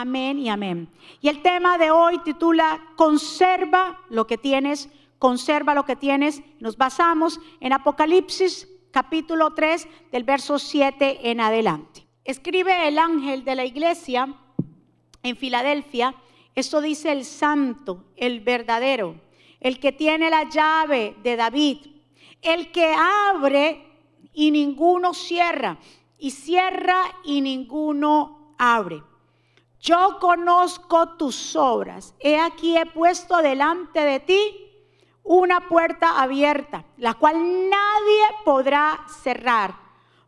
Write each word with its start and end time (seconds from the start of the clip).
Amén 0.00 0.38
y 0.38 0.48
amén. 0.48 0.88
Y 1.20 1.26
el 1.26 1.42
tema 1.42 1.76
de 1.76 1.90
hoy 1.90 2.20
titula 2.20 2.80
Conserva 2.94 3.98
lo 4.10 4.28
que 4.28 4.38
tienes, 4.38 4.88
conserva 5.18 5.74
lo 5.74 5.84
que 5.84 5.96
tienes. 5.96 6.40
Nos 6.60 6.76
basamos 6.76 7.40
en 7.58 7.72
Apocalipsis 7.72 8.68
capítulo 8.92 9.54
3 9.54 9.88
del 10.12 10.22
verso 10.22 10.60
7 10.60 11.28
en 11.32 11.40
adelante. 11.40 12.06
Escribe 12.22 12.86
el 12.86 12.96
ángel 12.96 13.44
de 13.44 13.56
la 13.56 13.64
iglesia 13.64 14.32
en 15.24 15.36
Filadelfia, 15.36 16.14
esto 16.54 16.80
dice 16.80 17.10
el 17.10 17.24
santo, 17.24 18.04
el 18.14 18.38
verdadero, 18.38 19.16
el 19.58 19.80
que 19.80 19.90
tiene 19.90 20.30
la 20.30 20.48
llave 20.48 21.16
de 21.24 21.34
David, 21.34 21.78
el 22.40 22.70
que 22.70 22.94
abre 23.34 23.84
y 24.32 24.52
ninguno 24.52 25.12
cierra, 25.12 25.76
y 26.20 26.30
cierra 26.30 27.02
y 27.24 27.40
ninguno 27.40 28.54
abre. 28.58 29.02
Yo 29.80 30.18
conozco 30.20 31.16
tus 31.16 31.54
obras. 31.56 32.14
He 32.18 32.38
aquí 32.38 32.76
he 32.76 32.86
puesto 32.86 33.38
delante 33.38 34.00
de 34.00 34.20
ti 34.20 34.68
una 35.22 35.68
puerta 35.68 36.20
abierta, 36.20 36.84
la 36.96 37.14
cual 37.14 37.36
nadie 37.68 38.22
podrá 38.44 39.04
cerrar. 39.22 39.76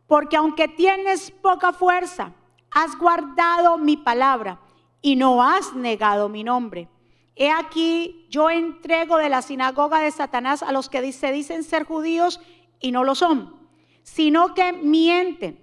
Porque 0.07 0.37
aunque 0.37 0.67
tienes 0.67 1.31
poca 1.31 1.73
fuerza, 1.73 2.33
has 2.69 2.97
guardado 2.97 3.77
mi 3.77 3.97
palabra 3.97 4.59
y 5.01 5.15
no 5.15 5.43
has 5.43 5.73
negado 5.73 6.29
mi 6.29 6.43
nombre. 6.43 6.87
He 7.35 7.49
aquí, 7.49 8.27
yo 8.29 8.49
entrego 8.49 9.17
de 9.17 9.29
la 9.29 9.41
sinagoga 9.41 9.99
de 9.99 10.11
Satanás 10.11 10.63
a 10.63 10.71
los 10.71 10.89
que 10.89 11.11
se 11.11 11.31
dicen 11.31 11.63
ser 11.63 11.85
judíos 11.85 12.39
y 12.79 12.91
no 12.91 13.03
lo 13.03 13.15
son, 13.15 13.55
sino 14.03 14.53
que 14.53 14.73
mienten. 14.73 15.60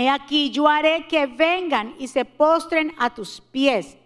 He 0.00 0.08
aquí, 0.08 0.50
yo 0.50 0.66
haré 0.66 1.06
que 1.08 1.26
vengan 1.26 1.94
y 1.98 2.08
se 2.08 2.24
postren 2.24 2.94
a 2.96 3.10
tus 3.10 3.42
pies 3.42 3.98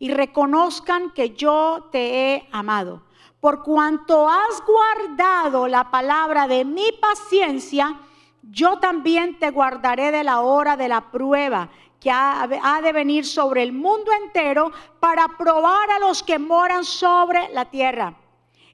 y 0.00 0.10
reconozcan 0.10 1.10
que 1.10 1.36
yo 1.36 1.88
te 1.92 2.34
he 2.34 2.48
amado. 2.50 3.04
Por 3.38 3.62
cuanto 3.62 4.28
has 4.28 4.60
guardado 4.66 5.68
la 5.68 5.88
palabra 5.88 6.48
de 6.48 6.64
mi 6.64 6.90
paciencia, 7.00 7.96
yo 8.42 8.80
también 8.80 9.38
te 9.38 9.52
guardaré 9.52 10.10
de 10.10 10.24
la 10.24 10.40
hora 10.40 10.76
de 10.76 10.88
la 10.88 11.12
prueba 11.12 11.68
que 12.00 12.10
ha, 12.10 12.48
de 12.82 12.92
venir 12.92 13.24
sobre 13.24 13.62
el 13.62 13.72
mundo 13.72 14.10
entero 14.24 14.72
para 14.98 15.28
probar 15.38 15.92
a 15.92 16.00
los 16.00 16.24
que 16.24 16.40
moran 16.40 16.84
sobre 16.84 17.50
la 17.50 17.66
tierra. 17.66 18.14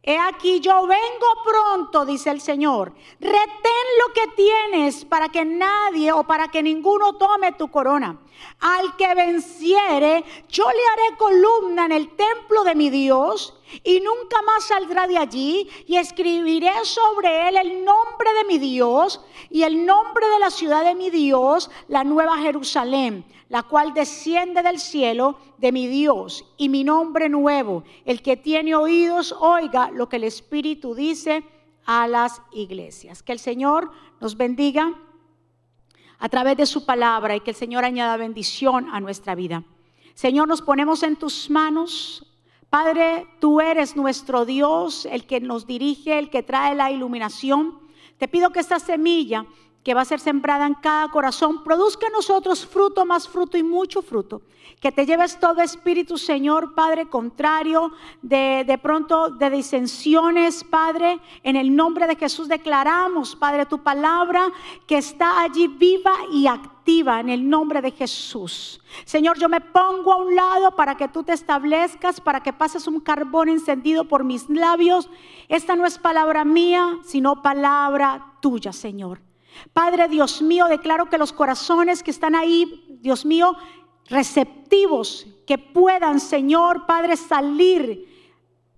He 0.04 0.18
aquí 0.18 0.58
yo 0.58 0.84
vengo 0.88 1.26
pronto, 1.44 2.04
dice 2.04 2.30
el 2.30 2.40
Señor. 2.40 2.92
Retén 3.20 3.86
lo 4.04 4.12
que 4.12 4.26
tienes 4.34 5.04
para 5.04 5.28
que 5.28 5.44
nadie 5.44 6.10
o 6.10 6.24
para 6.24 6.48
que 6.48 6.60
ninguno 6.60 7.14
tome 7.14 7.52
tu 7.52 7.70
corona. 7.70 8.18
Al 8.58 8.96
que 8.96 9.14
venciere, 9.14 10.24
yo 10.48 10.64
le 10.64 10.86
haré 10.86 11.16
columna 11.16 11.84
en 11.84 11.92
el 11.92 12.16
templo 12.16 12.64
de 12.64 12.74
mi 12.74 12.90
Dios 12.90 13.54
y 13.82 14.00
nunca 14.00 14.42
más 14.42 14.64
saldrá 14.64 15.06
de 15.06 15.18
allí 15.18 15.68
y 15.86 15.96
escribiré 15.96 16.72
sobre 16.84 17.48
él 17.48 17.56
el 17.56 17.84
nombre 17.84 18.32
de 18.38 18.44
mi 18.46 18.58
Dios 18.58 19.20
y 19.50 19.62
el 19.62 19.84
nombre 19.86 20.26
de 20.28 20.38
la 20.38 20.50
ciudad 20.50 20.84
de 20.84 20.94
mi 20.94 21.10
Dios, 21.10 21.70
la 21.88 22.04
nueva 22.04 22.38
Jerusalén, 22.38 23.24
la 23.48 23.62
cual 23.62 23.94
desciende 23.94 24.62
del 24.62 24.78
cielo 24.78 25.36
de 25.58 25.72
mi 25.72 25.86
Dios 25.86 26.44
y 26.56 26.68
mi 26.68 26.84
nombre 26.84 27.28
nuevo. 27.28 27.84
El 28.04 28.22
que 28.22 28.36
tiene 28.36 28.74
oídos, 28.74 29.34
oiga 29.38 29.90
lo 29.90 30.08
que 30.08 30.16
el 30.16 30.24
Espíritu 30.24 30.94
dice 30.94 31.44
a 31.84 32.06
las 32.08 32.42
iglesias. 32.52 33.22
Que 33.22 33.32
el 33.32 33.38
Señor 33.38 33.90
nos 34.20 34.36
bendiga 34.36 34.94
a 36.18 36.28
través 36.28 36.56
de 36.56 36.66
su 36.66 36.86
palabra 36.86 37.34
y 37.34 37.40
que 37.40 37.50
el 37.50 37.56
Señor 37.56 37.84
añada 37.84 38.16
bendición 38.16 38.88
a 38.92 39.00
nuestra 39.00 39.34
vida. 39.34 39.64
Señor, 40.14 40.46
nos 40.46 40.62
ponemos 40.62 41.02
en 41.02 41.16
tus 41.16 41.50
manos. 41.50 42.31
Padre, 42.72 43.26
tú 43.38 43.60
eres 43.60 43.96
nuestro 43.96 44.46
Dios, 44.46 45.04
el 45.04 45.26
que 45.26 45.42
nos 45.42 45.66
dirige, 45.66 46.18
el 46.18 46.30
que 46.30 46.42
trae 46.42 46.74
la 46.74 46.90
iluminación. 46.90 47.78
Te 48.16 48.28
pido 48.28 48.48
que 48.48 48.60
esta 48.60 48.78
semilla 48.78 49.44
que 49.82 49.94
va 49.94 50.02
a 50.02 50.04
ser 50.04 50.20
sembrada 50.20 50.66
en 50.66 50.74
cada 50.74 51.08
corazón, 51.08 51.64
produzca 51.64 52.06
en 52.06 52.12
nosotros 52.12 52.64
fruto, 52.64 53.04
más 53.04 53.28
fruto 53.28 53.58
y 53.58 53.62
mucho 53.62 54.00
fruto. 54.00 54.42
Que 54.80 54.92
te 54.92 55.06
lleves 55.06 55.38
todo 55.38 55.60
espíritu, 55.60 56.18
Señor, 56.18 56.74
Padre, 56.74 57.08
contrario 57.08 57.92
de, 58.20 58.64
de 58.66 58.78
pronto 58.78 59.30
de 59.30 59.50
disensiones, 59.50 60.64
Padre. 60.64 61.20
En 61.42 61.56
el 61.56 61.74
nombre 61.74 62.06
de 62.06 62.16
Jesús 62.16 62.48
declaramos, 62.48 63.34
Padre, 63.36 63.66
tu 63.66 63.78
palabra 63.78 64.52
que 64.86 64.98
está 64.98 65.42
allí 65.42 65.66
viva 65.66 66.12
y 66.32 66.46
activa 66.46 67.20
en 67.20 67.28
el 67.28 67.48
nombre 67.48 67.80
de 67.80 67.90
Jesús. 67.90 68.80
Señor, 69.04 69.38
yo 69.38 69.48
me 69.48 69.60
pongo 69.60 70.12
a 70.12 70.16
un 70.16 70.34
lado 70.34 70.74
para 70.76 70.96
que 70.96 71.08
tú 71.08 71.22
te 71.22 71.32
establezcas, 71.32 72.20
para 72.20 72.40
que 72.40 72.52
pases 72.52 72.86
un 72.86 73.00
carbón 73.00 73.48
encendido 73.48 74.04
por 74.06 74.22
mis 74.24 74.48
labios. 74.48 75.08
Esta 75.48 75.74
no 75.74 75.86
es 75.86 75.98
palabra 75.98 76.44
mía, 76.44 76.98
sino 77.04 77.42
palabra 77.42 78.34
tuya, 78.40 78.72
Señor. 78.72 79.31
Padre 79.72 80.08
Dios 80.08 80.42
mío, 80.42 80.66
declaro 80.66 81.06
que 81.06 81.18
los 81.18 81.32
corazones 81.32 82.02
que 82.02 82.10
están 82.10 82.34
ahí, 82.34 82.98
Dios 83.00 83.24
mío, 83.24 83.56
receptivos, 84.06 85.26
que 85.46 85.58
puedan, 85.58 86.20
Señor, 86.20 86.86
Padre, 86.86 87.16
salir 87.16 88.12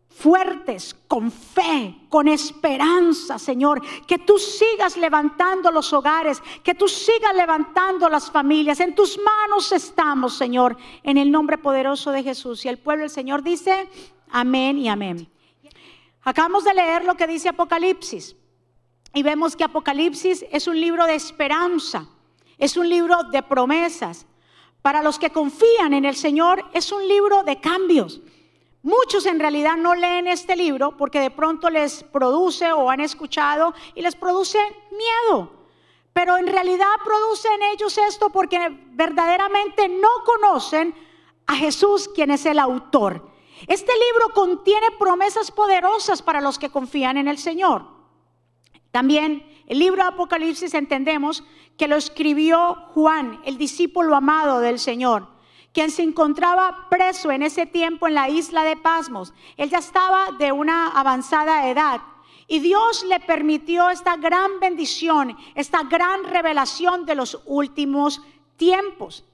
fuertes, 0.08 0.94
con 1.08 1.30
fe, 1.30 1.96
con 2.08 2.28
esperanza, 2.28 3.38
Señor. 3.38 3.82
Que 4.06 4.18
tú 4.18 4.38
sigas 4.38 4.96
levantando 4.96 5.70
los 5.70 5.92
hogares, 5.92 6.40
que 6.62 6.74
tú 6.74 6.88
sigas 6.88 7.34
levantando 7.34 8.08
las 8.08 8.30
familias. 8.30 8.80
En 8.80 8.94
tus 8.94 9.18
manos 9.18 9.72
estamos, 9.72 10.34
Señor, 10.34 10.76
en 11.02 11.18
el 11.18 11.30
nombre 11.30 11.58
poderoso 11.58 12.12
de 12.12 12.22
Jesús. 12.22 12.64
Y 12.64 12.68
el 12.68 12.78
pueblo 12.78 13.02
del 13.02 13.10
Señor 13.10 13.42
dice, 13.42 13.88
amén 14.30 14.78
y 14.78 14.88
amén. 14.88 15.28
Acabamos 16.22 16.64
de 16.64 16.74
leer 16.74 17.04
lo 17.04 17.16
que 17.16 17.26
dice 17.26 17.48
Apocalipsis. 17.48 18.36
Y 19.14 19.22
vemos 19.22 19.54
que 19.56 19.64
Apocalipsis 19.64 20.44
es 20.50 20.66
un 20.66 20.80
libro 20.80 21.06
de 21.06 21.14
esperanza, 21.14 22.06
es 22.58 22.76
un 22.76 22.88
libro 22.88 23.16
de 23.30 23.42
promesas. 23.42 24.26
Para 24.82 25.02
los 25.02 25.18
que 25.18 25.30
confían 25.30 25.94
en 25.94 26.04
el 26.04 26.16
Señor 26.16 26.64
es 26.72 26.92
un 26.92 27.06
libro 27.06 27.42
de 27.44 27.60
cambios. 27.60 28.20
Muchos 28.82 29.24
en 29.24 29.40
realidad 29.40 29.76
no 29.76 29.94
leen 29.94 30.26
este 30.26 30.56
libro 30.56 30.96
porque 30.96 31.20
de 31.20 31.30
pronto 31.30 31.70
les 31.70 32.02
produce 32.02 32.70
o 32.72 32.90
han 32.90 33.00
escuchado 33.00 33.72
y 33.94 34.02
les 34.02 34.14
produce 34.14 34.58
miedo. 34.90 35.50
Pero 36.12 36.36
en 36.36 36.46
realidad 36.46 36.86
producen 37.02 37.62
ellos 37.72 37.96
esto 37.96 38.30
porque 38.30 38.58
verdaderamente 38.90 39.88
no 39.88 40.08
conocen 40.26 40.94
a 41.46 41.54
Jesús, 41.54 42.10
quien 42.14 42.30
es 42.30 42.44
el 42.46 42.58
autor. 42.58 43.30
Este 43.66 43.92
libro 43.92 44.34
contiene 44.34 44.90
promesas 44.98 45.50
poderosas 45.50 46.20
para 46.20 46.40
los 46.40 46.58
que 46.58 46.68
confían 46.68 47.16
en 47.16 47.28
el 47.28 47.38
Señor. 47.38 47.93
También 48.94 49.44
el 49.66 49.80
libro 49.80 50.04
de 50.04 50.10
Apocalipsis 50.10 50.72
entendemos 50.72 51.42
que 51.76 51.88
lo 51.88 51.96
escribió 51.96 52.76
Juan, 52.94 53.40
el 53.44 53.58
discípulo 53.58 54.14
amado 54.14 54.60
del 54.60 54.78
Señor, 54.78 55.26
quien 55.72 55.90
se 55.90 56.04
encontraba 56.04 56.86
preso 56.88 57.32
en 57.32 57.42
ese 57.42 57.66
tiempo 57.66 58.06
en 58.06 58.14
la 58.14 58.28
isla 58.28 58.62
de 58.62 58.76
Pasmos. 58.76 59.34
Él 59.56 59.68
ya 59.68 59.78
estaba 59.78 60.30
de 60.38 60.52
una 60.52 60.90
avanzada 60.90 61.68
edad. 61.68 62.02
Y 62.46 62.60
Dios 62.60 63.04
le 63.08 63.18
permitió 63.18 63.90
esta 63.90 64.16
gran 64.16 64.60
bendición, 64.60 65.36
esta 65.56 65.82
gran 65.82 66.22
revelación 66.22 67.04
de 67.04 67.16
los 67.16 67.42
últimos 67.46 68.22
tiempos. 68.56 69.24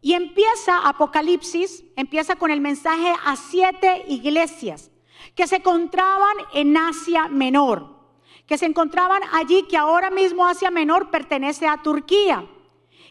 Y 0.00 0.14
empieza 0.14 0.88
Apocalipsis, 0.88 1.84
empieza 1.94 2.36
con 2.36 2.50
el 2.50 2.62
mensaje 2.62 3.12
a 3.26 3.36
siete 3.36 4.02
iglesias 4.08 4.90
que 5.34 5.46
se 5.46 5.56
encontraban 5.56 6.36
en 6.54 6.74
Asia 6.74 7.28
Menor 7.28 7.99
que 8.50 8.58
se 8.58 8.66
encontraban 8.66 9.22
allí, 9.30 9.62
que 9.62 9.76
ahora 9.76 10.10
mismo 10.10 10.44
Asia 10.44 10.72
Menor 10.72 11.08
pertenece 11.08 11.68
a 11.68 11.80
Turquía. 11.80 12.44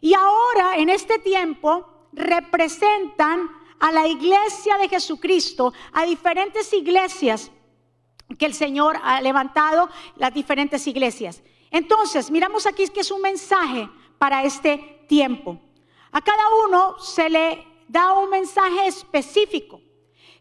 Y 0.01 0.13
ahora, 0.13 0.75
en 0.75 0.89
este 0.89 1.17
tiempo, 1.17 1.87
representan 2.11 3.49
a 3.79 3.89
la 3.93 4.05
iglesia 4.05 4.77
de 4.77 4.89
Jesucristo, 4.89 5.71
a 5.93 6.03
diferentes 6.03 6.73
iglesias 6.73 7.51
que 8.37 8.47
el 8.47 8.53
Señor 8.53 8.99
ha 9.01 9.21
levantado, 9.21 9.87
las 10.17 10.33
diferentes 10.33 10.85
iglesias. 10.87 11.41
Entonces, 11.71 12.29
miramos 12.29 12.65
aquí 12.65 12.89
que 12.89 12.99
es 12.99 13.09
un 13.09 13.21
mensaje 13.21 13.89
para 14.17 14.43
este 14.43 15.05
tiempo. 15.07 15.57
A 16.11 16.19
cada 16.19 16.43
uno 16.67 16.99
se 16.99 17.29
le 17.29 17.65
da 17.87 18.11
un 18.11 18.29
mensaje 18.29 18.87
específico. 18.87 19.79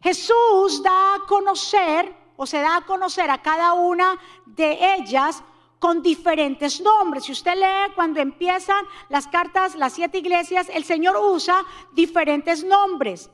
Jesús 0.03 0.83
da 0.83 1.15
a 1.15 1.21
conocer 1.29 2.13
o 2.39 2.47
se 2.47 2.61
da 2.61 2.77
a 2.77 2.87
conocer 2.87 3.29
a 3.31 3.43
cada 3.43 3.75
una 3.75 4.17
de 4.47 4.95
ellas 4.95 5.43
con 5.81 6.03
diferentes 6.03 6.81
nombres. 6.81 7.25
Si 7.25 7.33
usted 7.33 7.57
lee 7.57 7.93
cuando 7.97 8.21
empiezan 8.21 8.87
las 9.09 9.27
cartas, 9.27 9.75
las 9.75 9.93
siete 9.93 10.19
iglesias, 10.19 10.69
el 10.73 10.85
Señor 10.85 11.17
usa 11.17 11.65
diferentes 11.93 12.63
nombres. 12.65 13.29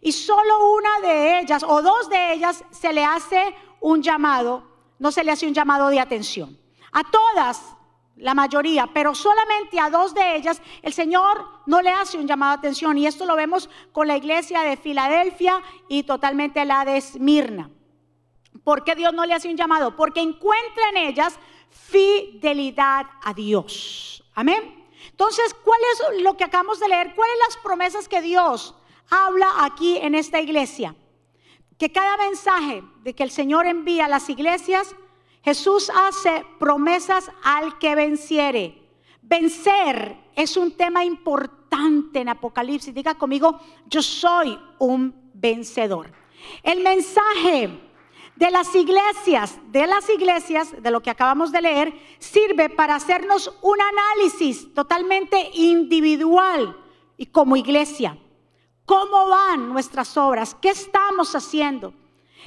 Y 0.00 0.10
solo 0.10 0.74
una 0.74 1.08
de 1.08 1.38
ellas 1.38 1.62
o 1.62 1.82
dos 1.82 2.10
de 2.10 2.32
ellas 2.32 2.64
se 2.70 2.92
le 2.92 3.04
hace 3.04 3.54
un 3.80 4.02
llamado, 4.02 4.64
no 4.98 5.12
se 5.12 5.22
le 5.22 5.30
hace 5.30 5.46
un 5.46 5.54
llamado 5.54 5.88
de 5.88 6.00
atención. 6.00 6.58
A 6.90 7.04
todas 7.04 7.62
la 8.16 8.34
mayoría, 8.34 8.88
pero 8.92 9.14
solamente 9.14 9.78
a 9.78 9.88
dos 9.88 10.14
de 10.14 10.34
ellas 10.34 10.60
el 10.82 10.92
Señor 10.92 11.46
no 11.66 11.80
le 11.80 11.90
hace 11.90 12.18
un 12.18 12.26
llamado 12.26 12.54
de 12.54 12.58
atención. 12.58 12.98
Y 12.98 13.06
esto 13.06 13.24
lo 13.24 13.36
vemos 13.36 13.70
con 13.92 14.08
la 14.08 14.16
iglesia 14.16 14.62
de 14.62 14.76
Filadelfia 14.76 15.62
y 15.88 16.02
totalmente 16.02 16.64
la 16.64 16.84
de 16.84 16.96
Esmirna. 16.96 17.70
¿Por 18.68 18.84
qué 18.84 18.94
Dios 18.94 19.14
no 19.14 19.24
le 19.24 19.32
hace 19.32 19.48
un 19.48 19.56
llamado? 19.56 19.96
Porque 19.96 20.20
encuentra 20.20 20.90
en 20.90 20.98
ellas 20.98 21.38
fidelidad 21.70 23.06
a 23.22 23.32
Dios. 23.32 24.22
Amén. 24.34 24.86
Entonces, 25.08 25.56
¿cuál 25.64 25.80
es 25.90 26.22
lo 26.22 26.36
que 26.36 26.44
acabamos 26.44 26.78
de 26.78 26.86
leer? 26.86 27.14
¿Cuáles 27.14 27.34
las 27.46 27.56
promesas 27.56 28.10
que 28.10 28.20
Dios 28.20 28.74
habla 29.08 29.64
aquí 29.64 29.96
en 29.96 30.14
esta 30.14 30.38
iglesia? 30.42 30.94
Que 31.78 31.90
cada 31.90 32.18
mensaje 32.18 32.84
de 33.04 33.14
que 33.14 33.22
el 33.22 33.30
Señor 33.30 33.64
envía 33.64 34.04
a 34.04 34.08
las 34.08 34.28
iglesias, 34.28 34.94
Jesús 35.42 35.90
hace 36.06 36.44
promesas 36.58 37.30
al 37.42 37.78
que 37.78 37.94
venciere. 37.94 38.82
Vencer 39.22 40.14
es 40.36 40.58
un 40.58 40.72
tema 40.72 41.06
importante 41.06 42.20
en 42.20 42.28
Apocalipsis. 42.28 42.92
Diga 42.92 43.14
conmigo, 43.14 43.60
yo 43.86 44.02
soy 44.02 44.60
un 44.78 45.30
vencedor. 45.32 46.12
El 46.62 46.82
mensaje 46.82 47.87
de 48.38 48.52
las 48.52 48.72
iglesias, 48.76 49.58
de 49.72 49.84
las 49.88 50.08
iglesias, 50.08 50.80
de 50.80 50.90
lo 50.92 51.00
que 51.00 51.10
acabamos 51.10 51.50
de 51.50 51.60
leer, 51.60 51.92
sirve 52.20 52.70
para 52.70 52.94
hacernos 52.94 53.52
un 53.62 53.76
análisis 53.80 54.72
totalmente 54.74 55.50
individual 55.54 56.76
y 57.16 57.26
como 57.26 57.56
iglesia. 57.56 58.16
¿Cómo 58.84 59.26
van 59.26 59.68
nuestras 59.68 60.16
obras? 60.16 60.54
¿Qué 60.54 60.68
estamos 60.68 61.34
haciendo? 61.34 61.92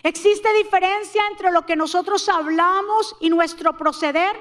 ¿Existe 0.02 0.54
diferencia 0.54 1.22
entre 1.30 1.52
lo 1.52 1.66
que 1.66 1.76
nosotros 1.76 2.30
hablamos 2.30 3.18
y 3.20 3.30
nuestro 3.30 3.76
proceder? 3.76 4.40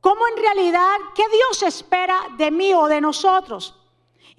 ¿Cómo 0.00 0.20
en 0.28 0.40
realidad, 0.40 0.98
qué 1.16 1.24
Dios 1.32 1.64
espera 1.64 2.16
de 2.36 2.52
mí 2.52 2.72
o 2.74 2.86
de 2.86 3.00
nosotros? 3.00 3.74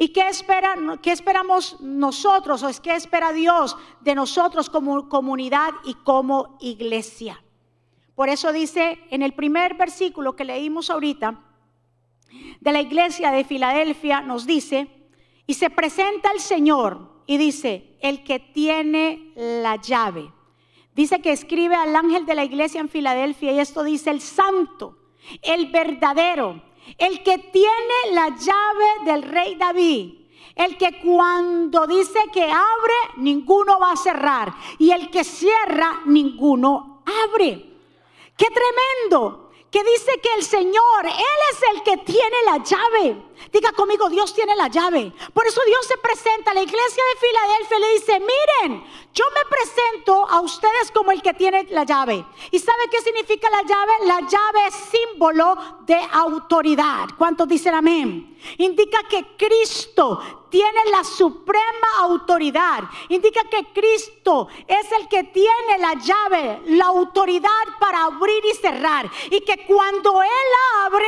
¿Y 0.02 0.14
qué, 0.14 0.30
espera, 0.30 0.76
qué 1.02 1.12
esperamos 1.12 1.76
nosotros 1.82 2.64
o 2.64 2.70
es 2.70 2.80
qué 2.80 2.96
espera 2.96 3.34
Dios 3.34 3.76
de 4.00 4.16
nosotros 4.16 4.70
como 4.70 5.10
comunidad 5.10 5.72
y 5.84 5.94
como 5.94 6.58
iglesia? 6.62 7.44
Por 8.16 8.30
eso 8.30 8.54
dice 8.54 8.98
en 9.10 9.24
el 9.24 9.34
primer 9.34 9.74
versículo 9.76 10.38
que 10.38 10.46
leímos 10.46 10.90
ahorita 10.90 11.44
de 12.62 12.72
la 12.72 12.80
iglesia 12.80 13.30
de 13.32 13.44
Filadelfia, 13.44 14.22
nos 14.22 14.46
dice, 14.46 14.88
y 15.46 15.56
se 15.56 15.70
presenta 15.70 16.32
el 16.32 16.40
Señor 16.40 17.24
y 17.26 17.36
dice, 17.36 17.98
el 18.02 18.24
que 18.24 18.40
tiene 18.40 19.34
la 19.36 19.76
llave. 19.76 20.32
Dice 20.96 21.20
que 21.20 21.34
escribe 21.34 21.76
al 21.76 21.94
ángel 21.94 22.26
de 22.26 22.36
la 22.36 22.46
iglesia 22.46 22.80
en 22.80 22.88
Filadelfia 22.88 23.52
y 23.52 23.60
esto 23.60 23.84
dice, 23.84 24.12
el 24.12 24.22
santo, 24.22 24.98
el 25.42 25.70
verdadero 25.74 26.69
el 26.98 27.24
que 27.24 27.38
tiene 27.38 28.14
la 28.14 28.30
llave 28.30 28.86
del 29.06 29.24
rey 29.24 29.56
David. 29.56 30.14
El 30.56 30.78
que 30.78 31.00
cuando 31.00 31.88
dice 31.88 32.20
que 32.34 32.44
abre, 32.44 32.94
ninguno 33.18 33.80
va 33.80 33.94
a 33.94 33.98
cerrar. 33.98 34.54
Y 34.78 34.92
el 34.92 35.10
que 35.10 35.24
cierra, 35.24 36.02
ninguno 36.06 37.04
abre. 37.06 37.66
¡Qué 38.36 38.48
tremendo! 38.48 39.50
que 39.72 39.84
dice 39.84 40.20
que 40.22 40.30
el 40.36 40.44
Señor, 40.44 41.06
Él 41.06 41.40
es 41.52 41.62
el 41.74 41.84
que 41.84 41.98
tiene 41.98 42.38
la 42.46 42.58
llave. 42.58 43.29
Diga 43.52 43.72
conmigo, 43.72 44.10
Dios 44.10 44.34
tiene 44.34 44.56
la 44.56 44.68
llave. 44.68 45.12
Por 45.34 45.48
eso 45.48 45.62
Dios 45.66 45.86
se 45.88 45.98
presenta 45.98 46.52
a 46.52 46.54
la 46.54 46.62
iglesia 46.62 47.04
de 47.04 47.28
Filadelfia 47.28 47.78
y 47.78 47.82
le 47.82 47.94
dice, 47.94 48.20
miren, 48.20 48.84
yo 49.14 49.26
me 49.34 49.50
presento 49.50 50.28
a 50.30 50.42
ustedes 50.42 50.92
como 50.94 51.12
el 51.12 51.22
que 51.22 51.34
tiene 51.34 51.64
la 51.72 51.84
llave. 51.84 52.26
¿Y 52.52 52.60
sabe 52.60 52.84
qué 52.92 53.02
significa 53.02 53.50
la 53.50 53.64
llave? 53.64 53.94
La 54.06 54.20
llave 54.22 54.68
es 54.68 54.76
símbolo 54.76 55.56
de 55.86 56.00
autoridad. 56.12 57.08
¿Cuántos 57.18 57.48
dicen 57.48 57.74
amén? 57.74 58.38
Indica 58.58 59.04
que 59.10 59.36
Cristo 59.38 60.22
tiene 60.50 60.80
la 60.92 61.04
suprema 61.04 61.88
autoridad. 62.00 62.84
Indica 63.10 63.44
que 63.46 63.66
Cristo 63.74 64.48
es 64.68 64.92
el 64.92 65.08
que 65.08 65.24
tiene 65.26 65.78
la 65.80 65.94
llave, 65.96 66.62
la 66.68 66.86
autoridad 66.86 67.50
para 67.80 68.06
abrir 68.06 68.44
y 68.46 68.56
cerrar. 68.56 69.10
Y 69.32 69.42
que 69.42 69.66
cuando 69.66 70.22
Él 70.22 70.30
abre, 70.84 71.08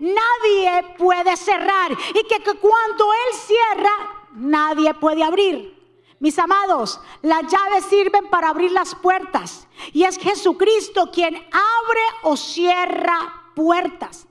nadie 0.00 0.94
puede 0.98 1.36
cerrar. 1.36 1.92
Y 1.92 2.24
que, 2.24 2.42
cuando 2.58 3.12
Él 3.12 3.38
cierra, 3.38 4.26
nadie 4.32 4.92
puede 4.94 5.22
abrir. 5.22 5.78
Mis 6.18 6.38
amados, 6.38 7.00
las 7.22 7.42
llaves 7.42 7.84
sirven 7.88 8.28
para 8.28 8.50
abrir 8.50 8.72
las 8.72 8.94
puertas. 8.94 9.68
Y 9.92 10.04
es 10.04 10.18
Jesucristo 10.18 11.10
quien 11.10 11.34
abre 11.34 12.00
o 12.22 12.36
cierra 12.36 13.52
puertas 13.54 14.26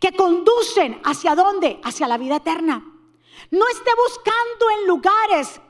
que 0.00 0.12
conducen 0.12 1.00
hacia 1.04 1.34
dónde? 1.34 1.80
Hacia 1.84 2.08
la 2.08 2.18
vida 2.18 2.36
eterna. 2.36 2.84
No 3.50 3.68
esté 3.68 3.90
buscando 3.96 4.70
en 4.78 4.86
lugares 4.86 5.60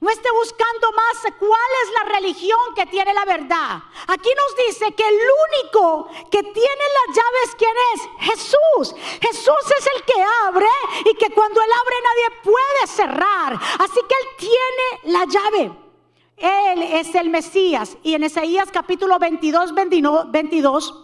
no 0.00 0.10
esté 0.10 0.28
buscando 0.32 0.92
más 0.92 1.32
cuál 1.38 1.70
es 1.82 1.92
la 1.94 2.14
religión 2.16 2.60
que 2.76 2.86
tiene 2.86 3.14
la 3.14 3.24
verdad. 3.24 3.78
Aquí 4.08 4.28
nos 4.36 4.66
dice 4.66 4.92
que 4.94 5.08
el 5.08 5.14
único 5.14 6.08
que 6.30 6.42
tiene 6.42 6.84
las 7.06 7.16
llaves, 7.16 7.56
¿quién 7.56 7.76
es? 7.94 8.02
Jesús. 8.20 9.00
Jesús 9.20 9.72
es 9.78 9.86
el 9.94 10.02
que 10.04 10.22
abre 10.46 10.68
y 11.06 11.14
que 11.14 11.30
cuando 11.30 11.60
Él 11.60 11.70
abre 11.72 11.96
nadie 12.02 12.40
puede 12.42 12.86
cerrar. 12.86 13.54
Así 13.78 14.00
que 14.08 14.14
Él 14.14 14.28
tiene 14.38 15.14
la 15.14 15.24
llave. 15.26 15.72
Él 16.36 16.82
es 16.82 17.14
el 17.14 17.30
Mesías. 17.30 17.96
Y 18.02 18.14
en 18.14 18.24
Isaías 18.24 18.70
capítulo 18.72 19.18
22, 19.18 19.74
22 19.74 21.03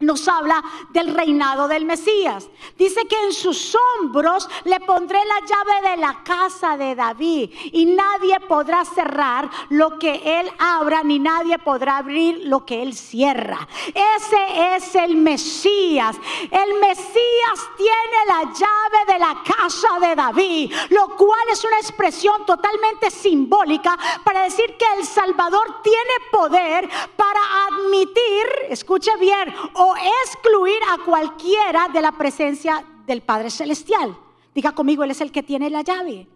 nos 0.00 0.28
habla 0.28 0.62
del 0.90 1.14
reinado 1.14 1.68
del 1.68 1.84
Mesías. 1.84 2.48
Dice 2.76 3.06
que 3.06 3.16
en 3.24 3.32
sus 3.32 3.76
hombros 3.76 4.48
le 4.64 4.80
pondré 4.80 5.18
la 5.24 5.46
llave 5.46 5.90
de 5.90 5.96
la 5.98 6.22
casa 6.24 6.76
de 6.76 6.94
David 6.94 7.50
y 7.72 7.86
nadie 7.86 8.38
podrá 8.40 8.84
cerrar 8.84 9.48
lo 9.70 9.98
que 9.98 10.40
él 10.40 10.50
abra 10.58 11.02
ni 11.02 11.18
nadie 11.18 11.58
podrá 11.58 11.98
abrir 11.98 12.42
lo 12.44 12.66
que 12.66 12.82
él 12.82 12.94
cierra. 12.94 13.66
Ese 13.88 14.76
es 14.76 14.94
el 14.94 15.16
Mesías. 15.16 16.16
El 16.50 16.80
Mesías 16.80 17.70
tiene 17.76 18.24
la 18.26 18.42
llave 18.52 19.12
de 19.12 19.18
la 19.18 19.42
casa 19.44 20.00
de 20.00 20.14
David, 20.14 20.74
lo 20.90 21.16
cual 21.16 21.42
es 21.52 21.64
una 21.64 21.78
expresión 21.78 22.44
totalmente 22.44 23.10
simbólica 23.10 23.96
para 24.24 24.42
decir 24.42 24.76
que 24.76 24.86
el 24.98 25.06
Salvador 25.06 25.82
tiene 25.82 25.98
poder 26.30 26.88
para 27.16 27.40
admitir, 27.68 28.46
escuche 28.68 29.16
bien, 29.18 29.54
o 29.84 29.94
excluir 30.24 30.78
a 30.90 31.04
cualquiera 31.04 31.88
de 31.92 32.00
la 32.00 32.12
presencia 32.12 32.82
del 33.06 33.20
Padre 33.20 33.50
Celestial. 33.50 34.16
Diga 34.54 34.72
conmigo, 34.72 35.04
Él 35.04 35.10
es 35.10 35.20
el 35.20 35.30
que 35.30 35.42
tiene 35.42 35.68
la 35.68 35.82
llave. 35.82 36.26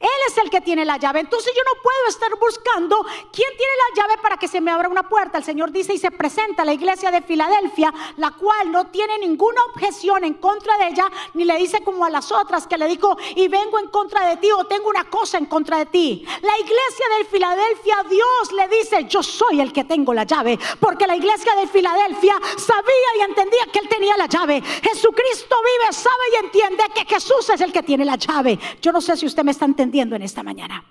Él 0.00 0.08
es 0.28 0.38
el 0.38 0.50
que 0.50 0.60
tiene 0.60 0.84
la 0.84 0.96
llave. 0.96 1.20
Entonces 1.20 1.52
yo 1.56 1.62
no 1.64 1.80
puedo 1.82 2.08
estar 2.08 2.30
buscando 2.38 3.04
quién 3.32 3.48
tiene 3.56 3.72
la 3.88 4.02
llave 4.02 4.20
para 4.22 4.36
que 4.36 4.48
se 4.48 4.60
me 4.60 4.70
abra 4.70 4.88
una 4.88 5.08
puerta. 5.08 5.38
El 5.38 5.44
Señor 5.44 5.72
dice 5.72 5.94
y 5.94 5.98
se 5.98 6.10
presenta 6.10 6.62
a 6.62 6.64
la 6.66 6.74
iglesia 6.74 7.10
de 7.10 7.22
Filadelfia, 7.22 7.92
la 8.16 8.30
cual 8.32 8.70
no 8.70 8.88
tiene 8.88 9.18
ninguna 9.18 9.62
objeción 9.72 10.24
en 10.24 10.34
contra 10.34 10.76
de 10.78 10.88
ella, 10.88 11.10
ni 11.34 11.44
le 11.44 11.56
dice 11.56 11.82
como 11.82 12.04
a 12.04 12.10
las 12.10 12.30
otras 12.30 12.66
que 12.66 12.78
le 12.78 12.86
dijo, 12.86 13.16
y 13.34 13.48
vengo 13.48 13.78
en 13.78 13.88
contra 13.88 14.28
de 14.28 14.36
ti 14.36 14.50
o 14.50 14.64
tengo 14.64 14.88
una 14.88 15.04
cosa 15.04 15.38
en 15.38 15.46
contra 15.46 15.78
de 15.78 15.86
ti. 15.86 16.24
La 16.42 16.58
iglesia 16.58 17.06
de 17.18 17.24
Filadelfia, 17.24 17.96
Dios 18.08 18.52
le 18.52 18.68
dice, 18.68 19.04
yo 19.08 19.22
soy 19.22 19.60
el 19.60 19.72
que 19.72 19.84
tengo 19.84 20.12
la 20.12 20.24
llave, 20.24 20.58
porque 20.80 21.06
la 21.06 21.16
iglesia 21.16 21.54
de 21.56 21.66
Filadelfia 21.66 22.36
sabía 22.56 23.08
y 23.18 23.22
entendía 23.22 23.66
que 23.72 23.78
él 23.78 23.88
tenía 23.88 24.16
la 24.16 24.26
llave. 24.26 24.62
Jesucristo 24.62 25.56
vive, 25.56 25.92
sabe 25.92 26.24
y 26.32 26.44
entiende 26.44 26.84
que 26.94 27.04
Jesús 27.04 27.48
es 27.50 27.60
el 27.60 27.72
que 27.72 27.82
tiene 27.82 28.04
la 28.04 28.16
llave. 28.16 28.58
Yo 28.80 28.92
no 28.92 29.00
sé 29.00 29.16
si 29.16 29.26
usted 29.26 29.44
me 29.44 29.52
está 29.52 29.67
entendiendo 29.68 30.16
en 30.16 30.22
esta 30.22 30.42
mañana. 30.42 30.84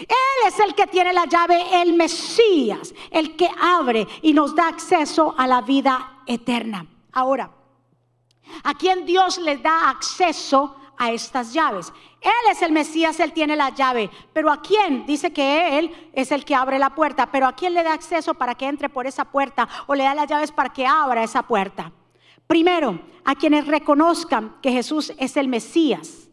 Él 0.00 0.46
es 0.46 0.58
el 0.60 0.74
que 0.74 0.86
tiene 0.86 1.12
la 1.12 1.24
llave, 1.24 1.82
el 1.82 1.94
Mesías, 1.94 2.94
el 3.10 3.36
que 3.36 3.48
abre 3.60 4.06
y 4.22 4.32
nos 4.32 4.54
da 4.54 4.68
acceso 4.68 5.34
a 5.36 5.46
la 5.46 5.62
vida 5.62 6.20
eterna. 6.26 6.86
Ahora, 7.12 7.50
¿a 8.62 8.74
quién 8.74 9.06
Dios 9.06 9.38
le 9.38 9.56
da 9.56 9.90
acceso 9.90 10.76
a 10.96 11.10
estas 11.10 11.52
llaves? 11.52 11.92
Él 12.20 12.50
es 12.50 12.62
el 12.62 12.72
Mesías, 12.72 13.18
Él 13.20 13.32
tiene 13.32 13.56
la 13.56 13.70
llave, 13.70 14.10
pero 14.32 14.50
¿a 14.50 14.60
quién? 14.60 15.06
Dice 15.06 15.32
que 15.32 15.78
Él 15.78 16.10
es 16.12 16.30
el 16.32 16.44
que 16.44 16.54
abre 16.54 16.78
la 16.78 16.94
puerta, 16.94 17.30
pero 17.30 17.46
¿a 17.46 17.54
quién 17.54 17.74
le 17.74 17.82
da 17.82 17.92
acceso 17.92 18.34
para 18.34 18.54
que 18.54 18.66
entre 18.66 18.88
por 18.88 19.06
esa 19.06 19.24
puerta 19.24 19.68
o 19.86 19.94
le 19.94 20.04
da 20.04 20.14
las 20.14 20.28
llaves 20.28 20.52
para 20.52 20.72
que 20.72 20.86
abra 20.86 21.24
esa 21.24 21.42
puerta? 21.42 21.92
Primero, 22.46 23.00
a 23.24 23.34
quienes 23.34 23.66
reconozcan 23.66 24.56
que 24.62 24.72
Jesús 24.72 25.12
es 25.18 25.36
el 25.36 25.48
Mesías 25.48 26.27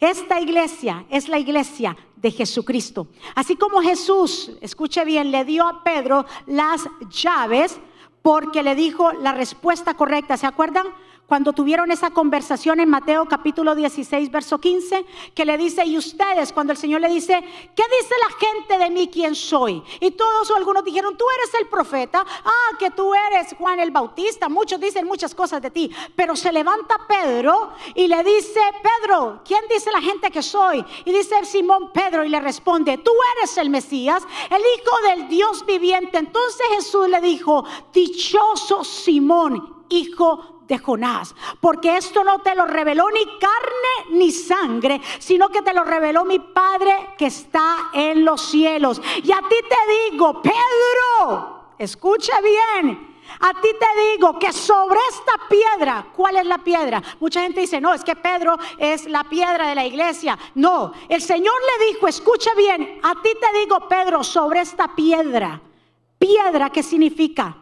esta 0.00 0.40
iglesia 0.40 1.04
es 1.10 1.28
la 1.28 1.38
iglesia 1.38 1.96
de 2.16 2.30
Jesucristo. 2.30 3.08
Así 3.34 3.56
como 3.56 3.80
Jesús, 3.80 4.52
escuche 4.60 5.04
bien, 5.04 5.30
le 5.30 5.44
dio 5.44 5.66
a 5.66 5.82
Pedro 5.82 6.26
las 6.46 6.88
llaves 7.10 7.78
porque 8.22 8.62
le 8.62 8.74
dijo 8.74 9.12
la 9.12 9.32
respuesta 9.32 9.94
correcta. 9.94 10.36
¿Se 10.36 10.46
acuerdan? 10.46 10.86
Cuando 11.26 11.52
tuvieron 11.52 11.90
esa 11.90 12.10
conversación 12.10 12.78
en 12.80 12.88
Mateo 12.88 13.26
capítulo 13.26 13.74
16, 13.74 14.30
verso 14.30 14.58
15, 14.58 15.04
que 15.34 15.44
le 15.44 15.58
dice, 15.58 15.84
y 15.84 15.98
ustedes, 15.98 16.52
cuando 16.52 16.72
el 16.72 16.76
Señor 16.78 17.00
le 17.00 17.08
dice, 17.08 17.34
¿qué 17.74 17.82
dice 18.00 18.14
la 18.20 18.46
gente 18.46 18.78
de 18.78 18.90
mí 18.90 19.08
quién 19.08 19.34
soy? 19.34 19.82
Y 20.00 20.12
todos 20.12 20.50
o 20.50 20.56
algunos 20.56 20.84
dijeron, 20.84 21.16
tú 21.16 21.24
eres 21.38 21.54
el 21.60 21.68
profeta, 21.68 22.24
ah, 22.44 22.76
que 22.78 22.90
tú 22.90 23.12
eres 23.14 23.54
Juan 23.58 23.80
el 23.80 23.90
Bautista, 23.90 24.48
muchos 24.48 24.80
dicen 24.80 25.06
muchas 25.06 25.34
cosas 25.34 25.60
de 25.60 25.70
ti, 25.70 25.90
pero 26.14 26.36
se 26.36 26.52
levanta 26.52 26.96
Pedro 27.08 27.72
y 27.94 28.06
le 28.06 28.22
dice, 28.22 28.60
Pedro, 28.82 29.40
¿quién 29.44 29.64
dice 29.68 29.90
la 29.90 30.00
gente 30.00 30.30
que 30.30 30.42
soy? 30.42 30.84
Y 31.04 31.12
dice 31.12 31.44
Simón 31.44 31.90
Pedro 31.92 32.24
y 32.24 32.28
le 32.28 32.40
responde, 32.40 32.98
tú 32.98 33.12
eres 33.36 33.56
el 33.58 33.70
Mesías, 33.70 34.22
el 34.48 34.62
Hijo 34.62 35.08
del 35.08 35.28
Dios 35.28 35.66
viviente. 35.66 36.18
Entonces 36.18 36.66
Jesús 36.76 37.08
le 37.08 37.20
dijo, 37.20 37.64
dichoso 37.92 38.84
Simón, 38.84 39.84
hijo 39.88 40.38
de 40.38 40.55
Jonás, 40.78 41.34
porque 41.60 41.96
esto 41.96 42.24
no 42.24 42.40
te 42.40 42.54
lo 42.54 42.66
reveló 42.66 43.08
ni 43.10 43.24
carne 43.38 44.18
ni 44.18 44.30
sangre, 44.30 45.00
sino 45.18 45.48
que 45.48 45.62
te 45.62 45.72
lo 45.72 45.84
reveló 45.84 46.24
mi 46.24 46.38
Padre 46.38 47.14
que 47.16 47.26
está 47.26 47.90
en 47.92 48.24
los 48.24 48.42
cielos. 48.42 49.00
Y 49.22 49.32
a 49.32 49.38
ti 49.38 49.56
te 49.68 50.10
digo, 50.10 50.42
Pedro, 50.42 51.74
escucha 51.78 52.40
bien. 52.40 53.16
A 53.40 53.60
ti 53.60 53.68
te 53.78 54.12
digo 54.12 54.38
que 54.38 54.52
sobre 54.52 54.98
esta 55.10 55.32
piedra, 55.48 56.06
¿cuál 56.14 56.36
es 56.36 56.46
la 56.46 56.58
piedra? 56.58 57.02
Mucha 57.20 57.42
gente 57.42 57.60
dice, 57.60 57.80
no, 57.80 57.92
es 57.92 58.04
que 58.04 58.16
Pedro 58.16 58.56
es 58.78 59.06
la 59.06 59.24
piedra 59.24 59.68
de 59.68 59.74
la 59.74 59.84
iglesia. 59.84 60.38
No, 60.54 60.92
el 61.08 61.20
Señor 61.20 61.54
le 61.78 61.86
dijo, 61.86 62.06
escucha 62.06 62.50
bien, 62.56 63.00
a 63.02 63.20
ti 63.22 63.30
te 63.40 63.58
digo, 63.58 63.88
Pedro, 63.88 64.22
sobre 64.22 64.60
esta 64.60 64.94
piedra. 64.94 65.60
Piedra, 66.18 66.70
¿qué 66.70 66.82
significa? 66.82 67.56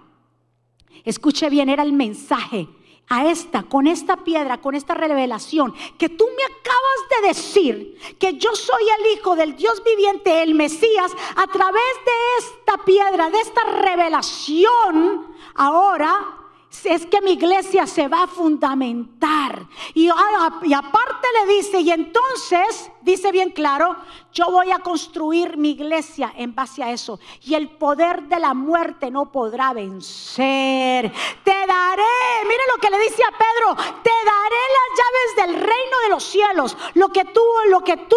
Escuche 1.02 1.50
bien, 1.50 1.68
era 1.68 1.82
el 1.82 1.92
mensaje 1.92 2.68
a 3.08 3.26
esta, 3.26 3.62
con 3.62 3.86
esta 3.86 4.16
piedra, 4.16 4.60
con 4.60 4.74
esta 4.74 4.94
revelación, 4.94 5.74
que 5.98 6.08
tú 6.08 6.24
me 6.36 6.44
acabas 6.44 7.22
de 7.22 7.28
decir 7.28 8.16
que 8.18 8.34
yo 8.38 8.54
soy 8.54 8.82
el 8.98 9.18
Hijo 9.18 9.36
del 9.36 9.56
Dios 9.56 9.82
viviente, 9.84 10.42
el 10.42 10.54
Mesías, 10.54 11.12
a 11.36 11.46
través 11.46 11.82
de 12.04 12.46
esta 12.46 12.84
piedra, 12.84 13.30
de 13.30 13.40
esta 13.40 13.62
revelación, 13.64 15.26
ahora 15.54 16.43
es 16.84 17.06
que 17.06 17.20
mi 17.20 17.32
iglesia 17.32 17.86
se 17.86 18.08
va 18.08 18.24
a 18.24 18.26
fundamentar. 18.26 19.66
Y, 19.94 20.08
ah, 20.08 20.60
y, 20.62 20.72
aparte 20.72 21.28
le 21.40 21.54
dice, 21.54 21.80
y 21.80 21.90
entonces, 21.90 22.90
dice 23.02 23.32
bien 23.32 23.50
claro, 23.50 23.96
yo 24.32 24.46
voy 24.50 24.70
a 24.70 24.78
construir 24.78 25.56
mi 25.56 25.70
iglesia 25.70 26.32
en 26.36 26.54
base 26.54 26.82
a 26.82 26.90
eso. 26.90 27.20
Y 27.42 27.54
el 27.54 27.70
poder 27.70 28.24
de 28.24 28.38
la 28.38 28.54
muerte 28.54 29.10
no 29.10 29.30
podrá 29.30 29.72
vencer. 29.72 31.12
Te 31.44 31.66
daré, 31.66 32.02
mire 32.44 32.62
lo 32.74 32.80
que 32.80 32.90
le 32.90 32.98
dice 32.98 33.22
a 33.22 33.30
Pedro, 33.30 33.76
te 34.02 34.10
daré 34.10 34.62
las 34.76 34.98
llaves 34.98 35.36
del 35.36 35.60
reino 35.60 35.96
de 36.04 36.10
los 36.10 36.24
cielos. 36.24 36.76
Lo 36.94 37.08
que 37.08 37.24
tú, 37.26 37.42
lo 37.68 37.82
que 37.82 37.96
tú 37.96 38.16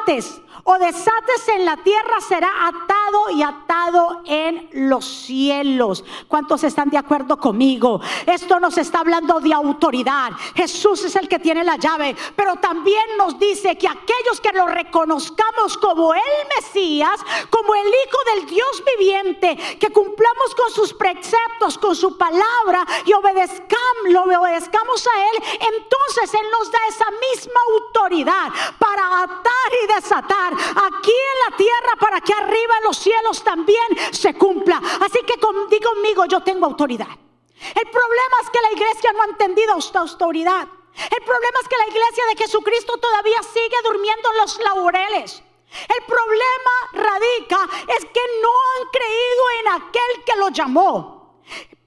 ates 0.00 0.40
o 0.64 0.78
desates 0.78 1.48
en 1.54 1.64
la 1.64 1.76
tierra 1.78 2.20
será 2.20 2.50
atado 2.66 3.30
y 3.30 3.42
atado 3.42 4.22
en 4.24 4.68
los 4.72 5.04
cielos. 5.04 6.04
¿Cuántos 6.28 6.64
están 6.64 6.90
de 6.90 6.98
acuerdo 6.98 7.38
conmigo? 7.38 8.00
Esto 8.26 8.60
nos 8.60 8.78
está 8.78 9.00
hablando 9.00 9.40
de 9.40 9.52
autoridad. 9.52 10.30
Jesús 10.54 11.04
es 11.04 11.16
el 11.16 11.28
que 11.28 11.38
tiene 11.38 11.64
la 11.64 11.76
llave, 11.76 12.16
pero 12.36 12.56
también 12.56 13.04
nos 13.16 13.38
dice 13.38 13.76
que 13.76 13.88
aquellos 13.88 14.40
que 14.42 14.52
lo 14.52 14.66
reconozcamos 14.66 15.76
como 15.78 16.14
el 16.14 16.20
Mesías, 16.56 17.20
como 17.48 17.74
el 17.74 17.86
Hijo 17.88 18.18
del 18.34 18.46
Dios 18.46 18.82
viviente, 18.96 19.56
que 19.78 19.90
cumplamos 19.90 20.54
con 20.54 20.72
sus 20.72 20.92
preceptos, 20.94 21.78
con 21.78 21.94
su 21.94 22.16
palabra 22.16 22.86
y 23.04 23.12
obedezcamos, 23.12 23.80
lo 24.10 24.22
obedezcamos 24.22 25.06
a 25.06 25.20
Él, 25.20 25.42
entonces 25.60 26.34
Él 26.34 26.46
nos 26.58 26.70
da 26.70 26.78
esa 26.88 27.06
misma 27.10 27.60
autoridad 27.72 28.48
para 28.78 29.22
atar 29.22 29.70
y 29.82 29.94
desatar 29.94 30.49
aquí 30.52 31.12
en 31.12 31.50
la 31.50 31.56
tierra 31.56 31.96
para 31.98 32.20
que 32.20 32.32
arriba 32.32 32.78
en 32.78 32.84
los 32.84 32.98
cielos 32.98 33.42
también 33.42 33.86
se 34.10 34.34
cumpla. 34.34 34.80
Así 35.00 35.20
que 35.26 35.34
di 35.70 35.80
conmigo, 35.80 36.24
yo 36.26 36.40
tengo 36.42 36.66
autoridad. 36.66 37.08
El 37.08 37.90
problema 37.90 38.36
es 38.42 38.50
que 38.50 38.60
la 38.62 38.72
iglesia 38.72 39.12
no 39.12 39.22
ha 39.22 39.26
entendido 39.26 39.76
esta 39.76 40.00
autoridad. 40.00 40.66
El 40.94 41.24
problema 41.24 41.58
es 41.62 41.68
que 41.68 41.76
la 41.76 41.88
iglesia 41.88 42.24
de 42.26 42.36
Jesucristo 42.36 42.96
todavía 42.98 43.42
sigue 43.42 43.76
durmiendo 43.84 44.30
en 44.32 44.36
los 44.38 44.58
laureles. 44.58 45.42
El 45.70 46.04
problema 46.04 46.74
radica 46.92 47.58
es 47.86 48.04
que 48.06 48.20
no 48.42 48.50
han 48.50 48.88
creído 48.90 49.44
en 49.60 49.68
aquel 49.82 50.24
que 50.24 50.36
lo 50.36 50.48
llamó. 50.48 51.42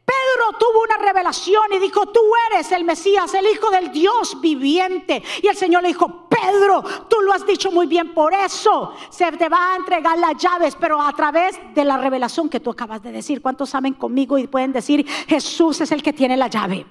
Pedro 0.05 0.57
tuvo 0.59 0.83
una 0.83 0.97
revelación 0.97 1.71
y 1.73 1.79
dijo, 1.79 2.05
tú 2.07 2.19
eres 2.51 2.71
el 2.71 2.83
Mesías, 2.83 3.33
el 3.33 3.45
Hijo 3.45 3.69
del 3.71 3.91
Dios 3.91 4.39
viviente. 4.41 5.23
Y 5.41 5.47
el 5.47 5.55
Señor 5.55 5.81
le 5.81 5.89
dijo, 5.89 6.27
Pedro, 6.27 6.83
tú 7.07 7.21
lo 7.21 7.31
has 7.31 7.45
dicho 7.45 7.71
muy 7.71 7.87
bien, 7.87 8.13
por 8.13 8.33
eso 8.33 8.93
se 9.09 9.31
te 9.31 9.47
va 9.47 9.73
a 9.73 9.75
entregar 9.77 10.17
las 10.17 10.35
llaves, 10.37 10.75
pero 10.75 11.01
a 11.01 11.13
través 11.13 11.57
de 11.73 11.85
la 11.85 11.97
revelación 11.97 12.49
que 12.49 12.59
tú 12.59 12.69
acabas 12.69 13.01
de 13.01 13.11
decir. 13.11 13.41
¿Cuántos 13.41 13.69
saben 13.69 13.93
conmigo 13.93 14.37
y 14.37 14.47
pueden 14.47 14.73
decir, 14.73 15.07
Jesús 15.27 15.79
es 15.81 15.91
el 15.91 16.03
que 16.03 16.13
tiene 16.13 16.35
la 16.35 16.47
llave? 16.47 16.85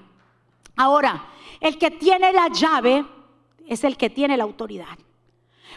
Ahora, 0.75 1.27
el 1.59 1.77
que 1.77 1.91
tiene 1.91 2.33
la 2.33 2.47
llave 2.47 3.05
es 3.67 3.83
el 3.83 3.95
que 3.95 4.09
tiene 4.09 4.37
la 4.37 4.43
autoridad. 4.43 4.97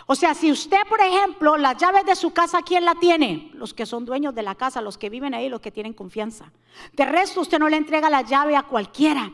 O 0.09 0.15
sea, 0.15 0.35
si 0.35 0.53
usted, 0.53 0.79
por 0.89 1.01
ejemplo, 1.01 1.57
las 1.57 1.77
llaves 1.79 2.07
de 2.07 2.15
su 2.15 2.31
casa, 2.31 2.63
¿quién 2.63 2.85
la 2.85 2.95
tiene? 2.95 3.51
Los 3.55 3.75
que 3.75 3.87
son 3.87 4.05
dueños 4.05 4.35
de 4.37 4.45
la 4.45 4.55
casa, 4.55 4.81
los 4.81 4.97
que 4.97 5.11
viven 5.11 5.35
ahí, 5.35 5.49
los 5.49 5.61
que 5.61 5.73
tienen 5.73 5.93
confianza. 5.93 6.53
De 6.93 7.05
resto, 7.05 7.41
usted 7.41 7.59
no 7.59 7.69
le 7.69 7.77
entrega 7.77 8.09
la 8.09 8.23
llave 8.23 8.55
a 8.55 8.63
cualquiera. 8.63 9.33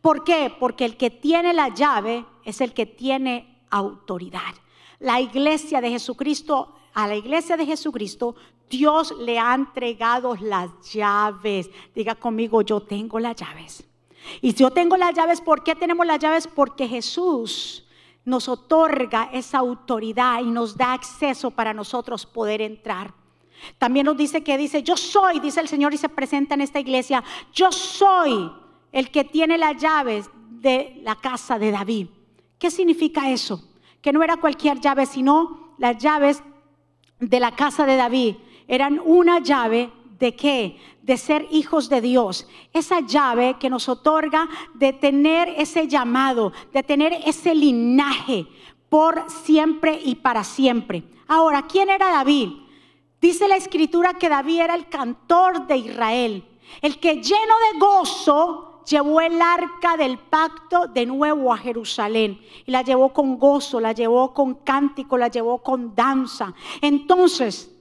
¿Por 0.00 0.24
qué? 0.24 0.50
Porque 0.58 0.86
el 0.86 0.96
que 0.96 1.10
tiene 1.10 1.52
la 1.52 1.68
llave 1.68 2.24
es 2.42 2.62
el 2.62 2.72
que 2.72 2.86
tiene 2.86 3.62
autoridad. 3.68 4.54
La 4.98 5.20
iglesia 5.20 5.82
de 5.82 5.90
Jesucristo, 5.90 6.74
a 6.94 7.06
la 7.06 7.16
iglesia 7.16 7.58
de 7.58 7.66
Jesucristo, 7.66 8.34
Dios 8.70 9.14
le 9.18 9.38
ha 9.38 9.54
entregado 9.54 10.36
las 10.40 10.70
llaves. 10.90 11.68
Diga 11.94 12.14
conmigo, 12.14 12.62
yo 12.62 12.80
tengo 12.80 13.20
las 13.20 13.36
llaves. 13.36 13.84
Y 14.40 14.52
si 14.52 14.58
yo 14.58 14.70
tengo 14.70 14.96
las 14.96 15.14
llaves, 15.14 15.42
¿por 15.42 15.62
qué 15.62 15.74
tenemos 15.74 16.06
las 16.06 16.18
llaves? 16.18 16.46
Porque 16.46 16.88
Jesús 16.88 17.83
nos 18.24 18.48
otorga 18.48 19.30
esa 19.32 19.58
autoridad 19.58 20.40
y 20.40 20.46
nos 20.46 20.76
da 20.76 20.92
acceso 20.92 21.50
para 21.50 21.74
nosotros 21.74 22.26
poder 22.26 22.62
entrar. 22.62 23.12
También 23.78 24.06
nos 24.06 24.16
dice 24.16 24.42
que 24.42 24.58
dice, 24.58 24.82
yo 24.82 24.96
soy, 24.96 25.40
dice 25.40 25.60
el 25.60 25.68
Señor 25.68 25.94
y 25.94 25.98
se 25.98 26.08
presenta 26.08 26.54
en 26.54 26.60
esta 26.60 26.80
iglesia, 26.80 27.22
yo 27.52 27.70
soy 27.72 28.50
el 28.92 29.10
que 29.10 29.24
tiene 29.24 29.58
las 29.58 29.76
llaves 29.80 30.28
de 30.50 31.00
la 31.02 31.16
casa 31.16 31.58
de 31.58 31.70
David. 31.70 32.08
¿Qué 32.58 32.70
significa 32.70 33.30
eso? 33.30 33.62
Que 34.00 34.12
no 34.12 34.22
era 34.22 34.36
cualquier 34.36 34.80
llave, 34.80 35.06
sino 35.06 35.74
las 35.78 35.98
llaves 35.98 36.42
de 37.18 37.40
la 37.40 37.54
casa 37.54 37.86
de 37.86 37.96
David. 37.96 38.36
Eran 38.66 39.00
una 39.04 39.40
llave 39.40 39.92
¿De 40.18 40.34
qué? 40.36 40.78
De 41.02 41.16
ser 41.16 41.46
hijos 41.50 41.88
de 41.88 42.00
Dios. 42.00 42.46
Esa 42.72 43.00
llave 43.00 43.56
que 43.58 43.70
nos 43.70 43.88
otorga 43.88 44.48
de 44.74 44.92
tener 44.92 45.48
ese 45.56 45.88
llamado, 45.88 46.52
de 46.72 46.82
tener 46.82 47.12
ese 47.24 47.54
linaje 47.54 48.46
por 48.88 49.28
siempre 49.28 50.00
y 50.04 50.14
para 50.14 50.44
siempre. 50.44 51.02
Ahora, 51.26 51.66
¿quién 51.66 51.90
era 51.90 52.10
David? 52.10 52.50
Dice 53.20 53.48
la 53.48 53.56
escritura 53.56 54.14
que 54.14 54.28
David 54.28 54.60
era 54.60 54.74
el 54.74 54.88
cantor 54.88 55.66
de 55.66 55.78
Israel, 55.78 56.44
el 56.80 57.00
que 57.00 57.16
lleno 57.16 57.54
de 57.72 57.78
gozo 57.78 58.82
llevó 58.86 59.20
el 59.20 59.40
arca 59.40 59.96
del 59.96 60.18
pacto 60.18 60.86
de 60.86 61.06
nuevo 61.06 61.52
a 61.52 61.58
Jerusalén. 61.58 62.40
Y 62.66 62.70
la 62.70 62.82
llevó 62.82 63.12
con 63.12 63.38
gozo, 63.38 63.80
la 63.80 63.92
llevó 63.92 64.32
con 64.32 64.54
cántico, 64.56 65.18
la 65.18 65.28
llevó 65.28 65.58
con 65.62 65.94
danza. 65.94 66.54
Entonces, 66.80 67.73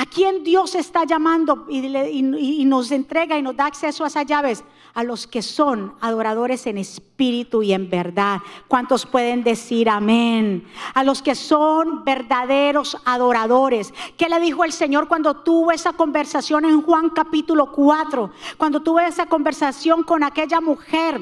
¿A 0.00 0.06
quién 0.06 0.44
Dios 0.44 0.76
está 0.76 1.04
llamando 1.04 1.66
y, 1.68 2.62
nos 2.64 2.92
entrega 2.92 3.36
y 3.36 3.42
nos 3.42 3.56
da 3.56 3.66
acceso 3.66 4.04
a 4.04 4.06
esas 4.06 4.26
llaves? 4.26 4.62
A 4.94 5.02
los 5.02 5.26
que 5.26 5.42
son 5.42 5.92
adoradores 6.00 6.68
en 6.68 6.78
espíritu 6.78 7.64
y 7.64 7.72
en 7.72 7.90
verdad. 7.90 8.38
¿Cuántos 8.68 9.04
pueden 9.06 9.42
decir 9.42 9.88
amén? 9.88 10.68
A 10.94 11.02
los 11.02 11.20
que 11.20 11.34
son 11.34 12.04
verdaderos 12.04 12.96
adoradores. 13.04 13.92
¿Qué 14.16 14.28
le 14.28 14.38
dijo 14.38 14.62
el 14.62 14.70
Señor 14.70 15.08
cuando 15.08 15.38
tuvo 15.38 15.72
esa 15.72 15.92
conversación 15.94 16.64
en 16.64 16.80
Juan 16.80 17.10
capítulo 17.10 17.72
4? 17.72 18.30
Cuando 18.56 18.80
tuvo 18.80 19.00
esa 19.00 19.26
conversación 19.26 20.04
con 20.04 20.22
aquella 20.22 20.60
mujer 20.60 21.20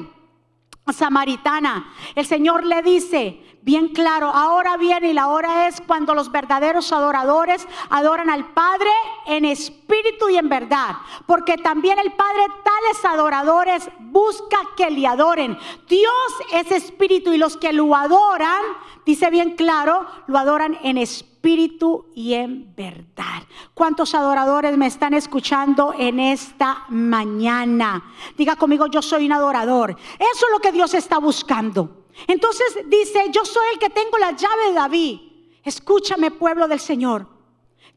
samaritana. 0.93 1.93
El 2.13 2.27
Señor 2.27 2.63
le 2.63 2.83
dice, 2.83 3.41
bien 3.67 3.89
claro, 3.89 4.27
ahora 4.29 4.77
viene 4.77 5.09
y 5.09 5.13
la 5.13 5.27
hora 5.27 5.67
es 5.67 5.81
cuando 5.81 6.15
los 6.15 6.31
verdaderos 6.31 6.93
adoradores 6.93 7.67
adoran 7.89 8.29
al 8.29 8.53
Padre 8.53 8.89
en 9.25 9.43
espíritu 9.43 10.29
y 10.29 10.37
en 10.37 10.47
verdad, 10.47 10.95
porque 11.25 11.57
también 11.57 11.99
el 11.99 12.13
Padre 12.13 12.45
tales 12.63 13.03
adoradores 13.03 13.89
busca 13.99 14.57
que 14.77 14.89
le 14.89 15.05
adoren. 15.05 15.57
Dios 15.89 16.11
es 16.53 16.71
espíritu 16.71 17.33
y 17.33 17.37
los 17.37 17.57
que 17.57 17.73
lo 17.73 17.93
adoran 17.93 18.61
dice 19.05 19.29
bien 19.29 19.57
claro, 19.57 20.07
lo 20.27 20.37
adoran 20.37 20.77
en 20.81 20.97
espíritu 20.97 22.05
y 22.15 22.35
en 22.35 22.73
verdad. 22.73 23.43
¿Cuántos 23.73 24.15
adoradores 24.15 24.77
me 24.77 24.87
están 24.87 25.13
escuchando 25.13 25.93
en 25.97 26.21
esta 26.21 26.85
mañana? 26.87 28.13
Diga 28.37 28.55
conmigo, 28.55 28.87
yo 28.87 29.01
soy 29.01 29.25
un 29.25 29.33
adorador. 29.33 29.91
Eso 29.91 30.45
es 30.45 30.51
lo 30.53 30.59
que 30.59 30.71
Dios 30.71 30.93
está 30.93 31.17
buscando. 31.17 31.96
Entonces 32.25 32.79
dice, 32.87 33.25
yo 33.31 33.45
soy 33.45 33.65
el 33.73 33.79
que 33.79 33.89
tengo 33.89 34.17
la 34.17 34.31
llave 34.31 34.67
de 34.67 34.73
David. 34.73 35.19
Escúchame, 35.63 36.31
pueblo 36.31 36.67
del 36.67 36.79
Señor. 36.79 37.27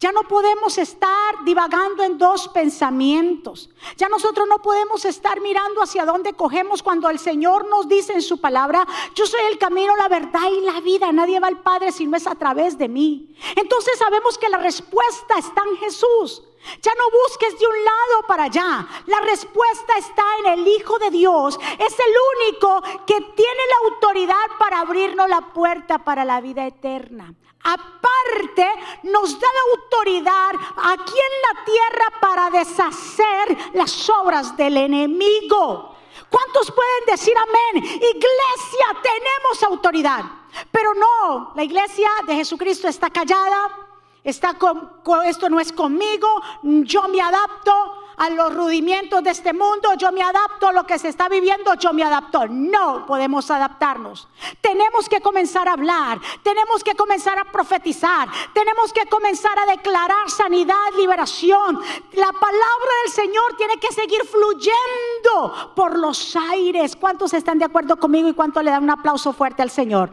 Ya 0.00 0.12
no 0.12 0.22
podemos 0.22 0.78
estar 0.78 1.44
divagando 1.44 2.02
en 2.02 2.16
dos 2.16 2.48
pensamientos. 2.48 3.68
Ya 3.98 4.08
nosotros 4.08 4.48
no 4.48 4.62
podemos 4.62 5.04
estar 5.04 5.42
mirando 5.42 5.82
hacia 5.82 6.06
dónde 6.06 6.32
cogemos 6.32 6.82
cuando 6.82 7.10
el 7.10 7.18
Señor 7.18 7.68
nos 7.68 7.86
dice 7.86 8.14
en 8.14 8.22
su 8.22 8.40
palabra, 8.40 8.86
yo 9.14 9.26
soy 9.26 9.40
el 9.50 9.58
camino, 9.58 9.94
la 9.96 10.08
verdad 10.08 10.50
y 10.50 10.62
la 10.62 10.80
vida. 10.80 11.12
Nadie 11.12 11.38
va 11.38 11.48
al 11.48 11.60
Padre 11.60 11.92
si 11.92 12.06
no 12.06 12.16
es 12.16 12.26
a 12.26 12.34
través 12.34 12.78
de 12.78 12.88
mí. 12.88 13.36
Entonces 13.56 13.98
sabemos 13.98 14.38
que 14.38 14.48
la 14.48 14.56
respuesta 14.56 15.36
está 15.38 15.62
en 15.70 15.76
Jesús. 15.76 16.44
Ya 16.82 16.92
no 16.94 17.04
busques 17.10 17.58
de 17.58 17.66
un 17.66 17.84
lado 17.84 18.22
para 18.28 18.44
allá. 18.44 18.86
La 19.06 19.20
respuesta 19.20 19.96
está 19.98 20.22
en 20.40 20.58
el 20.58 20.68
Hijo 20.68 20.98
de 20.98 21.10
Dios. 21.10 21.58
Es 21.78 21.96
el 21.98 22.14
único 22.48 22.82
que 23.06 23.20
tiene 23.20 23.62
la 23.70 23.90
autoridad 23.90 24.46
para 24.58 24.80
abrirnos 24.80 25.28
la 25.28 25.40
puerta 25.52 25.98
para 25.98 26.24
la 26.24 26.40
vida 26.40 26.66
eterna. 26.66 27.34
Aparte, 27.62 28.66
nos 29.02 29.38
da 29.38 29.46
la 29.46 29.72
autoridad 29.72 30.50
aquí 30.76 31.14
en 31.14 31.56
la 31.56 31.64
tierra 31.64 32.20
para 32.20 32.50
deshacer 32.50 33.74
las 33.74 34.08
obras 34.08 34.56
del 34.56 34.76
enemigo. 34.76 35.96
¿Cuántos 36.30 36.70
pueden 36.70 37.06
decir 37.06 37.34
amén? 37.36 37.84
Iglesia, 37.84 38.86
tenemos 39.02 39.62
autoridad. 39.64 40.24
Pero 40.70 40.94
no, 40.94 41.52
la 41.54 41.64
iglesia 41.64 42.08
de 42.26 42.36
Jesucristo 42.36 42.88
está 42.88 43.10
callada. 43.10 43.89
Está 44.22 44.54
con, 44.54 44.90
esto 45.24 45.48
no 45.48 45.60
es 45.60 45.72
conmigo. 45.72 46.28
Yo 46.62 47.08
me 47.08 47.20
adapto 47.20 47.72
a 48.20 48.28
los 48.28 48.54
rudimientos 48.54 49.22
de 49.24 49.30
este 49.30 49.54
mundo, 49.54 49.94
yo 49.96 50.12
me 50.12 50.20
adapto 50.20 50.68
a 50.68 50.72
lo 50.72 50.84
que 50.84 50.98
se 50.98 51.08
está 51.08 51.26
viviendo, 51.30 51.72
yo 51.74 51.94
me 51.94 52.02
adapto. 52.02 52.46
No 52.48 53.06
podemos 53.06 53.50
adaptarnos. 53.50 54.28
Tenemos 54.60 55.08
que 55.08 55.22
comenzar 55.22 55.68
a 55.68 55.72
hablar, 55.72 56.20
tenemos 56.42 56.84
que 56.84 56.94
comenzar 56.94 57.38
a 57.38 57.46
profetizar, 57.46 58.28
tenemos 58.52 58.92
que 58.92 59.06
comenzar 59.06 59.58
a 59.58 59.64
declarar 59.64 60.28
sanidad, 60.28 60.74
liberación. 60.98 61.80
La 62.12 62.30
palabra 62.30 62.92
del 63.04 63.12
Señor 63.12 63.56
tiene 63.56 63.78
que 63.78 63.90
seguir 63.90 64.22
fluyendo 64.26 65.72
por 65.74 65.98
los 65.98 66.36
aires. 66.36 66.96
¿Cuántos 66.96 67.32
están 67.32 67.58
de 67.58 67.64
acuerdo 67.64 67.96
conmigo 67.96 68.28
y 68.28 68.34
cuánto 68.34 68.62
le 68.62 68.70
dan 68.70 68.84
un 68.84 68.90
aplauso 68.90 69.32
fuerte 69.32 69.62
al 69.62 69.70
Señor? 69.70 70.10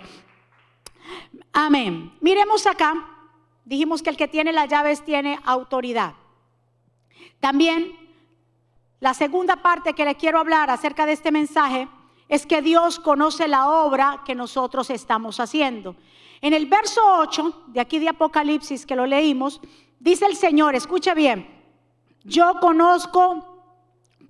Amén. 1.52 2.16
Miremos 2.22 2.66
acá. 2.66 3.17
Dijimos 3.68 4.02
que 4.02 4.10
el 4.10 4.16
que 4.16 4.30
tiene 4.30 4.54
las 4.54 4.70
llaves 4.70 5.04
tiene 5.04 5.38
autoridad. 5.44 6.14
También 7.42 7.92
la 9.02 9.14
segunda 9.14 9.58
parte 9.58 9.92
que 9.92 10.06
le 10.06 10.16
quiero 10.16 10.40
hablar 10.40 10.70
acerca 10.70 11.06
de 11.06 11.12
este 11.12 11.34
mensaje 11.34 11.90
es 12.30 12.46
que 12.46 12.62
Dios 12.62 12.98
conoce 12.98 13.46
la 13.50 13.68
obra 13.68 14.24
que 14.26 14.36
nosotros 14.36 14.90
estamos 14.90 15.42
haciendo. 15.42 15.98
En 16.40 16.54
el 16.54 16.68
verso 16.68 17.02
8 17.20 17.66
de 17.68 17.82
aquí 17.82 18.00
de 18.00 18.08
Apocalipsis 18.08 18.86
que 18.86 18.96
lo 18.96 19.06
leímos, 19.06 19.60
dice 20.00 20.26
el 20.28 20.38
Señor, 20.38 20.74
escucha 20.74 21.14
bien, 21.14 21.46
yo 22.24 22.62
conozco 22.62 23.44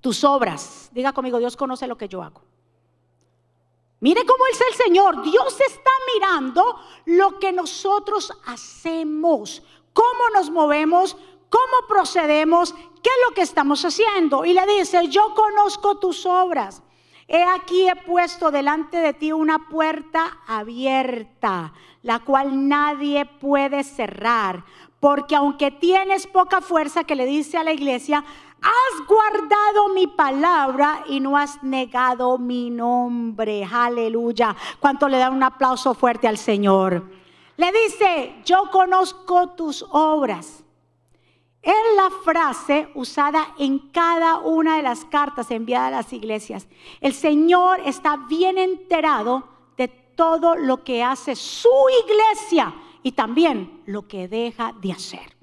tus 0.00 0.24
obras. 0.24 0.90
Diga 0.92 1.12
conmigo, 1.12 1.38
Dios 1.38 1.56
conoce 1.56 1.86
lo 1.86 1.96
que 1.96 2.08
yo 2.08 2.24
hago. 2.24 2.47
Mire 4.00 4.24
cómo 4.24 4.44
es 4.50 4.60
el 4.60 4.74
Señor. 4.74 5.22
Dios 5.22 5.60
está 5.60 5.90
mirando 6.14 6.80
lo 7.06 7.38
que 7.38 7.52
nosotros 7.52 8.32
hacemos, 8.46 9.62
cómo 9.92 10.30
nos 10.34 10.50
movemos, 10.50 11.16
cómo 11.48 11.88
procedemos, 11.88 12.72
qué 12.72 13.10
es 13.10 13.28
lo 13.28 13.34
que 13.34 13.42
estamos 13.42 13.84
haciendo. 13.84 14.44
Y 14.44 14.52
le 14.52 14.66
dice, 14.66 15.08
yo 15.08 15.34
conozco 15.34 15.98
tus 15.98 16.26
obras. 16.26 16.82
He 17.26 17.42
aquí 17.42 17.86
he 17.86 17.96
puesto 17.96 18.50
delante 18.50 18.98
de 18.98 19.12
ti 19.12 19.32
una 19.32 19.68
puerta 19.68 20.38
abierta, 20.46 21.74
la 22.02 22.20
cual 22.20 22.68
nadie 22.68 23.26
puede 23.26 23.84
cerrar. 23.84 24.64
Porque 24.98 25.36
aunque 25.36 25.70
tienes 25.70 26.26
poca 26.26 26.60
fuerza, 26.60 27.04
que 27.04 27.14
le 27.14 27.26
dice 27.26 27.58
a 27.58 27.64
la 27.64 27.72
iglesia, 27.72 28.24
has 28.60 29.06
guardado 29.06 29.88
mi 29.94 30.06
palabra 30.06 31.04
y 31.06 31.20
no 31.20 31.36
has 31.36 31.62
negado 31.62 32.38
mi 32.38 32.70
nombre. 32.70 33.64
Aleluya. 33.64 34.56
¿Cuánto 34.80 35.08
le 35.08 35.18
da 35.18 35.30
un 35.30 35.42
aplauso 35.42 35.94
fuerte 35.94 36.28
al 36.28 36.38
Señor? 36.38 37.02
Le 37.56 37.72
dice, 37.72 38.36
yo 38.44 38.70
conozco 38.70 39.48
tus 39.50 39.84
obras 39.90 40.64
es 41.62 41.74
la 41.96 42.10
frase 42.24 42.88
usada 42.94 43.54
en 43.58 43.78
cada 43.90 44.38
una 44.38 44.76
de 44.76 44.82
las 44.82 45.04
cartas 45.04 45.50
enviadas 45.50 45.88
a 45.88 45.96
las 45.96 46.12
iglesias. 46.12 46.66
El 47.00 47.12
Señor 47.12 47.80
está 47.84 48.16
bien 48.16 48.58
enterado 48.58 49.48
de 49.76 49.88
todo 49.88 50.56
lo 50.56 50.82
que 50.84 51.02
hace 51.02 51.36
su 51.36 51.68
iglesia 52.04 52.74
y 53.02 53.12
también 53.12 53.82
lo 53.86 54.06
que 54.08 54.28
deja 54.28 54.72
de 54.80 54.92
hacer. 54.92 55.37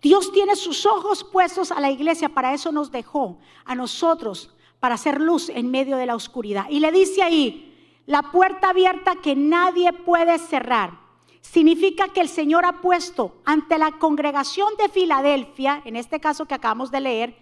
Dios 0.00 0.32
tiene 0.32 0.56
sus 0.56 0.86
ojos 0.86 1.24
puestos 1.24 1.72
a 1.72 1.80
la 1.80 1.90
iglesia, 1.90 2.28
para 2.28 2.54
eso 2.54 2.72
nos 2.72 2.90
dejó 2.90 3.38
a 3.64 3.74
nosotros, 3.74 4.54
para 4.80 4.96
hacer 4.96 5.20
luz 5.20 5.48
en 5.48 5.70
medio 5.70 5.96
de 5.96 6.06
la 6.06 6.16
oscuridad. 6.16 6.66
Y 6.68 6.80
le 6.80 6.90
dice 6.90 7.22
ahí, 7.22 7.72
la 8.06 8.32
puerta 8.32 8.70
abierta 8.70 9.16
que 9.16 9.36
nadie 9.36 9.92
puede 9.92 10.38
cerrar 10.38 11.00
significa 11.40 12.08
que 12.08 12.20
el 12.20 12.28
Señor 12.28 12.64
ha 12.64 12.80
puesto 12.80 13.36
ante 13.44 13.78
la 13.78 13.92
congregación 13.92 14.74
de 14.78 14.88
Filadelfia, 14.88 15.82
en 15.84 15.96
este 15.96 16.20
caso 16.20 16.46
que 16.46 16.54
acabamos 16.54 16.90
de 16.90 17.00
leer, 17.00 17.36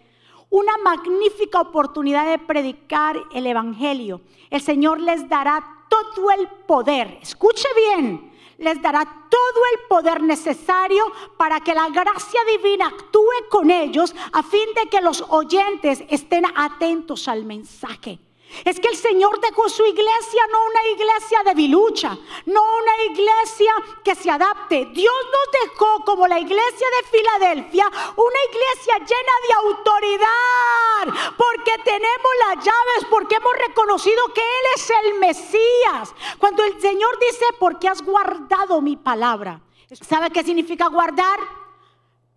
una 0.50 0.76
magnífica 0.84 1.60
oportunidad 1.60 2.28
de 2.28 2.38
predicar 2.38 3.16
el 3.32 3.46
Evangelio. 3.46 4.20
El 4.50 4.60
Señor 4.60 5.00
les 5.00 5.28
dará 5.28 5.86
todo 5.88 6.30
el 6.32 6.48
poder, 6.66 7.18
escuche 7.22 7.68
bien, 7.76 8.29
les 8.60 8.80
dará 8.80 9.04
todo 9.04 9.60
el 9.72 9.88
poder 9.88 10.22
necesario 10.22 11.02
para 11.36 11.60
que 11.60 11.74
la 11.74 11.88
gracia 11.88 12.40
divina 12.44 12.86
actúe 12.86 13.48
con 13.50 13.70
ellos 13.70 14.14
a 14.32 14.42
fin 14.42 14.68
de 14.76 14.88
que 14.88 15.00
los 15.00 15.24
oyentes 15.28 16.04
estén 16.08 16.44
atentos 16.54 17.26
al 17.26 17.44
mensaje. 17.44 18.18
Es 18.64 18.80
que 18.80 18.88
el 18.88 18.96
Señor 18.96 19.40
dejó 19.40 19.68
su 19.68 19.84
iglesia, 19.84 20.42
no 20.50 20.58
una 20.64 20.86
iglesia 20.94 21.42
de 21.44 21.54
bilucha, 21.54 22.18
no 22.46 22.62
una 22.62 23.04
iglesia 23.12 23.72
que 24.04 24.14
se 24.14 24.30
adapte. 24.30 24.86
Dios 24.86 25.14
nos 25.24 25.70
dejó 25.70 26.04
como 26.04 26.26
la 26.26 26.38
iglesia 26.38 26.86
de 27.00 27.08
Filadelfia, 27.08 27.86
una 27.88 28.38
iglesia 28.50 28.98
llena 28.98 29.32
de 29.46 29.54
autoridad, 29.68 31.34
porque 31.36 31.72
tenemos 31.84 32.32
las 32.48 32.64
llaves, 32.64 33.06
porque 33.08 33.36
hemos 33.36 33.52
reconocido 33.68 34.20
que 34.34 34.40
Él 34.40 34.66
es 34.74 34.90
el 35.04 35.18
Mesías. 35.20 36.14
Cuando 36.38 36.64
el 36.64 36.80
Señor 36.80 37.18
dice, 37.20 37.44
porque 37.58 37.88
has 37.88 38.02
guardado 38.02 38.80
mi 38.80 38.96
palabra, 38.96 39.60
¿sabe 40.06 40.30
qué 40.30 40.42
significa 40.42 40.88
guardar? 40.88 41.38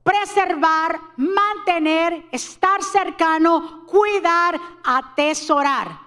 Preservar, 0.03 0.99
mantener, 1.17 2.27
estar 2.31 2.83
cercano, 2.83 3.85
cuidar, 3.87 4.59
atesorar. 4.83 6.02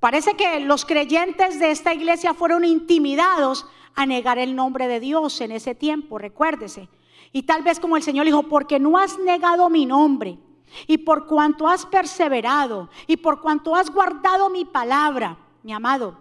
Parece 0.00 0.34
que 0.34 0.60
los 0.60 0.86
creyentes 0.86 1.60
de 1.60 1.70
esta 1.70 1.92
iglesia 1.92 2.32
fueron 2.32 2.64
intimidados 2.64 3.66
a 3.94 4.06
negar 4.06 4.38
el 4.38 4.56
nombre 4.56 4.88
de 4.88 4.98
Dios 4.98 5.40
en 5.42 5.52
ese 5.52 5.74
tiempo, 5.74 6.16
recuérdese. 6.16 6.88
Y 7.32 7.42
tal 7.42 7.62
vez 7.62 7.78
como 7.78 7.96
el 7.96 8.02
Señor 8.02 8.24
dijo, 8.24 8.44
porque 8.44 8.80
no 8.80 8.98
has 8.98 9.18
negado 9.18 9.68
mi 9.68 9.84
nombre, 9.84 10.38
y 10.86 10.98
por 10.98 11.26
cuanto 11.26 11.68
has 11.68 11.84
perseverado, 11.84 12.88
y 13.06 13.18
por 13.18 13.40
cuanto 13.40 13.74
has 13.74 13.90
guardado 13.90 14.48
mi 14.48 14.64
palabra, 14.64 15.36
mi 15.62 15.72
amado, 15.72 16.16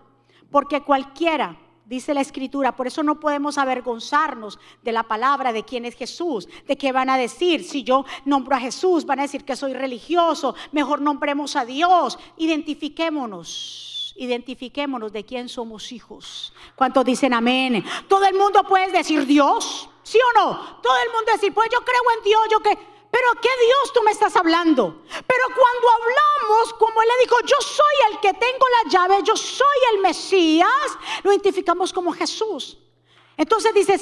porque 0.52 0.82
cualquiera 0.82 1.58
dice 1.89 2.13
la 2.13 2.21
escritura. 2.21 2.75
Por 2.75 2.86
eso 2.88 3.02
no 3.02 3.19
podemos 3.19 3.58
avergonzarnos 3.58 4.60
de 4.84 4.91
la 4.91 5.04
palabra 5.04 5.52
de 5.52 5.63
quién 5.63 5.86
es 5.86 5.95
Jesús, 5.95 6.47
de 6.67 6.78
qué 6.78 6.91
van 6.91 7.10
a 7.10 7.17
decir. 7.17 7.63
Si 7.63 7.84
yo 7.84 8.06
nombro 8.25 8.56
a 8.56 8.60
Jesús, 8.60 9.06
van 9.06 9.19
a 9.19 9.23
decir 9.23 9.43
que 9.43 9.56
soy 9.56 9.73
religioso. 9.73 10.56
Mejor 10.71 11.02
nombremos 11.02 11.56
a 11.56 11.65
Dios. 11.65 12.19
Identifiquémonos. 12.38 14.13
Identifiquémonos 14.17 15.12
de 15.12 15.25
quién 15.25 15.49
somos 15.49 15.91
hijos. 15.91 16.54
¿Cuántos 16.75 17.04
dicen 17.06 17.34
amén? 17.34 17.84
Todo 18.08 18.25
el 18.25 18.36
mundo 18.36 18.63
puede 18.63 18.91
decir 18.91 19.25
Dios, 19.25 19.89
¿sí 20.04 20.19
o 20.19 20.39
no? 20.39 20.58
Todo 20.82 20.93
el 21.04 21.12
mundo 21.13 21.32
decir, 21.32 21.54
pues 21.54 21.69
yo 21.71 21.80
creo 21.80 22.02
en 22.17 22.23
Dios, 22.23 22.41
yo 22.52 22.60
que 22.60 22.78
pero 23.12 23.41
¿qué 23.41 23.50
Dios 23.65 23.93
tú 23.93 24.02
me 24.04 24.12
estás 24.12 24.36
hablando? 24.36 25.02
Pero 25.08 25.43
cuando 25.48 25.88
hablamos, 25.89 26.74
como 26.74 27.02
él 27.02 27.08
le 27.08 27.24
dijo, 27.24 27.38
yo 27.41 27.58
soy 27.60 28.12
el 28.12 28.19
que 28.19 28.34
tengo 28.34 28.65
la 28.84 28.89
llave, 28.89 29.24
yo 29.24 29.36
soy 29.36 29.78
el 29.93 30.02
Mesías, 30.02 30.69
lo 31.24 31.32
identificamos 31.32 31.91
como 31.91 32.12
Jesús. 32.12 32.78
Entonces 33.36 33.74
dice, 33.74 33.93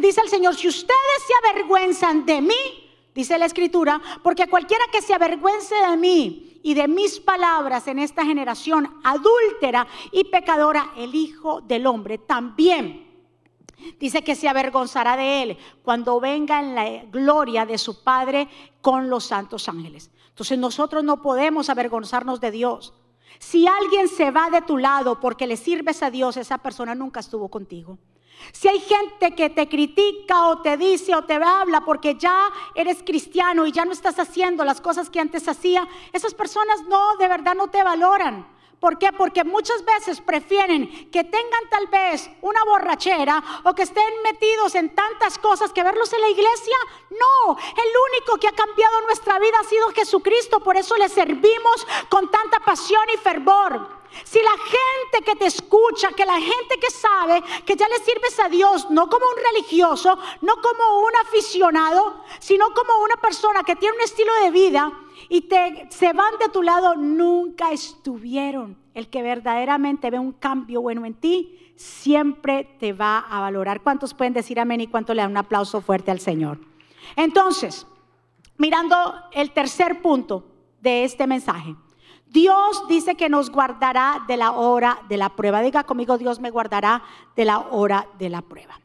dice 0.00 0.20
el 0.20 0.28
Señor, 0.28 0.56
si 0.56 0.68
ustedes 0.68 1.22
se 1.26 1.48
avergüenzan 1.48 2.26
de 2.26 2.42
mí, 2.42 3.08
dice 3.14 3.38
la 3.38 3.46
Escritura, 3.46 4.00
porque 4.22 4.48
cualquiera 4.48 4.84
que 4.92 5.00
se 5.00 5.14
avergüence 5.14 5.74
de 5.74 5.96
mí 5.96 6.60
y 6.62 6.74
de 6.74 6.88
mis 6.88 7.18
palabras 7.18 7.86
en 7.86 7.98
esta 7.98 8.24
generación 8.24 9.00
adúltera 9.04 9.86
y 10.12 10.24
pecadora, 10.24 10.92
el 10.96 11.14
Hijo 11.14 11.60
del 11.62 11.86
Hombre 11.86 12.18
también 12.18 13.09
Dice 13.98 14.22
que 14.22 14.34
se 14.34 14.48
avergonzará 14.48 15.16
de 15.16 15.42
él 15.42 15.58
cuando 15.82 16.20
venga 16.20 16.60
en 16.60 16.74
la 16.74 17.04
gloria 17.04 17.66
de 17.66 17.78
su 17.78 18.02
Padre 18.02 18.48
con 18.80 19.10
los 19.10 19.24
santos 19.24 19.68
ángeles. 19.68 20.10
Entonces 20.28 20.58
nosotros 20.58 21.04
no 21.04 21.20
podemos 21.22 21.68
avergonzarnos 21.68 22.40
de 22.40 22.50
Dios. 22.50 22.94
Si 23.38 23.66
alguien 23.66 24.08
se 24.08 24.30
va 24.30 24.50
de 24.50 24.62
tu 24.62 24.76
lado 24.76 25.20
porque 25.20 25.46
le 25.46 25.56
sirves 25.56 26.02
a 26.02 26.10
Dios, 26.10 26.36
esa 26.36 26.58
persona 26.58 26.94
nunca 26.94 27.20
estuvo 27.20 27.48
contigo. 27.48 27.98
Si 28.52 28.68
hay 28.68 28.80
gente 28.80 29.34
que 29.34 29.50
te 29.50 29.68
critica 29.68 30.48
o 30.48 30.62
te 30.62 30.76
dice 30.76 31.14
o 31.14 31.24
te 31.24 31.34
habla 31.34 31.82
porque 31.84 32.14
ya 32.14 32.48
eres 32.74 33.02
cristiano 33.02 33.66
y 33.66 33.72
ya 33.72 33.84
no 33.84 33.92
estás 33.92 34.18
haciendo 34.18 34.64
las 34.64 34.80
cosas 34.80 35.10
que 35.10 35.20
antes 35.20 35.46
hacía, 35.46 35.86
esas 36.12 36.34
personas 36.34 36.82
no, 36.88 37.16
de 37.16 37.28
verdad 37.28 37.54
no 37.54 37.68
te 37.68 37.82
valoran. 37.82 38.46
¿Por 38.80 38.96
qué? 38.96 39.12
Porque 39.12 39.44
muchas 39.44 39.84
veces 39.84 40.22
prefieren 40.22 41.10
que 41.10 41.22
tengan 41.22 41.68
tal 41.70 41.86
vez 41.88 42.30
una 42.40 42.64
borrachera 42.64 43.60
o 43.64 43.74
que 43.74 43.82
estén 43.82 44.22
metidos 44.24 44.74
en 44.74 44.94
tantas 44.94 45.36
cosas 45.38 45.70
que 45.70 45.82
verlos 45.82 46.10
en 46.14 46.22
la 46.22 46.30
iglesia. 46.30 46.76
No, 47.10 47.58
el 47.58 47.92
único 48.12 48.38
que 48.40 48.48
ha 48.48 48.52
cambiado 48.52 49.02
nuestra 49.02 49.38
vida 49.38 49.58
ha 49.60 49.64
sido 49.64 49.90
Jesucristo. 49.90 50.60
Por 50.60 50.78
eso 50.78 50.96
le 50.96 51.10
servimos 51.10 51.86
con 52.08 52.30
tanta 52.30 52.60
pasión 52.60 53.02
y 53.14 53.18
fervor. 53.18 54.00
Si 54.24 54.40
la 54.40 54.50
gente 54.50 55.24
que 55.24 55.36
te 55.36 55.46
escucha, 55.46 56.08
que 56.12 56.24
la 56.24 56.40
gente 56.40 56.78
que 56.80 56.90
sabe 56.90 57.42
que 57.66 57.76
ya 57.76 57.86
le 57.86 57.98
sirves 57.98 58.40
a 58.40 58.48
Dios, 58.48 58.90
no 58.90 59.08
como 59.08 59.26
un 59.26 59.36
religioso, 59.52 60.18
no 60.40 60.56
como 60.56 61.00
un 61.00 61.16
aficionado, 61.26 62.24
sino 62.38 62.72
como 62.72 62.98
una 63.04 63.16
persona 63.16 63.62
que 63.62 63.76
tiene 63.76 63.96
un 63.96 64.02
estilo 64.02 64.32
de 64.42 64.50
vida, 64.50 64.90
y 65.32 65.42
te, 65.42 65.86
se 65.90 66.12
van 66.12 66.38
de 66.40 66.48
tu 66.48 66.60
lado, 66.60 66.96
nunca 66.96 67.70
estuvieron. 67.70 68.76
El 68.94 69.08
que 69.08 69.22
verdaderamente 69.22 70.10
ve 70.10 70.18
un 70.18 70.32
cambio 70.32 70.82
bueno 70.82 71.06
en 71.06 71.14
ti, 71.14 71.72
siempre 71.76 72.64
te 72.80 72.92
va 72.92 73.20
a 73.20 73.40
valorar. 73.40 73.80
¿Cuántos 73.80 74.12
pueden 74.12 74.32
decir 74.32 74.58
amén 74.58 74.80
y 74.80 74.88
cuánto 74.88 75.14
le 75.14 75.22
dan 75.22 75.30
un 75.30 75.36
aplauso 75.36 75.80
fuerte 75.80 76.10
al 76.10 76.18
Señor? 76.18 76.58
Entonces, 77.14 77.86
mirando 78.58 78.96
el 79.30 79.52
tercer 79.52 80.02
punto 80.02 80.44
de 80.80 81.04
este 81.04 81.28
mensaje. 81.28 81.76
Dios 82.26 82.82
dice 82.88 83.14
que 83.14 83.28
nos 83.28 83.50
guardará 83.50 84.24
de 84.26 84.36
la 84.36 84.50
hora 84.50 85.00
de 85.08 85.16
la 85.16 85.36
prueba. 85.36 85.62
Diga 85.62 85.84
conmigo, 85.84 86.18
Dios 86.18 86.40
me 86.40 86.50
guardará 86.50 87.04
de 87.36 87.44
la 87.44 87.60
hora 87.60 88.08
de 88.18 88.30
la 88.30 88.42
prueba. 88.42 88.80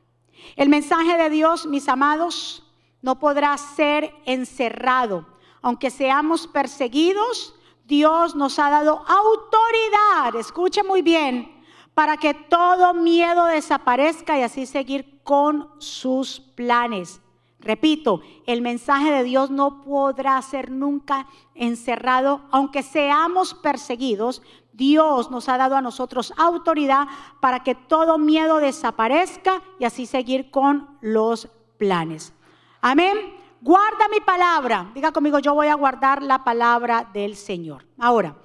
El 0.55 0.69
mensaje 0.69 1.17
de 1.17 1.31
Dios, 1.31 1.65
mis 1.65 1.89
amados, 1.89 2.63
no 3.01 3.19
podrá 3.19 3.57
ser 3.57 4.13
encerrado 4.25 5.25
aunque 5.65 5.89
seamos 5.89 6.45
perseguidos, 6.45 7.55
Dios 7.85 8.35
nos 8.35 8.59
ha 8.59 8.69
dado 8.69 9.03
autoridad, 9.07 10.39
escuche 10.39 10.83
muy 10.83 11.01
bien, 11.01 11.59
para 11.95 12.17
que 12.17 12.35
todo 12.35 12.93
miedo 12.93 13.47
desaparezca 13.47 14.37
y 14.37 14.43
así 14.43 14.67
seguir 14.67 15.23
con 15.23 15.67
sus 15.79 16.39
planes. 16.39 17.19
Repito, 17.59 18.21
el 18.45 18.61
mensaje 18.61 19.09
de 19.09 19.23
Dios 19.23 19.49
no 19.49 19.81
podrá 19.81 20.39
ser 20.43 20.69
nunca 20.69 21.25
encerrado, 21.55 22.41
aunque 22.51 22.83
seamos 22.83 23.55
perseguidos. 23.55 24.43
Dios 24.71 25.31
nos 25.31 25.49
ha 25.49 25.57
dado 25.57 25.75
a 25.75 25.81
nosotros 25.81 26.31
autoridad 26.37 27.07
para 27.39 27.63
que 27.63 27.73
todo 27.73 28.19
miedo 28.19 28.57
desaparezca 28.57 29.63
y 29.79 29.85
así 29.85 30.05
seguir 30.05 30.51
con 30.51 30.95
los 31.01 31.47
planes. 31.79 32.33
Amén. 32.81 33.34
Guarda 33.65 34.07
mi 34.11 34.19
palabra. 34.19 34.91
Diga 34.93 35.11
conmigo, 35.11 35.39
yo 35.39 35.55
voy 35.55 35.69
a 35.69 35.73
guardar 35.73 36.21
la 36.21 36.43
palabra 36.43 37.09
del 37.11 37.35
Señor. 37.35 37.83
Ahora, 37.97 38.35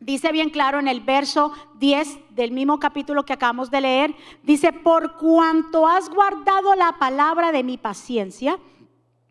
dice 0.00 0.32
bien 0.32 0.50
claro 0.50 0.80
en 0.80 0.88
el 0.88 1.02
verso 1.02 1.52
10 1.78 2.18
del 2.30 2.50
mismo 2.50 2.80
capítulo 2.80 3.24
que 3.24 3.32
acabamos 3.32 3.70
de 3.70 3.80
leer, 3.80 4.16
dice, 4.42 4.72
por 4.72 5.18
cuanto 5.18 5.86
has 5.86 6.10
guardado 6.10 6.74
la 6.74 6.98
palabra 6.98 7.52
de 7.52 7.62
mi 7.62 7.78
paciencia, 7.78 8.58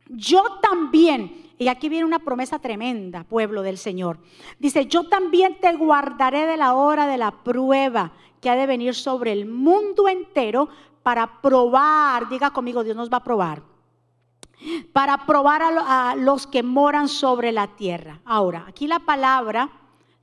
yo 0.07 0.41
también, 0.61 1.51
y 1.57 1.67
aquí 1.67 1.89
viene 1.89 2.05
una 2.05 2.19
promesa 2.19 2.59
tremenda, 2.59 3.25
pueblo 3.25 3.61
del 3.61 3.77
Señor, 3.77 4.19
dice, 4.57 4.85
yo 4.85 5.09
también 5.09 5.59
te 5.59 5.75
guardaré 5.75 6.45
de 6.47 6.55
la 6.55 6.75
hora 6.75 7.07
de 7.07 7.17
la 7.17 7.43
prueba 7.43 8.13
que 8.39 8.49
ha 8.49 8.55
de 8.55 8.67
venir 8.67 8.95
sobre 8.95 9.33
el 9.33 9.47
mundo 9.47 10.07
entero 10.07 10.69
para 11.03 11.41
probar, 11.41 12.29
diga 12.29 12.51
conmigo, 12.51 12.85
Dios 12.85 12.95
nos 12.95 13.11
va 13.11 13.17
a 13.17 13.23
probar 13.25 13.72
para 14.93 15.25
probar 15.25 15.61
a, 15.63 16.15
los 16.15 16.47
que 16.47 16.63
moran 16.63 17.09
sobre 17.09 17.51
la 17.51 17.67
tierra. 17.67 18.21
Ahora, 18.25 18.65
aquí 18.67 18.87
la 18.87 18.99
palabra, 18.99 19.69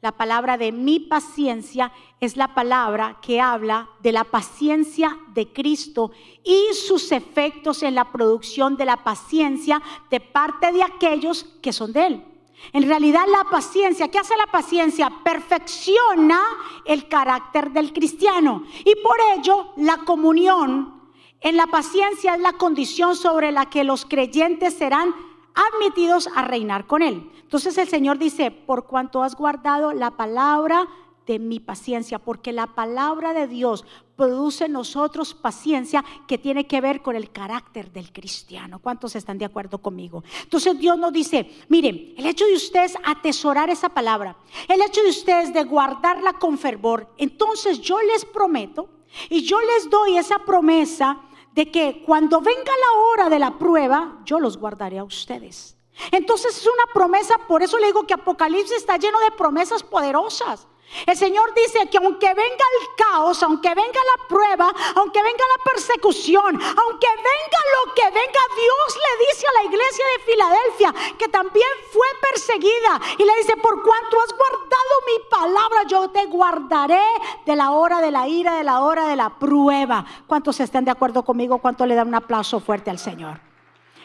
la 0.01 0.13
palabra 0.13 0.57
de 0.57 0.73
mi 0.73 0.99
paciencia 1.01 1.93
es 2.21 2.37
la 2.37 2.55
palabra 2.55 3.19
que 3.21 3.41
habla 3.41 3.89
de 4.01 4.13
la 4.13 4.25
paciencia 4.25 5.19
de 5.35 5.53
Cristo 5.53 6.11
y 6.43 6.75
sus 6.75 7.13
efectos 7.13 7.83
en 7.83 7.95
la 7.95 8.11
producción 8.11 8.77
de 8.77 8.87
la 8.87 8.99
paciencia 8.99 9.83
de 10.11 10.21
parte 10.21 10.73
de 10.73 10.83
aquellos 10.83 11.45
que 11.61 11.73
son 11.73 11.93
de 11.93 12.07
Él. 12.07 12.25
En 12.73 12.87
realidad 12.87 13.25
la 13.27 13.49
paciencia, 13.51 14.09
¿qué 14.09 14.19
hace 14.19 14.37
la 14.37 14.47
paciencia? 14.47 15.11
Perfecciona 15.25 16.41
el 16.85 17.09
carácter 17.09 17.71
del 17.71 17.93
cristiano 17.93 18.65
y 18.85 18.95
por 19.03 19.17
ello 19.37 19.73
la 19.77 19.99
comunión 19.99 21.00
en 21.41 21.57
la 21.57 21.67
paciencia 21.67 22.35
es 22.35 22.41
la 22.41 22.53
condición 22.55 23.17
sobre 23.17 23.53
la 23.53 23.71
que 23.71 23.85
los 23.85 24.05
creyentes 24.05 24.75
serán 24.75 25.15
admitidos 25.55 26.29
a 26.35 26.43
reinar 26.43 26.87
con 26.87 27.03
Él. 27.03 27.31
Entonces 27.43 27.77
el 27.79 27.89
Señor 27.89 28.19
dice, 28.19 28.51
por 28.51 28.87
cuanto 28.87 29.23
has 29.23 29.35
guardado 29.35 29.93
la 29.93 30.13
palabra 30.13 30.87
de 31.27 31.39
mi 31.39 31.61
paciencia, 31.61 32.19
porque 32.19 32.53
la 32.53 32.69
palabra 32.69 33.33
de 33.33 33.47
Dios 33.47 33.85
produce 34.17 34.67
en 34.67 34.73
nosotros 34.73 35.33
paciencia 35.33 36.05
que 36.27 36.39
tiene 36.39 36.67
que 36.67 36.81
ver 36.81 37.03
con 37.03 37.17
el 37.17 37.31
carácter 37.31 37.91
del 37.93 38.13
cristiano. 38.13 38.81
¿Cuántos 38.81 39.17
están 39.17 39.39
de 39.39 39.45
acuerdo 39.45 39.79
conmigo? 39.79 40.25
Entonces 40.43 40.79
Dios 40.79 40.99
nos 40.99 41.13
dice, 41.13 41.51
miren, 41.69 42.15
el 42.17 42.27
hecho 42.27 42.45
de 42.47 42.55
ustedes 42.55 42.97
atesorar 43.05 43.71
esa 43.71 43.89
palabra, 43.89 44.37
el 44.69 44.83
hecho 44.83 45.03
de 45.03 45.11
ustedes 45.11 45.55
de 45.55 45.65
guardarla 45.65 46.35
con 46.35 46.59
fervor, 46.59 47.09
entonces 47.17 47.81
yo 47.81 47.99
les 48.03 48.25
prometo 48.25 48.89
y 49.29 49.43
yo 49.43 49.59
les 49.61 49.89
doy 49.89 50.17
esa 50.17 50.39
promesa 50.41 51.19
de 51.53 51.71
que 51.71 52.03
cuando 52.07 52.41
venga 52.41 52.61
la 52.65 53.01
hora 53.03 53.29
de 53.29 53.39
la 53.39 53.59
prueba, 53.59 54.21
yo 54.25 54.39
los 54.41 54.57
guardaré 54.57 54.99
a 54.99 55.05
ustedes. 55.05 55.77
Entonces 56.13 56.57
es 56.57 56.67
una 56.67 56.93
promesa, 56.95 57.35
por 57.49 57.63
eso 57.63 57.79
le 57.79 57.87
digo 57.87 58.07
que 58.07 58.15
Apocalipsis 58.15 58.77
está 58.77 58.97
lleno 58.97 59.21
de 59.21 59.31
promesas 59.33 59.83
poderosas. 59.83 60.67
El 61.07 61.17
Señor 61.17 61.55
dice 61.55 61.89
que 61.89 61.99
aunque 61.99 62.27
venga 62.27 62.65
el 62.81 62.95
caos, 62.97 63.43
aunque 63.43 63.69
venga 63.69 64.01
la 64.17 64.27
prueba, 64.27 64.73
aunque 64.97 65.23
venga 65.23 65.45
la 65.57 65.65
persecución, 65.65 66.61
aunque 66.61 67.07
venga 67.17 67.61
lo 67.77 67.95
que 67.95 68.05
venga, 68.05 68.41
Dios 68.57 68.99
le 68.99 69.27
dice 69.27 69.47
a 69.47 69.63
la 69.63 69.69
iglesia 69.69 70.05
de 70.05 70.25
Filadelfia 70.25 70.95
que 71.17 71.29
también 71.29 71.69
fue 71.93 72.07
perseguida 72.29 73.01
y 73.19 73.25
le 73.25 73.37
dice, 73.37 73.57
por 73.57 73.83
cuanto 73.83 74.21
has 74.21 74.33
guardado 74.33 74.95
mi 75.07 75.29
palabra, 75.31 75.83
yo 75.87 76.11
te 76.11 76.27
guardaré 76.27 77.03
de 77.47 77.57
la 77.57 77.71
hora 77.71 78.01
de 78.01 78.11
la 78.11 78.27
ira, 78.27 78.57
de 78.57 78.65
la 78.65 78.81
hora 78.81 79.07
de 79.07 79.17
la 79.17 79.39
prueba. 79.39 80.05
¿Cuántos 80.27 80.59
están 80.61 80.85
de 80.85 80.91
acuerdo 80.91 81.25
conmigo? 81.25 81.59
¿Cuánto 81.59 81.87
le 81.87 81.95
dan 81.95 82.09
un 82.09 82.17
aplauso 82.17 82.59
fuerte 82.61 82.91
al 82.91 82.99
Señor? 82.99 83.41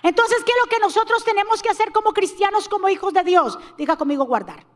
Entonces, 0.04 0.44
¿qué 0.44 0.52
es 0.52 0.58
lo 0.64 0.70
que 0.70 0.80
nosotros 0.80 1.24
tenemos 1.24 1.64
que 1.64 1.70
hacer 1.70 1.92
como 1.92 2.14
cristianos, 2.14 2.70
como 2.70 2.90
hijos 2.90 3.12
de 3.12 3.24
Dios? 3.24 3.58
Diga 3.76 3.98
conmigo, 3.98 4.26
guardar. 4.26 4.75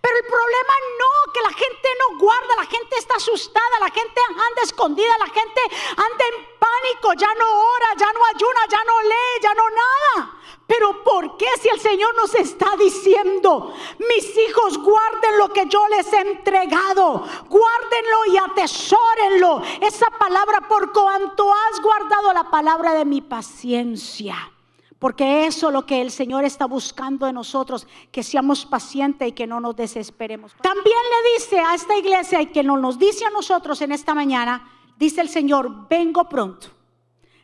Pero 0.00 0.16
el 0.16 0.26
problema 0.26 0.74
no, 1.00 1.32
que 1.32 1.40
la 1.40 1.52
gente 1.52 1.88
no 2.00 2.18
guarda, 2.18 2.56
la 2.56 2.66
gente 2.66 2.96
está 2.96 3.16
asustada, 3.16 3.80
la 3.80 3.90
gente 3.90 4.20
anda 4.30 4.62
escondida, 4.62 5.16
la 5.18 5.26
gente 5.26 5.60
anda 5.90 6.24
en 6.32 6.58
pánico, 6.58 7.12
ya 7.14 7.32
no 7.34 7.46
ora, 7.46 7.88
ya 7.98 8.12
no 8.12 8.20
ayuna, 8.26 8.60
ya 8.68 8.84
no 8.84 9.02
lee, 9.02 9.42
ya 9.42 9.54
no 9.54 9.70
nada. 9.70 10.34
Pero 10.66 11.02
¿por 11.02 11.38
qué 11.38 11.48
si 11.62 11.68
el 11.70 11.80
Señor 11.80 12.14
nos 12.14 12.34
está 12.34 12.76
diciendo, 12.76 13.74
mis 13.98 14.36
hijos 14.36 14.76
guarden 14.76 15.38
lo 15.38 15.48
que 15.48 15.64
yo 15.66 15.88
les 15.88 16.12
he 16.12 16.20
entregado, 16.20 17.24
guárdenlo 17.48 18.26
y 18.26 18.36
atesórenlo? 18.36 19.62
Esa 19.80 20.10
palabra, 20.10 20.68
por 20.68 20.92
cuanto 20.92 21.50
has 21.50 21.80
guardado 21.80 22.34
la 22.34 22.50
palabra 22.50 22.92
de 22.92 23.06
mi 23.06 23.22
paciencia. 23.22 24.52
Porque 24.98 25.46
eso 25.46 25.68
es 25.68 25.72
lo 25.72 25.86
que 25.86 26.00
el 26.00 26.10
Señor 26.10 26.44
está 26.44 26.66
buscando 26.66 27.26
de 27.26 27.32
nosotros, 27.32 27.86
que 28.10 28.24
seamos 28.24 28.66
pacientes 28.66 29.28
y 29.28 29.32
que 29.32 29.46
no 29.46 29.60
nos 29.60 29.76
desesperemos. 29.76 30.54
También 30.60 30.84
le 30.84 31.32
dice 31.38 31.60
a 31.60 31.74
esta 31.74 31.96
iglesia 31.96 32.42
y 32.42 32.46
que 32.46 32.64
nos 32.64 32.98
dice 32.98 33.24
a 33.24 33.30
nosotros 33.30 33.80
en 33.80 33.92
esta 33.92 34.14
mañana, 34.14 34.68
dice 34.98 35.20
el 35.20 35.28
Señor, 35.28 35.88
vengo 35.88 36.28
pronto. 36.28 36.68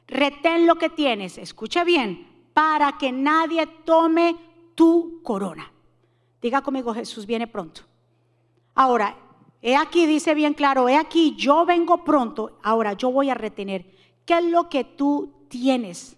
Retén 0.08 0.66
lo 0.66 0.74
que 0.74 0.90
tienes, 0.90 1.38
escucha 1.38 1.84
bien, 1.84 2.48
para 2.52 2.98
que 2.98 3.12
nadie 3.12 3.66
tome 3.66 4.36
tu 4.74 5.22
corona. 5.22 5.70
Diga 6.42 6.60
conmigo, 6.60 6.92
Jesús 6.92 7.24
viene 7.24 7.46
pronto. 7.46 7.82
Ahora, 8.74 9.16
he 9.62 9.76
aquí, 9.76 10.06
dice 10.06 10.34
bien 10.34 10.54
claro, 10.54 10.88
he 10.88 10.96
aquí, 10.96 11.36
yo 11.36 11.64
vengo 11.64 12.04
pronto. 12.04 12.58
Ahora, 12.62 12.94
yo 12.94 13.10
voy 13.12 13.30
a 13.30 13.34
retener. 13.34 13.86
¿Qué 14.26 14.38
es 14.38 14.44
lo 14.44 14.68
que 14.68 14.84
tú 14.84 15.46
tienes? 15.48 16.16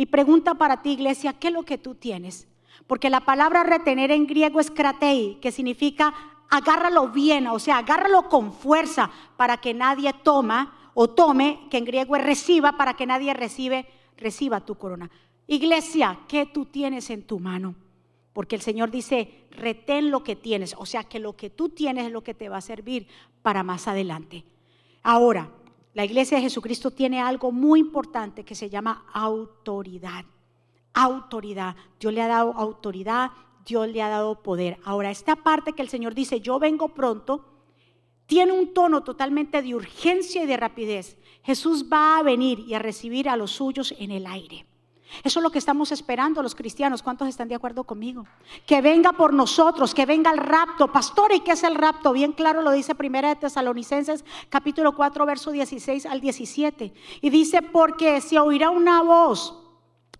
Mi 0.00 0.06
pregunta 0.06 0.54
para 0.54 0.80
ti, 0.80 0.92
iglesia, 0.92 1.34
¿qué 1.34 1.48
es 1.48 1.52
lo 1.52 1.62
que 1.62 1.76
tú 1.76 1.94
tienes? 1.94 2.48
Porque 2.86 3.10
la 3.10 3.20
palabra 3.20 3.64
retener 3.64 4.10
en 4.10 4.26
griego 4.26 4.58
es 4.58 4.70
kratei, 4.70 5.36
que 5.42 5.52
significa 5.52 6.14
agárralo 6.48 7.08
bien, 7.08 7.46
o 7.48 7.58
sea, 7.58 7.76
agárralo 7.76 8.26
con 8.30 8.54
fuerza 8.54 9.10
para 9.36 9.58
que 9.58 9.74
nadie 9.74 10.10
toma 10.22 10.90
o 10.94 11.10
tome, 11.10 11.66
que 11.70 11.76
en 11.76 11.84
griego 11.84 12.16
es 12.16 12.24
reciba, 12.24 12.78
para 12.78 12.94
que 12.94 13.04
nadie 13.04 13.34
recibe, 13.34 13.90
reciba 14.16 14.64
tu 14.64 14.76
corona. 14.76 15.10
Iglesia, 15.46 16.20
¿qué 16.26 16.46
tú 16.46 16.64
tienes 16.64 17.10
en 17.10 17.24
tu 17.24 17.38
mano? 17.38 17.74
Porque 18.32 18.56
el 18.56 18.62
Señor 18.62 18.90
dice, 18.90 19.44
retén 19.50 20.10
lo 20.10 20.24
que 20.24 20.34
tienes. 20.34 20.74
O 20.78 20.86
sea 20.86 21.04
que 21.04 21.18
lo 21.18 21.36
que 21.36 21.50
tú 21.50 21.68
tienes 21.68 22.06
es 22.06 22.10
lo 22.10 22.24
que 22.24 22.32
te 22.32 22.48
va 22.48 22.56
a 22.56 22.62
servir 22.62 23.06
para 23.42 23.62
más 23.62 23.86
adelante. 23.86 24.46
Ahora, 25.02 25.50
la 25.92 26.04
iglesia 26.04 26.36
de 26.36 26.44
Jesucristo 26.44 26.90
tiene 26.90 27.20
algo 27.20 27.50
muy 27.50 27.80
importante 27.80 28.44
que 28.44 28.54
se 28.54 28.70
llama 28.70 29.06
autoridad. 29.12 30.24
Autoridad. 30.92 31.74
Dios 31.98 32.12
le 32.12 32.22
ha 32.22 32.28
dado 32.28 32.52
autoridad, 32.54 33.30
Dios 33.66 33.88
le 33.88 34.02
ha 34.02 34.08
dado 34.08 34.42
poder. 34.42 34.78
Ahora, 34.84 35.10
esta 35.10 35.36
parte 35.36 35.72
que 35.72 35.82
el 35.82 35.88
Señor 35.88 36.14
dice, 36.14 36.40
yo 36.40 36.58
vengo 36.58 36.88
pronto, 36.88 37.44
tiene 38.26 38.52
un 38.52 38.72
tono 38.72 39.02
totalmente 39.02 39.62
de 39.62 39.74
urgencia 39.74 40.44
y 40.44 40.46
de 40.46 40.56
rapidez. 40.56 41.18
Jesús 41.42 41.86
va 41.92 42.18
a 42.18 42.22
venir 42.22 42.60
y 42.60 42.74
a 42.74 42.78
recibir 42.78 43.28
a 43.28 43.36
los 43.36 43.50
suyos 43.50 43.92
en 43.98 44.12
el 44.12 44.26
aire. 44.26 44.66
Eso 45.22 45.40
es 45.40 45.42
lo 45.42 45.50
que 45.50 45.58
estamos 45.58 45.92
esperando 45.92 46.42
los 46.42 46.54
cristianos. 46.54 47.02
¿Cuántos 47.02 47.28
están 47.28 47.48
de 47.48 47.54
acuerdo 47.54 47.84
conmigo? 47.84 48.26
Que 48.66 48.80
venga 48.80 49.12
por 49.12 49.32
nosotros, 49.32 49.94
que 49.94 50.06
venga 50.06 50.30
el 50.30 50.38
rapto. 50.38 50.92
Pastor, 50.92 51.32
¿y 51.32 51.40
qué 51.40 51.52
es 51.52 51.62
el 51.64 51.74
rapto? 51.74 52.12
Bien 52.12 52.32
claro 52.32 52.62
lo 52.62 52.70
dice 52.70 52.94
Primera 52.94 53.28
de 53.28 53.36
Tesalonicenses, 53.36 54.24
capítulo 54.48 54.94
4, 54.94 55.26
verso 55.26 55.50
16 55.50 56.06
al 56.06 56.20
17. 56.20 56.92
Y 57.20 57.30
dice, 57.30 57.62
porque 57.62 58.20
se 58.20 58.38
oirá 58.38 58.70
una 58.70 59.02
voz 59.02 59.56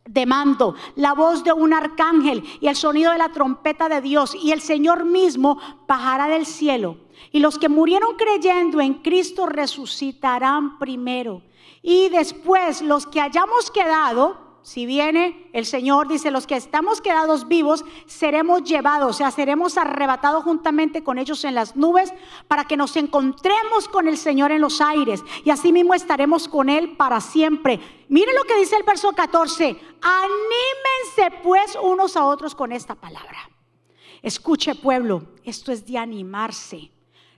de 0.07 0.27
mando, 0.27 0.75
la 0.97 1.15
voz 1.15 1.45
de 1.45 1.53
un 1.53 1.73
arcángel 1.73 2.43
y 2.61 2.67
el 2.67 2.77
sonido 2.77 3.13
de 3.13 3.19
la 3.19 3.33
trompeta 3.33 3.89
de 3.89 4.01
Dios. 4.01 4.35
Y 4.35 4.53
el 4.53 4.61
Señor 4.61 5.05
mismo 5.05 5.59
bajará 5.87 6.29
del 6.29 6.47
cielo. 6.47 6.97
Y 7.33 7.41
los 7.41 7.59
que 7.59 7.69
murieron 7.69 8.17
creyendo 8.17 8.81
en 8.81 8.95
Cristo 8.95 9.47
resucitarán 9.47 10.79
primero. 10.79 11.43
Y 11.83 12.09
después 12.09 12.83
los 12.83 13.07
que 13.07 13.21
hayamos 13.21 13.71
quedado 13.71 14.50
si 14.63 14.85
viene 14.85 15.49
el 15.55 15.65
Señor, 15.65 16.07
dice, 16.07 16.31
los 16.31 16.47
que 16.47 16.55
estamos 16.55 17.01
quedados 17.01 17.49
vivos, 17.49 17.85
seremos 18.07 18.63
llevados, 18.63 19.11
o 19.11 19.19
sea, 19.19 19.31
seremos 19.31 19.79
arrebatados 19.79 20.45
juntamente 20.45 21.03
con 21.03 21.19
ellos 21.19 21.45
en 21.45 21.55
las 21.55 21.77
nubes 21.77 22.13
para 22.47 22.65
que 22.65 22.77
nos 22.77 22.97
encontremos 22.97 23.89
con 23.89 24.07
el 24.07 24.19
Señor 24.19 24.53
en 24.53 24.61
los 24.61 24.83
aires 24.83 25.25
y 25.45 25.51
así 25.51 25.73
mismo 25.73 25.95
estaremos 25.95 26.47
con 26.47 26.69
Él 26.69 26.97
para 26.97 27.21
siempre. 27.23 27.81
Mire 28.09 28.35
lo 28.35 28.45
que 28.45 28.59
dice 28.59 28.77
el 28.77 28.83
verso 28.83 29.13
14, 29.13 29.65
anímense 30.03 31.41
pues 31.43 31.79
unos 31.83 32.17
a 32.17 32.27
otros 32.27 32.55
con 32.55 32.73
esta 32.73 32.95
palabra. 32.95 33.51
Escuche 34.23 34.75
pueblo, 34.75 35.23
esto 35.43 35.73
es 35.73 35.87
de 35.87 35.97
animarse. 35.97 36.91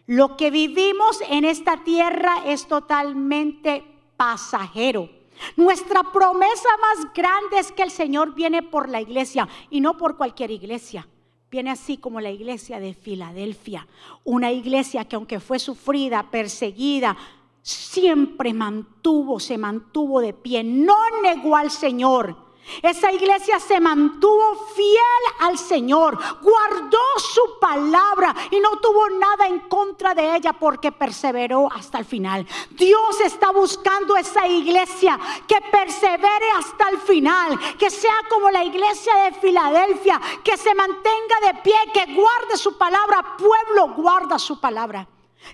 Lo 0.07 0.37
que 0.37 0.51
vivimos 0.51 1.21
en 1.31 1.45
esta 1.45 1.85
tierra 1.85 2.43
es 2.47 2.67
totalmente 2.67 3.85
pasajero 4.17 5.22
nuestra 5.57 6.03
promesa 6.13 6.69
más 6.81 7.13
grande 7.15 7.59
es 7.59 7.73
que 7.73 7.83
el 7.83 7.91
Señor 7.91 8.35
viene 8.35 8.63
por 8.63 8.89
la 8.89 9.01
iglesia 9.01 9.49
y 9.71 9.81
no 9.81 9.97
por 9.97 10.17
cualquier 10.17 10.51
iglesia. 10.51 11.09
Viene 11.51 11.71
así 11.71 11.99
como 11.99 12.21
la 12.21 12.31
iglesia 12.31 12.81
de 12.81 12.95
Filadelfia, 12.95 13.87
una 14.25 14.51
iglesia 14.51 15.05
que 15.05 15.17
aunque 15.17 15.39
fue 15.39 15.59
sufrida, 15.59 16.31
perseguida, 16.31 17.17
siempre 17.61 18.55
mantuvo, 18.55 19.39
se 19.39 19.59
mantuvo 19.59 20.21
de 20.21 20.33
pie, 20.33 20.65
no 20.65 20.97
negó 21.23 21.57
al 21.57 21.71
Señor 21.71 22.37
esa 22.83 23.13
iglesia 23.13 23.61
se 23.61 23.81
mantuvo 23.81 24.67
fiel 24.75 25.23
al 25.41 25.59
Señor, 25.59 26.19
guardó 26.41 26.99
su 27.19 27.59
palabra 27.61 28.35
y 28.51 28.61
no 28.61 28.79
tuvo 28.81 29.09
nada 29.11 29.47
en 29.47 29.61
contra 29.61 30.15
de 30.15 30.37
ella 30.37 30.53
porque 30.53 30.93
perseveró 30.93 31.69
hasta 31.73 31.99
el 31.99 32.05
final. 32.05 32.47
Dios 32.71 33.21
está 33.21 33.51
buscando 33.51 34.17
esa 34.17 34.47
iglesia 34.47 35.19
que 35.47 35.61
persevere 35.71 36.51
hasta 36.59 36.89
el 36.91 36.99
final, 36.99 37.59
que 37.79 37.91
sea 37.91 38.15
como 38.29 38.51
la 38.51 38.65
iglesia 38.65 39.15
de 39.25 39.33
Filadelfia, 39.33 40.21
que 40.43 40.57
se 40.57 40.75
mantenga 40.75 41.37
de 41.47 41.55
pie, 41.63 41.75
que 41.93 42.15
guarde 42.15 42.57
su 42.57 42.77
palabra. 42.77 43.37
Pueblo, 43.37 43.95
guarda 43.95 44.39
su 44.39 44.59
palabra. 44.61 45.07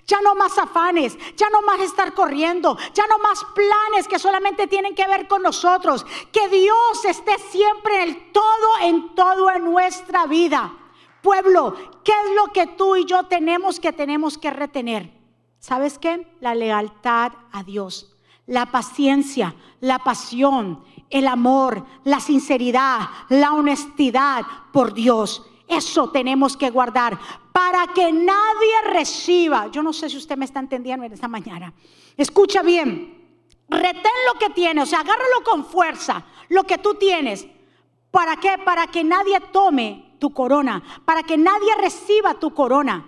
Ya 0.05 0.21
no 0.21 0.35
más 0.35 0.57
afanes, 0.57 1.17
ya 1.35 1.49
no 1.49 1.61
más 1.61 1.79
estar 1.79 2.13
corriendo, 2.13 2.77
ya 2.93 3.05
no 3.07 3.19
más 3.19 3.45
planes 3.55 4.07
que 4.07 4.19
solamente 4.19 4.67
tienen 4.67 4.95
que 4.95 5.07
ver 5.07 5.27
con 5.27 5.41
nosotros. 5.41 6.05
Que 6.31 6.47
Dios 6.49 7.05
esté 7.05 7.37
siempre 7.49 8.03
en 8.03 8.09
el 8.09 8.31
todo, 8.31 8.79
en 8.81 9.15
todo 9.15 9.49
en 9.51 9.63
nuestra 9.65 10.25
vida. 10.25 10.73
Pueblo, 11.21 11.75
¿qué 12.03 12.11
es 12.11 12.35
lo 12.35 12.53
que 12.53 12.67
tú 12.67 12.95
y 12.95 13.05
yo 13.05 13.23
tenemos 13.23 13.79
que 13.79 13.91
tenemos 13.91 14.37
que 14.37 14.51
retener? 14.51 15.11
¿Sabes 15.59 15.99
qué? 15.99 16.33
La 16.39 16.55
lealtad 16.55 17.33
a 17.51 17.63
Dios, 17.63 18.15
la 18.45 18.67
paciencia, 18.67 19.55
la 19.81 19.99
pasión, 19.99 20.83
el 21.09 21.27
amor, 21.27 21.85
la 22.05 22.19
sinceridad, 22.19 23.09
la 23.29 23.53
honestidad 23.53 24.43
por 24.71 24.93
Dios. 24.93 25.45
Eso 25.69 26.09
tenemos 26.09 26.57
que 26.57 26.71
guardar 26.71 27.19
para 27.53 27.85
que 27.93 28.11
nadie 28.11 28.81
reciba. 28.91 29.67
Yo 29.71 29.83
no 29.83 29.93
sé 29.93 30.09
si 30.09 30.17
usted 30.17 30.35
me 30.35 30.45
está 30.45 30.59
entendiendo 30.59 31.05
en 31.05 31.13
esta 31.13 31.27
mañana. 31.27 31.73
Escucha 32.17 32.63
bien. 32.63 33.17
Retén 33.69 34.11
lo 34.33 34.39
que 34.39 34.49
tienes, 34.49 34.83
o 34.83 34.87
sea, 34.87 35.01
agárralo 35.01 35.43
con 35.45 35.63
fuerza, 35.63 36.25
lo 36.49 36.63
que 36.63 36.79
tú 36.79 36.95
tienes. 36.95 37.45
¿Para 38.09 38.37
qué? 38.37 38.55
Para 38.65 38.87
que 38.87 39.03
nadie 39.03 39.39
tome 39.51 40.15
tu 40.17 40.33
corona, 40.33 40.81
para 41.05 41.21
que 41.21 41.37
nadie 41.37 41.75
reciba 41.79 42.33
tu 42.33 42.51
corona. 42.51 43.05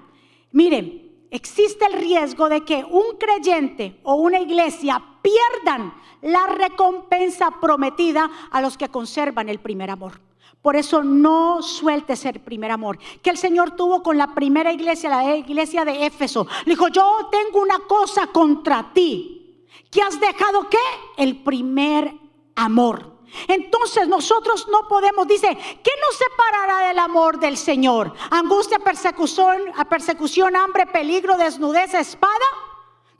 Miren, 0.51 1.25
existe 1.31 1.85
el 1.85 1.93
riesgo 1.93 2.47
de 2.47 2.63
que 2.63 2.83
un 2.83 3.17
creyente 3.17 3.99
o 4.03 4.15
una 4.15 4.39
iglesia 4.39 5.03
pierdan 5.23 5.95
la 6.21 6.45
recompensa 6.45 7.59
prometida 7.59 8.29
a 8.51 8.61
los 8.61 8.77
que 8.77 8.89
conservan 8.89 9.49
el 9.49 9.59
primer 9.59 9.89
amor. 9.89 10.21
Por 10.61 10.75
eso 10.75 11.03
no 11.03 11.61
suelte 11.63 12.15
ser 12.15 12.43
primer 12.43 12.71
amor. 12.71 12.99
Que 13.21 13.31
el 13.31 13.37
Señor 13.37 13.71
tuvo 13.75 14.03
con 14.03 14.17
la 14.17 14.35
primera 14.35 14.71
iglesia, 14.71 15.09
la 15.09 15.35
iglesia 15.35 15.83
de 15.83 16.05
Éfeso. 16.05 16.45
Le 16.65 16.73
dijo, 16.73 16.87
yo 16.89 17.29
tengo 17.31 17.61
una 17.61 17.79
cosa 17.79 18.27
contra 18.27 18.91
ti. 18.93 19.65
Que 19.89 20.01
has 20.01 20.19
dejado 20.19 20.69
qué? 20.69 20.77
El 21.17 21.41
primer 21.43 22.13
amor. 22.55 23.11
Entonces 23.47 24.07
nosotros 24.07 24.67
no 24.69 24.87
podemos, 24.87 25.27
dice, 25.27 25.47
¿qué 25.47 25.91
nos 26.05 26.17
separará 26.17 26.87
del 26.89 26.99
amor 26.99 27.39
del 27.39 27.57
Señor? 27.57 28.13
Angustia, 28.29 28.79
persecución, 28.79 29.57
persecución, 29.89 30.55
hambre, 30.55 30.85
peligro, 30.85 31.37
desnudez, 31.37 31.93
espada. 31.93 32.45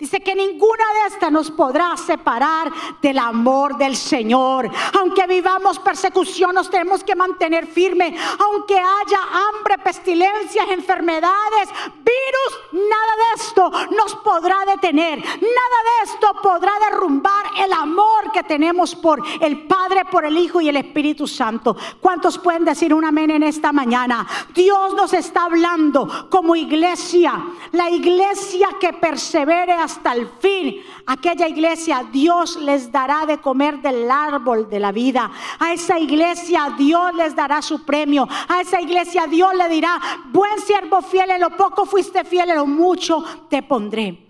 Dice 0.02 0.20
que 0.20 0.34
ninguna 0.34 0.84
de 0.96 1.14
estas 1.14 1.32
nos 1.32 1.52
podrá 1.52 1.96
separar 1.96 2.72
del 3.04 3.20
amor 3.20 3.78
del 3.78 3.96
Señor. 3.96 4.68
Aunque 4.98 5.28
vivamos 5.28 5.78
persecución, 5.78 6.56
nos 6.56 6.72
tenemos 6.72 7.04
que 7.04 7.14
mantener 7.14 7.68
firme. 7.68 8.18
Aunque 8.40 8.74
haya 8.74 9.20
hambre, 9.22 9.78
pestilencias, 9.78 10.72
enfermedades, 10.72 11.70
virus, 11.98 12.82
nada 12.90 13.14
de 13.16 13.44
esto 13.44 13.72
nos 13.96 14.16
podrá 14.16 14.58
detener. 14.66 15.20
Nada 15.20 15.38
de 15.40 16.12
esto 16.12 16.34
podrá 16.42 16.72
derrumbar 16.90 17.46
el 17.64 17.72
amor 17.72 18.32
que 18.34 18.42
tenemos 18.42 18.96
por 18.96 19.22
el 19.40 19.68
Padre, 19.68 20.06
por 20.06 20.26
el 20.26 20.36
Hijo 20.36 20.62
y 20.62 20.70
el 20.70 20.78
Espíritu 20.78 21.28
Santo. 21.28 21.78
¿Cuántos 22.00 22.40
pueden 22.40 22.66
decir 22.66 22.92
un 22.92 23.06
amén 23.06 23.30
en 23.30 23.44
esta 23.44 23.72
mañana? 23.72 24.26
Dios 24.56 24.96
nos 24.96 25.14
está 25.14 25.44
hablando 25.44 26.28
como 26.32 26.56
iglesia, 26.56 27.34
la 27.74 27.92
iglesia 27.92 28.68
que 28.80 28.94
persevere 28.94 29.74
el 30.13 30.27
fin. 30.39 30.82
Aquella 31.06 31.47
iglesia 31.47 32.06
Dios 32.12 32.56
les 32.58 32.91
dará 32.91 33.25
de 33.25 33.39
comer 33.39 33.82
del 33.82 34.10
árbol 34.10 34.69
de 34.69 34.80
la 34.80 34.91
vida. 34.91 35.32
A 35.60 35.73
esa 35.73 35.99
iglesia 35.99 36.73
Dios 36.77 37.13
les 37.15 37.36
dará 37.36 37.62
su 37.62 37.84
premio. 37.86 38.27
A 38.47 38.62
esa 38.62 38.82
iglesia 38.82 39.27
Dios 39.27 39.54
le 39.56 39.67
dirá, 39.69 39.99
buen 40.32 40.60
siervo 40.60 41.01
fiel, 41.01 41.32
en 41.32 41.41
lo 41.41 41.49
poco 41.58 41.86
fuiste 41.86 42.23
fiel, 42.23 42.49
en 42.49 42.58
lo 42.58 42.65
mucho 42.65 43.23
te 43.49 43.63
pondré. 43.63 44.27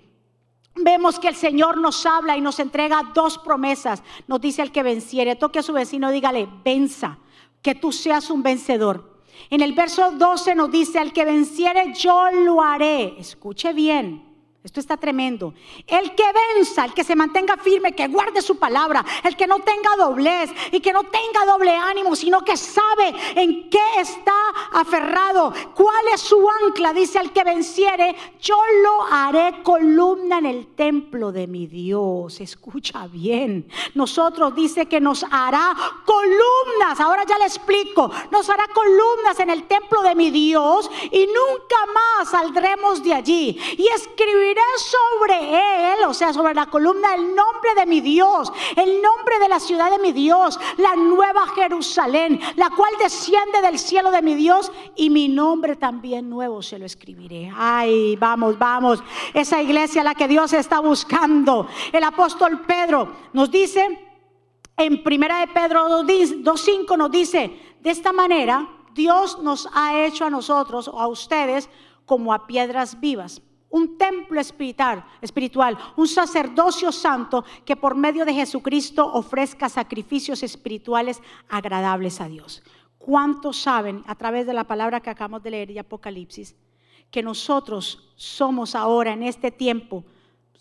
Vemos 0.75 1.19
que 1.19 1.27
el 1.27 1.35
Señor 1.35 1.77
nos 1.77 2.05
habla 2.05 2.37
y 2.37 2.41
nos 2.41 2.59
entrega 2.59 3.11
dos 3.13 3.37
promesas. 3.37 4.01
Nos 4.27 4.39
dice 4.39 4.61
el 4.61 4.71
que 4.71 4.83
venciere, 4.83 5.35
toque 5.35 5.59
a 5.59 5.63
su 5.63 5.73
vecino, 5.73 6.11
dígale, 6.11 6.47
venza, 6.63 7.19
que 7.61 7.75
tú 7.75 7.91
seas 7.91 8.29
un 8.29 8.41
vencedor. 8.41 9.11
En 9.49 9.61
el 9.61 9.73
verso 9.73 10.11
12 10.11 10.55
nos 10.55 10.71
dice, 10.71 10.99
al 10.99 11.13
que 11.13 11.25
venciere 11.25 11.93
yo 11.93 12.31
lo 12.31 12.61
haré. 12.61 13.15
Escuche 13.19 13.73
bien. 13.73 14.30
Esto 14.63 14.79
está 14.79 14.95
tremendo. 14.95 15.55
El 15.87 16.13
que 16.13 16.23
venza, 16.55 16.85
el 16.85 16.93
que 16.93 17.03
se 17.03 17.15
mantenga 17.15 17.57
firme, 17.57 17.93
que 17.93 18.07
guarde 18.07 18.43
su 18.43 18.59
palabra, 18.59 19.03
el 19.23 19.35
que 19.35 19.47
no 19.47 19.57
tenga 19.59 19.95
doblez 19.97 20.51
y 20.71 20.79
que 20.79 20.93
no 20.93 21.03
tenga 21.05 21.45
doble 21.47 21.75
ánimo, 21.75 22.15
sino 22.15 22.41
que 22.41 22.55
sabe 22.55 23.11
en 23.35 23.71
qué 23.71 23.79
está 23.97 24.31
aferrado, 24.73 25.51
cuál 25.73 26.07
es 26.13 26.21
su 26.21 26.47
ancla, 26.63 26.93
dice 26.93 27.17
el 27.17 27.31
que 27.31 27.43
venciere, 27.43 28.15
yo 28.39 28.55
lo 28.83 29.03
haré 29.11 29.63
columna 29.63 30.37
en 30.37 30.45
el 30.45 30.67
templo 30.75 31.31
de 31.31 31.47
mi 31.47 31.65
Dios. 31.65 32.39
Escucha 32.39 33.07
bien. 33.07 33.67
Nosotros 33.95 34.53
dice 34.53 34.85
que 34.85 35.01
nos 35.01 35.25
hará 35.31 35.75
columnas. 36.05 36.99
Ahora 36.99 37.23
ya 37.27 37.39
le 37.39 37.45
explico. 37.45 38.11
Nos 38.29 38.47
hará 38.47 38.67
columnas 38.67 39.39
en 39.39 39.49
el 39.49 39.63
templo 39.63 40.03
de 40.03 40.13
mi 40.13 40.29
Dios 40.29 40.87
y 41.11 41.25
nunca 41.25 41.77
más 41.95 42.29
saldremos 42.29 43.03
de 43.03 43.15
allí. 43.15 43.59
Y 43.75 43.87
escribir 43.87 44.50
escribiré 44.51 44.61
sobre 44.77 45.93
él, 45.93 46.05
o 46.07 46.13
sea, 46.13 46.33
sobre 46.33 46.53
la 46.53 46.65
columna, 46.67 47.15
el 47.15 47.35
nombre 47.35 47.73
de 47.75 47.85
mi 47.85 48.01
Dios, 48.01 48.51
el 48.75 49.01
nombre 49.01 49.39
de 49.39 49.49
la 49.49 49.59
ciudad 49.59 49.91
de 49.91 49.99
mi 49.99 50.11
Dios, 50.11 50.59
la 50.77 50.95
nueva 50.95 51.47
Jerusalén, 51.55 52.39
la 52.55 52.69
cual 52.69 52.91
desciende 52.99 53.61
del 53.61 53.79
cielo 53.79 54.11
de 54.11 54.21
mi 54.21 54.35
Dios, 54.35 54.71
y 54.95 55.09
mi 55.09 55.27
nombre 55.27 55.75
también 55.75 56.29
nuevo 56.29 56.61
se 56.61 56.79
lo 56.79 56.85
escribiré. 56.85 57.51
Ay, 57.55 58.15
vamos, 58.17 58.57
vamos, 58.57 59.03
esa 59.33 59.61
iglesia 59.61 60.01
a 60.01 60.05
la 60.05 60.15
que 60.15 60.27
Dios 60.27 60.53
está 60.53 60.79
buscando. 60.79 61.67
El 61.91 62.03
apóstol 62.03 62.61
Pedro 62.61 63.15
nos 63.33 63.51
dice, 63.51 64.07
en 64.77 65.03
primera 65.03 65.39
de 65.39 65.47
Pedro 65.47 66.03
2.5 66.03 66.97
nos 66.97 67.11
dice, 67.11 67.75
de 67.79 67.89
esta 67.89 68.11
manera 68.11 68.67
Dios 68.93 69.39
nos 69.39 69.69
ha 69.73 69.99
hecho 70.03 70.25
a 70.25 70.29
nosotros 70.29 70.87
o 70.87 70.99
a 70.99 71.07
ustedes 71.07 71.69
como 72.05 72.33
a 72.33 72.47
piedras 72.47 72.99
vivas 72.99 73.41
un 73.71 73.97
templo 73.97 74.39
espiritual, 74.39 75.03
espiritual, 75.21 75.77
un 75.95 76.07
sacerdocio 76.07 76.91
santo 76.91 77.43
que 77.65 77.75
por 77.75 77.95
medio 77.95 78.25
de 78.25 78.33
Jesucristo 78.33 79.05
ofrezca 79.13 79.69
sacrificios 79.69 80.43
espirituales 80.43 81.21
agradables 81.49 82.21
a 82.21 82.27
Dios. 82.27 82.61
¿Cuántos 82.97 83.57
saben 83.57 84.03
a 84.05 84.15
través 84.15 84.45
de 84.45 84.53
la 84.53 84.65
palabra 84.65 84.99
que 84.99 85.09
acabamos 85.09 85.41
de 85.41 85.51
leer 85.51 85.71
y 85.71 85.79
Apocalipsis 85.79 86.55
que 87.09 87.21
nosotros 87.21 88.09
somos 88.15 88.73
ahora 88.73 89.13
en 89.13 89.23
este 89.23 89.51
tiempo 89.51 90.05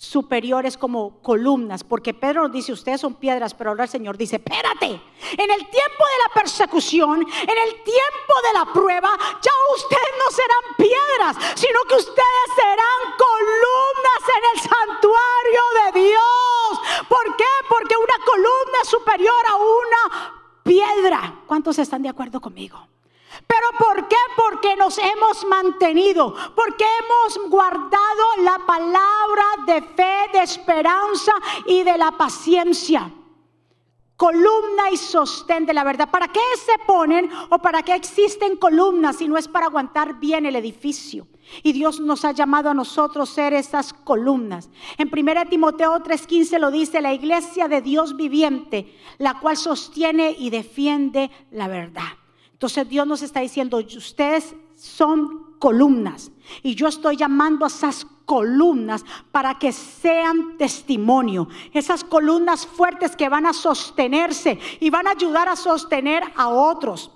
superiores 0.00 0.78
como 0.78 1.20
columnas, 1.20 1.84
porque 1.84 2.14
Pedro 2.14 2.44
nos 2.44 2.52
dice, 2.52 2.72
ustedes 2.72 3.02
son 3.02 3.16
piedras, 3.16 3.52
pero 3.52 3.68
ahora 3.68 3.84
el 3.84 3.90
Señor 3.90 4.16
dice, 4.16 4.36
espérate, 4.36 4.86
en 4.86 5.50
el 5.50 5.58
tiempo 5.58 6.04
de 6.08 6.18
la 6.26 6.34
persecución, 6.34 7.20
en 7.20 7.58
el 7.68 7.82
tiempo 7.84 8.34
de 8.42 8.52
la 8.54 8.72
prueba, 8.72 9.10
ya 9.42 9.52
ustedes 9.74 10.12
no 10.24 10.30
serán 10.30 10.76
piedras, 10.78 11.36
sino 11.54 11.82
que 11.86 11.96
ustedes 11.96 12.48
serán 12.56 13.12
columnas 13.18 14.22
en 14.38 14.42
el 14.54 14.60
santuario 14.70 15.62
de 15.84 16.00
Dios. 16.00 17.06
¿Por 17.06 17.36
qué? 17.36 17.44
Porque 17.68 17.94
una 17.94 18.24
columna 18.24 18.78
es 18.82 18.88
superior 18.88 19.44
a 19.50 19.56
una 19.56 20.62
piedra. 20.62 21.42
¿Cuántos 21.46 21.78
están 21.78 22.00
de 22.00 22.08
acuerdo 22.08 22.40
conmigo? 22.40 22.89
¿Pero 23.50 23.84
por 23.84 24.06
qué? 24.06 24.16
Porque 24.36 24.76
nos 24.76 24.96
hemos 24.98 25.44
mantenido, 25.44 26.32
porque 26.54 26.84
hemos 27.00 27.50
guardado 27.50 28.24
la 28.44 28.64
palabra 28.64 29.44
de 29.66 29.82
fe, 29.82 30.30
de 30.32 30.44
esperanza 30.44 31.32
y 31.66 31.82
de 31.82 31.98
la 31.98 32.12
paciencia. 32.12 33.10
Columna 34.14 34.90
y 34.92 34.96
sostén 34.96 35.66
de 35.66 35.74
la 35.74 35.82
verdad. 35.82 36.08
¿Para 36.10 36.28
qué 36.28 36.38
se 36.64 36.78
ponen 36.86 37.28
o 37.48 37.58
para 37.58 37.82
qué 37.82 37.94
existen 37.94 38.56
columnas 38.56 39.16
si 39.16 39.26
no 39.26 39.36
es 39.36 39.48
para 39.48 39.66
aguantar 39.66 40.20
bien 40.20 40.46
el 40.46 40.54
edificio? 40.54 41.26
Y 41.64 41.72
Dios 41.72 41.98
nos 41.98 42.24
ha 42.24 42.30
llamado 42.30 42.70
a 42.70 42.74
nosotros 42.74 43.30
ser 43.30 43.52
esas 43.52 43.92
columnas. 43.92 44.68
En 44.96 45.10
1 45.10 45.48
Timoteo 45.48 45.98
3:15 45.98 46.60
lo 46.60 46.70
dice, 46.70 47.00
la 47.00 47.14
iglesia 47.14 47.66
de 47.66 47.80
Dios 47.80 48.14
viviente, 48.14 48.96
la 49.18 49.40
cual 49.40 49.56
sostiene 49.56 50.36
y 50.38 50.50
defiende 50.50 51.32
la 51.50 51.66
verdad. 51.66 52.19
Entonces 52.60 52.90
Dios 52.90 53.06
nos 53.06 53.22
está 53.22 53.40
diciendo, 53.40 53.78
ustedes 53.78 54.54
son 54.76 55.56
columnas 55.58 56.30
y 56.62 56.74
yo 56.74 56.88
estoy 56.88 57.16
llamando 57.16 57.64
a 57.64 57.68
esas 57.68 58.06
columnas 58.26 59.02
para 59.32 59.58
que 59.58 59.72
sean 59.72 60.58
testimonio. 60.58 61.48
Esas 61.72 62.04
columnas 62.04 62.66
fuertes 62.66 63.16
que 63.16 63.30
van 63.30 63.46
a 63.46 63.54
sostenerse 63.54 64.58
y 64.78 64.90
van 64.90 65.06
a 65.06 65.12
ayudar 65.12 65.48
a 65.48 65.56
sostener 65.56 66.22
a 66.36 66.50
otros. 66.50 67.10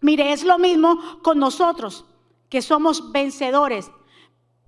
Mire, 0.00 0.32
es 0.32 0.44
lo 0.44 0.60
mismo 0.60 1.20
con 1.24 1.40
nosotros, 1.40 2.04
que 2.48 2.62
somos 2.62 3.10
vencedores. 3.10 3.90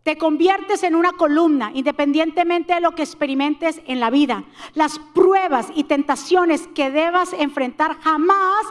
Te 0.02 0.18
conviertes 0.18 0.82
en 0.82 0.96
una 0.96 1.12
columna 1.12 1.70
independientemente 1.72 2.74
de 2.74 2.80
lo 2.80 2.96
que 2.96 3.04
experimentes 3.04 3.80
en 3.86 4.00
la 4.00 4.10
vida. 4.10 4.42
Las 4.74 4.98
pruebas 5.14 5.68
y 5.76 5.84
tentaciones 5.84 6.66
que 6.74 6.90
debas 6.90 7.32
enfrentar 7.32 7.96
jamás 8.00 8.66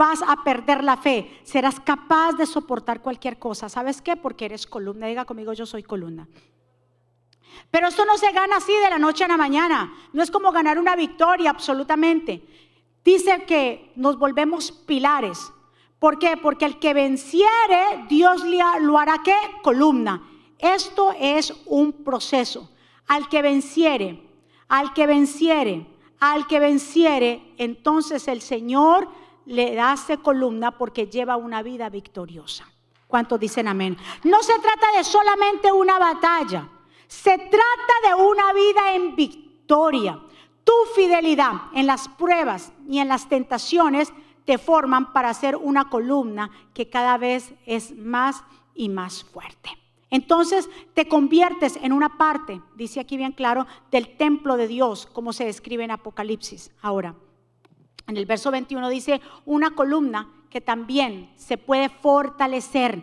vas 0.00 0.22
a 0.26 0.42
perder 0.42 0.82
la 0.82 0.96
fe. 0.96 1.40
Serás 1.42 1.78
capaz 1.78 2.32
de 2.32 2.46
soportar 2.46 3.02
cualquier 3.02 3.38
cosa. 3.38 3.68
¿Sabes 3.68 4.00
qué? 4.00 4.16
Porque 4.16 4.46
eres 4.46 4.66
columna. 4.66 5.06
Diga 5.06 5.26
conmigo, 5.26 5.52
yo 5.52 5.66
soy 5.66 5.82
columna. 5.82 6.26
Pero 7.70 7.88
esto 7.88 8.06
no 8.06 8.16
se 8.16 8.32
gana 8.32 8.56
así 8.56 8.72
de 8.82 8.88
la 8.88 8.98
noche 8.98 9.24
a 9.24 9.28
la 9.28 9.36
mañana. 9.36 9.92
No 10.14 10.22
es 10.22 10.30
como 10.30 10.52
ganar 10.52 10.78
una 10.78 10.96
victoria, 10.96 11.50
absolutamente. 11.50 12.42
Dice 13.04 13.44
que 13.44 13.92
nos 13.94 14.18
volvemos 14.18 14.72
pilares. 14.72 15.52
¿Por 15.98 16.18
qué? 16.18 16.38
Porque 16.38 16.64
el 16.64 16.78
que 16.78 16.94
venciere, 16.94 18.06
Dios 18.08 18.42
lo 18.80 18.98
hará 18.98 19.20
qué? 19.22 19.36
Columna. 19.62 20.22
Esto 20.58 21.14
es 21.20 21.52
un 21.66 21.92
proceso. 21.92 22.70
Al 23.06 23.28
que 23.28 23.42
venciere, 23.42 24.22
al 24.66 24.94
que 24.94 25.06
venciere, 25.06 25.86
al 26.20 26.46
que 26.46 26.58
venciere, 26.58 27.54
entonces 27.58 28.28
el 28.28 28.40
Señor 28.40 29.10
le 29.50 29.80
hace 29.80 30.18
columna 30.18 30.70
porque 30.78 31.08
lleva 31.08 31.36
una 31.36 31.60
vida 31.62 31.88
victoriosa. 31.88 32.70
¿Cuántos 33.08 33.40
dicen 33.40 33.66
amén? 33.66 33.96
No 34.22 34.40
se 34.44 34.56
trata 34.60 34.96
de 34.96 35.02
solamente 35.02 35.72
una 35.72 35.98
batalla, 35.98 36.68
se 37.08 37.36
trata 37.36 37.94
de 38.06 38.14
una 38.14 38.52
vida 38.52 38.94
en 38.94 39.16
victoria. 39.16 40.20
Tu 40.62 40.72
fidelidad 40.94 41.52
en 41.74 41.86
las 41.86 42.08
pruebas 42.08 42.72
y 42.88 43.00
en 43.00 43.08
las 43.08 43.28
tentaciones 43.28 44.12
te 44.44 44.56
forman 44.56 45.12
para 45.12 45.34
ser 45.34 45.56
una 45.56 45.90
columna 45.90 46.48
que 46.72 46.88
cada 46.88 47.18
vez 47.18 47.52
es 47.66 47.96
más 47.96 48.44
y 48.76 48.88
más 48.88 49.24
fuerte. 49.24 49.70
Entonces 50.10 50.70
te 50.94 51.08
conviertes 51.08 51.76
en 51.82 51.92
una 51.92 52.16
parte, 52.16 52.60
dice 52.76 53.00
aquí 53.00 53.16
bien 53.16 53.32
claro, 53.32 53.66
del 53.90 54.16
templo 54.16 54.56
de 54.56 54.68
Dios, 54.68 55.06
como 55.06 55.32
se 55.32 55.44
describe 55.44 55.82
en 55.82 55.90
Apocalipsis. 55.90 56.70
Ahora, 56.82 57.16
en 58.10 58.16
el 58.16 58.26
verso 58.26 58.50
21 58.50 58.88
dice, 58.88 59.20
una 59.46 59.70
columna 59.70 60.28
que 60.50 60.60
también 60.60 61.30
se 61.36 61.56
puede 61.56 61.88
fortalecer, 61.88 63.02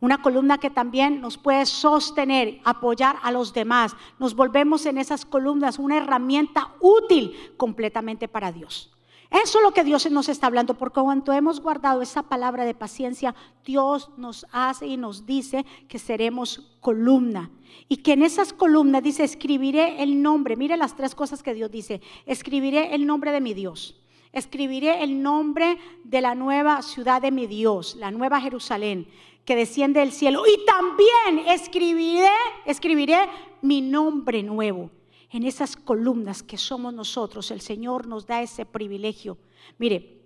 una 0.00 0.20
columna 0.22 0.58
que 0.58 0.70
también 0.70 1.20
nos 1.20 1.38
puede 1.38 1.66
sostener, 1.66 2.60
apoyar 2.64 3.16
a 3.22 3.30
los 3.30 3.52
demás. 3.52 3.94
Nos 4.18 4.34
volvemos 4.34 4.86
en 4.86 4.98
esas 4.98 5.24
columnas 5.24 5.78
una 5.78 5.98
herramienta 5.98 6.72
útil 6.80 7.34
completamente 7.56 8.26
para 8.26 8.50
Dios. 8.50 8.90
Eso 9.30 9.58
es 9.58 9.62
lo 9.62 9.72
que 9.72 9.84
Dios 9.84 10.10
nos 10.10 10.28
está 10.28 10.48
hablando, 10.48 10.74
porque 10.74 11.00
cuando 11.00 11.32
hemos 11.32 11.60
guardado 11.60 12.02
esa 12.02 12.24
palabra 12.24 12.64
de 12.64 12.74
paciencia, 12.74 13.36
Dios 13.64 14.10
nos 14.16 14.44
hace 14.50 14.88
y 14.88 14.96
nos 14.96 15.24
dice 15.24 15.64
que 15.86 16.00
seremos 16.00 16.76
columna. 16.80 17.50
Y 17.88 17.98
que 17.98 18.14
en 18.14 18.22
esas 18.24 18.52
columnas 18.52 19.04
dice, 19.04 19.22
escribiré 19.22 20.02
el 20.02 20.20
nombre. 20.20 20.56
Mire 20.56 20.76
las 20.76 20.96
tres 20.96 21.14
cosas 21.14 21.44
que 21.44 21.54
Dios 21.54 21.70
dice. 21.70 22.00
Escribiré 22.26 22.92
el 22.94 23.06
nombre 23.06 23.30
de 23.30 23.40
mi 23.40 23.54
Dios. 23.54 24.00
Escribiré 24.32 25.02
el 25.02 25.22
nombre 25.22 25.78
de 26.04 26.20
la 26.20 26.34
nueva 26.34 26.82
ciudad 26.82 27.20
de 27.20 27.30
mi 27.30 27.46
Dios, 27.46 27.96
la 27.96 28.10
nueva 28.10 28.40
Jerusalén, 28.40 29.08
que 29.44 29.56
desciende 29.56 30.00
del 30.00 30.12
cielo. 30.12 30.44
Y 30.46 30.64
también 30.64 31.48
escribiré, 31.48 32.28
escribiré 32.64 33.18
mi 33.62 33.80
nombre 33.80 34.42
nuevo. 34.42 34.90
En 35.30 35.44
esas 35.44 35.76
columnas 35.76 36.42
que 36.42 36.58
somos 36.58 36.92
nosotros, 36.92 37.50
el 37.50 37.60
Señor 37.60 38.06
nos 38.06 38.26
da 38.26 38.42
ese 38.42 38.66
privilegio. 38.66 39.38
Mire, 39.78 40.20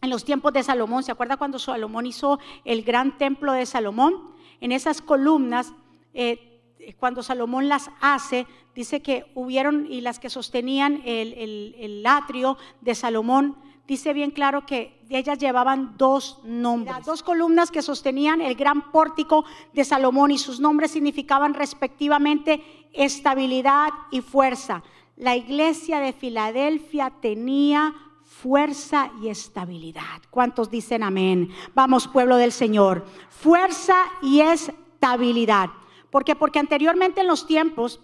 en 0.00 0.10
los 0.10 0.24
tiempos 0.24 0.52
de 0.52 0.62
Salomón, 0.62 1.02
¿se 1.02 1.12
acuerda 1.12 1.36
cuando 1.36 1.58
Salomón 1.58 2.06
hizo 2.06 2.40
el 2.64 2.82
gran 2.82 3.18
templo 3.18 3.52
de 3.52 3.66
Salomón? 3.66 4.32
En 4.60 4.72
esas 4.72 5.00
columnas, 5.00 5.72
eh, 6.12 6.51
cuando 6.98 7.22
Salomón 7.22 7.68
las 7.68 7.90
hace, 8.00 8.46
dice 8.74 9.02
que 9.02 9.30
hubieron 9.34 9.86
y 9.90 10.00
las 10.00 10.18
que 10.18 10.30
sostenían 10.30 11.02
el, 11.04 12.04
atrio 12.06 12.56
de 12.80 12.94
Salomón, 12.94 13.56
dice 13.86 14.12
bien 14.12 14.30
claro 14.30 14.66
que 14.66 15.00
ellas 15.08 15.38
llevaban 15.38 15.96
dos 15.96 16.40
nombres, 16.44 17.04
dos 17.04 17.22
columnas 17.22 17.70
que 17.70 17.82
sostenían 17.82 18.40
el 18.40 18.54
gran 18.54 18.90
pórtico 18.90 19.44
de 19.72 19.84
Salomón 19.84 20.30
y 20.30 20.38
sus 20.38 20.60
nombres 20.60 20.90
significaban 20.90 21.54
respectivamente 21.54 22.62
estabilidad 22.92 23.90
y 24.10 24.20
fuerza. 24.20 24.82
La 25.16 25.36
iglesia 25.36 26.00
de 26.00 26.12
Filadelfia 26.12 27.12
tenía 27.20 27.94
fuerza 28.24 29.12
y 29.22 29.28
estabilidad. 29.28 30.22
¿Cuántos 30.30 30.70
dicen 30.70 31.02
amén? 31.02 31.50
Vamos, 31.74 32.08
pueblo 32.08 32.36
del 32.36 32.50
Señor. 32.50 33.04
Fuerza 33.28 33.96
y 34.22 34.40
estabilidad. 34.40 35.70
¿Por 36.12 36.26
qué? 36.26 36.36
Porque 36.36 36.58
anteriormente 36.58 37.22
en 37.22 37.26
los 37.26 37.46
tiempos 37.46 37.98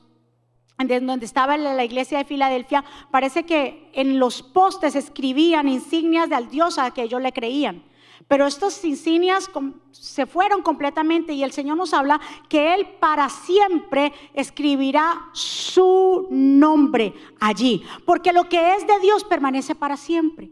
donde 0.78 1.26
estaba 1.26 1.58
la 1.58 1.84
iglesia 1.84 2.18
de 2.18 2.24
Filadelfia, 2.24 2.84
parece 3.10 3.44
que 3.44 3.90
en 3.92 4.18
los 4.18 4.42
postes 4.42 4.94
escribían 4.96 5.68
insignias 5.68 6.30
del 6.30 6.48
Dios 6.48 6.78
a 6.78 6.90
que 6.92 7.02
ellos 7.02 7.20
le 7.20 7.32
creían. 7.32 7.84
Pero 8.26 8.46
estas 8.46 8.82
insignias 8.84 9.50
se 9.90 10.24
fueron 10.24 10.62
completamente 10.62 11.34
y 11.34 11.42
el 11.42 11.52
Señor 11.52 11.76
nos 11.76 11.92
habla 11.92 12.18
que 12.48 12.74
Él 12.74 12.86
para 12.98 13.28
siempre 13.28 14.12
escribirá 14.32 15.28
su 15.32 16.28
nombre 16.30 17.12
allí. 17.40 17.84
Porque 18.06 18.32
lo 18.32 18.48
que 18.48 18.74
es 18.74 18.86
de 18.86 18.98
Dios 19.00 19.24
permanece 19.24 19.74
para 19.74 19.98
siempre. 19.98 20.50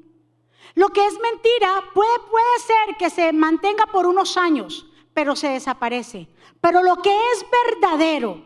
Lo 0.75 0.91
que 0.91 1.07
es 1.07 1.15
mentira 1.15 1.71
puede, 1.95 2.19
puede 2.31 2.59
ser 2.67 2.97
que 2.99 3.09
se 3.09 3.33
mantenga 3.33 3.87
por 3.87 4.07
unos 4.07 4.37
años, 4.37 4.87
pero 5.17 5.35
se 5.35 5.49
desaparece. 5.49 6.29
Pero 6.61 6.83
lo 6.83 7.01
que 7.01 7.09
es 7.11 7.47
verdadero, 7.65 8.45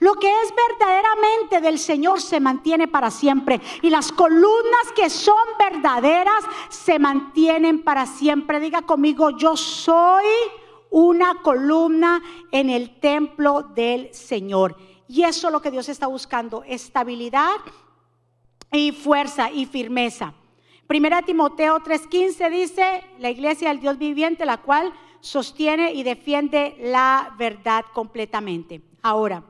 Lo 0.00 0.14
que 0.14 0.28
es 0.28 0.52
verdaderamente 0.68 1.60
del 1.60 1.78
Señor 1.78 2.20
se 2.20 2.40
mantiene 2.40 2.88
para 2.88 3.10
siempre. 3.10 3.60
Y 3.82 3.88
las 3.88 4.12
columnas 4.12 4.92
que 4.94 5.08
son 5.08 5.46
verdaderas 5.58 6.44
se 6.68 6.98
mantienen 6.98 7.82
para 7.82 8.04
siempre. 8.04 8.60
Diga 8.60 8.82
conmigo, 8.82 9.30
yo 9.30 9.56
soy 9.56 10.26
una 10.90 11.36
columna 11.42 12.22
en 12.50 12.68
el 12.68 13.00
templo 13.00 13.62
del 13.62 14.12
Señor. 14.12 14.76
Y 15.08 15.22
eso 15.22 15.46
es 15.46 15.52
lo 15.52 15.62
que 15.62 15.70
Dios 15.70 15.88
está 15.88 16.06
buscando, 16.06 16.64
estabilidad 16.64 17.56
y 18.70 18.92
fuerza 18.92 19.50
y 19.50 19.64
firmeza. 19.64 20.34
Primera 20.86 21.22
Timoteo 21.22 21.80
3:15 21.80 22.50
dice, 22.50 23.04
la 23.18 23.30
iglesia 23.30 23.68
del 23.68 23.80
Dios 23.80 23.98
viviente, 23.98 24.44
la 24.44 24.58
cual 24.58 24.92
sostiene 25.20 25.92
y 25.92 26.02
defiende 26.02 26.76
la 26.80 27.34
verdad 27.38 27.84
completamente. 27.92 28.82
Ahora, 29.02 29.44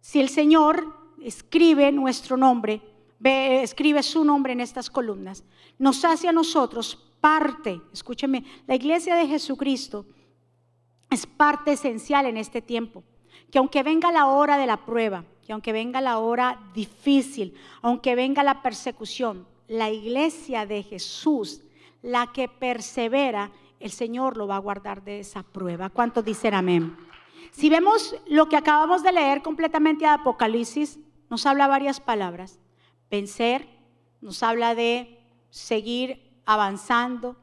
si 0.00 0.20
el 0.20 0.28
Señor 0.28 0.94
escribe 1.22 1.90
nuestro 1.92 2.36
nombre, 2.36 2.80
escribe 3.22 4.02
su 4.02 4.24
nombre 4.24 4.52
en 4.52 4.60
estas 4.60 4.90
columnas, 4.90 5.44
nos 5.78 6.04
hace 6.04 6.28
a 6.28 6.32
nosotros 6.32 6.96
parte, 7.20 7.80
escúcheme, 7.92 8.44
la 8.66 8.74
iglesia 8.74 9.14
de 9.16 9.26
Jesucristo 9.26 10.04
es 11.10 11.26
parte 11.26 11.72
esencial 11.72 12.26
en 12.26 12.36
este 12.36 12.60
tiempo, 12.60 13.02
que 13.50 13.58
aunque 13.58 13.82
venga 13.82 14.12
la 14.12 14.26
hora 14.26 14.58
de 14.58 14.66
la 14.66 14.84
prueba, 14.84 15.24
que 15.46 15.52
aunque 15.52 15.72
venga 15.72 16.00
la 16.00 16.18
hora 16.18 16.60
difícil, 16.74 17.54
aunque 17.82 18.14
venga 18.14 18.42
la 18.42 18.62
persecución, 18.62 19.46
la 19.68 19.90
iglesia 19.90 20.66
de 20.66 20.82
Jesús, 20.82 21.62
la 22.02 22.32
que 22.32 22.48
persevera, 22.48 23.50
el 23.84 23.92
Señor 23.92 24.38
lo 24.38 24.46
va 24.46 24.56
a 24.56 24.60
guardar 24.60 25.04
de 25.04 25.20
esa 25.20 25.42
prueba. 25.42 25.90
¿Cuántos 25.90 26.24
dicen 26.24 26.54
amén? 26.54 26.96
Si 27.52 27.68
vemos 27.68 28.16
lo 28.26 28.48
que 28.48 28.56
acabamos 28.56 29.02
de 29.02 29.12
leer 29.12 29.42
completamente 29.42 30.06
de 30.06 30.10
Apocalipsis, 30.10 30.98
nos 31.28 31.44
habla 31.44 31.66
varias 31.66 32.00
palabras. 32.00 32.58
Vencer, 33.10 33.68
nos 34.22 34.42
habla 34.42 34.74
de 34.74 35.20
seguir 35.50 36.32
avanzando, 36.46 37.36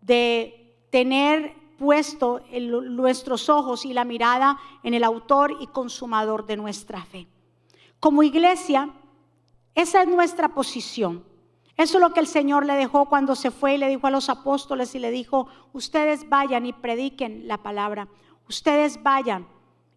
de 0.00 0.74
tener 0.88 1.54
puesto 1.78 2.40
nuestros 2.50 3.50
ojos 3.50 3.84
y 3.84 3.92
la 3.92 4.06
mirada 4.06 4.58
en 4.82 4.94
el 4.94 5.04
autor 5.04 5.54
y 5.60 5.66
consumador 5.66 6.46
de 6.46 6.56
nuestra 6.56 7.04
fe. 7.04 7.28
Como 8.00 8.22
iglesia, 8.22 8.94
esa 9.74 10.00
es 10.00 10.08
nuestra 10.08 10.48
posición. 10.48 11.24
Eso 11.78 11.96
es 11.96 12.02
lo 12.02 12.12
que 12.12 12.20
el 12.20 12.26
Señor 12.26 12.66
le 12.66 12.74
dejó 12.74 13.06
cuando 13.08 13.34
se 13.34 13.50
fue 13.50 13.76
y 13.76 13.78
le 13.78 13.88
dijo 13.88 14.06
a 14.06 14.10
los 14.10 14.28
apóstoles 14.28 14.94
y 14.94 14.98
le 14.98 15.10
dijo, 15.10 15.48
ustedes 15.72 16.28
vayan 16.28 16.66
y 16.66 16.74
prediquen 16.74 17.48
la 17.48 17.62
palabra 17.62 18.08
ustedes 18.48 19.02
vayan 19.02 19.46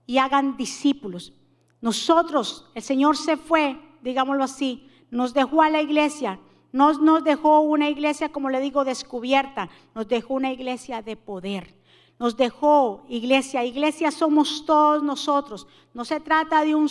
y 0.05 0.17
hagan 0.17 0.57
discípulos. 0.57 1.33
Nosotros, 1.79 2.69
el 2.75 2.83
Señor 2.83 3.17
se 3.17 3.37
fue, 3.37 3.79
digámoslo 4.01 4.43
así, 4.43 4.87
nos 5.09 5.33
dejó 5.33 5.61
a 5.61 5.69
la 5.69 5.81
iglesia, 5.81 6.39
no 6.71 6.93
nos 6.93 7.23
dejó 7.23 7.61
una 7.61 7.89
iglesia, 7.89 8.31
como 8.31 8.49
le 8.49 8.59
digo, 8.59 8.85
descubierta, 8.85 9.69
nos 9.95 10.07
dejó 10.07 10.35
una 10.35 10.51
iglesia 10.51 11.01
de 11.01 11.15
poder. 11.15 11.73
Nos 12.21 12.37
dejó 12.37 13.03
iglesia, 13.09 13.65
iglesia 13.65 14.11
somos 14.11 14.63
todos 14.63 15.01
nosotros. 15.01 15.65
No 15.91 16.05
se 16.05 16.19
trata 16.19 16.63
de 16.63 16.75
un, 16.75 16.87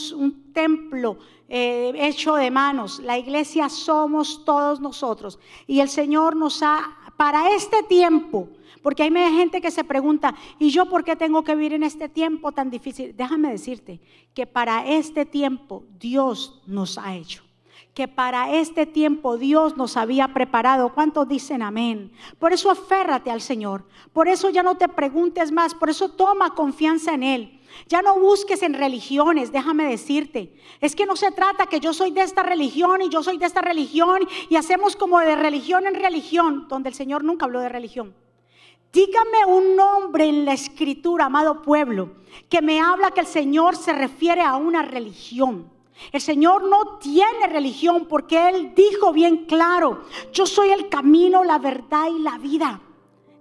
templo 0.53 1.19
eh, 1.49 1.93
hecho 1.95 2.35
de 2.35 2.51
manos, 2.51 2.99
la 2.99 3.17
iglesia 3.17 3.69
somos 3.69 4.45
todos 4.45 4.81
nosotros. 4.81 5.39
Y 5.69 5.79
el 5.79 5.89
Señor 5.89 6.35
nos 6.35 6.65
ha, 6.65 6.81
para 7.17 7.55
este 7.55 7.85
tiempo, 7.85 8.49
porque 8.83 9.05
hay 9.05 9.13
gente 9.13 9.61
que 9.61 9.71
se 9.71 9.85
pregunta, 9.85 10.35
¿y 10.59 10.71
yo 10.71 10.87
por 10.87 11.05
qué 11.05 11.15
tengo 11.15 11.45
que 11.45 11.55
vivir 11.55 11.75
en 11.75 11.85
este 11.85 12.09
tiempo 12.09 12.51
tan 12.51 12.69
difícil? 12.69 13.15
Déjame 13.17 13.53
decirte 13.53 14.01
que 14.35 14.49
para 14.49 14.85
este 14.85 15.25
tiempo 15.27 15.85
Dios 15.97 16.61
nos 16.67 16.99
ha 16.99 17.15
hecho. 17.15 17.45
Que 17.95 18.07
para 18.07 18.55
este 18.55 18.87
tiempo 18.87 19.37
Dios 19.37 19.77
nos 19.77 19.97
había 19.97 20.29
preparado. 20.29 20.95
¿Cuántos 20.95 21.29
dicen 21.29 21.63
amén? 21.63 22.13
Por 22.39 22.53
eso 22.53 22.71
aférrate 22.71 23.31
al 23.31 23.41
Señor. 23.41 23.85
Por 24.13 24.29
eso 24.29 24.51
ya 24.51 24.63
no 24.63 24.77
te 24.77 24.89
preguntes 24.89 25.51
más. 25.51 25.75
Por 25.75 25.91
eso 25.91 26.11
toma 26.11 26.55
confianza 26.55 27.15
en 27.15 27.23
Él. 27.23 27.61
Ya 27.89 28.03
no 28.03 28.19
busques 28.19 28.63
en 28.63 28.75
religiones, 28.75 29.53
déjame 29.53 29.85
decirte. 29.85 30.55
Es 30.81 30.95
que 30.95 31.07
no 31.07 31.17
se 31.17 31.31
trata 31.33 31.67
que 31.67 31.81
yo 31.81 31.93
soy 31.93 32.11
de 32.11 32.23
esta 32.23 32.43
religión 32.43 33.03
y 33.03 33.09
yo 33.09 33.23
soy 33.23 33.39
de 33.39 33.47
esta 33.47 33.61
religión 33.61 34.21
y 34.49 34.57
hacemos 34.57 34.97
como 34.97 35.21
de 35.21 35.37
religión 35.37 35.87
en 35.87 35.95
religión, 35.95 36.67
donde 36.69 36.91
el 36.91 36.95
Señor 36.95 37.25
nunca 37.25 37.47
habló 37.47 37.61
de 37.61 37.69
religión. 37.69 38.15
Dígame 38.93 39.45
un 39.47 39.77
nombre 39.77 40.27
en 40.27 40.45
la 40.45 40.53
escritura, 40.53 41.27
amado 41.27 41.63
pueblo, 41.63 42.11
que 42.49 42.61
me 42.61 42.81
habla 42.81 43.13
que 43.13 43.21
el 43.21 43.27
Señor 43.27 43.77
se 43.77 43.93
refiere 43.93 44.43
a 44.43 44.57
una 44.57 44.83
religión. 44.83 45.71
El 46.13 46.21
Señor 46.21 46.65
no 46.65 46.99
tiene 46.99 47.47
religión 47.47 48.07
porque 48.07 48.49
Él 48.49 48.75
dijo 48.75 49.13
bien 49.13 49.47
claro, 49.47 50.05
yo 50.33 50.47
soy 50.47 50.71
el 50.71 50.89
camino, 50.89 51.45
la 51.45 51.59
verdad 51.59 52.09
y 52.09 52.21
la 52.21 52.39
vida. 52.39 52.81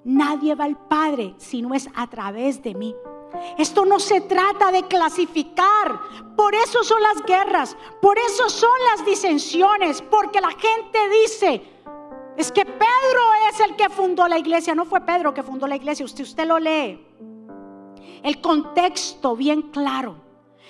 Nadie 0.03 0.55
va 0.55 0.66
al 0.66 0.78
Padre 0.78 1.36
si 1.38 1.62
no 1.62 1.74
es 1.74 1.89
a 1.95 2.07
través 2.07 2.62
de 2.64 2.74
mí. 2.74 2.95
Esto 3.57 3.86
no 3.86 3.99
se 3.99 4.22
trata 4.22 4.72
de 4.72 4.84
clasificar. 4.84 5.99
Por 6.36 6.55
eso 6.55 6.84
son 6.84 7.01
las 7.01 7.24
guerras, 7.26 7.78
por 8.01 8.18
eso 8.18 8.49
son 8.49 8.78
las 8.91 9.05
disensiones, 9.05 10.01
porque 10.01 10.41
la 10.41 10.51
gente 10.51 10.99
dice, 11.24 11.62
es 12.38 12.51
que 12.51 12.66
Pedro 12.66 13.34
es 13.51 13.60
el 13.60 13.76
que 13.76 13.89
fundó 13.89 14.28
la 14.28 14.39
iglesia. 14.39 14.74
No 14.74 14.86
fue 14.86 15.01
Pedro 15.01 15.34
que 15.34 15.43
fundó 15.43 15.68
la 15.68 15.76
iglesia. 15.76 16.05
Usted, 16.05 16.24
usted 16.24 16.47
lo 16.47 16.57
lee. 16.57 17.05
El 18.24 18.39
contexto 18.41 19.36
bien 19.36 19.64
claro. 19.64 20.28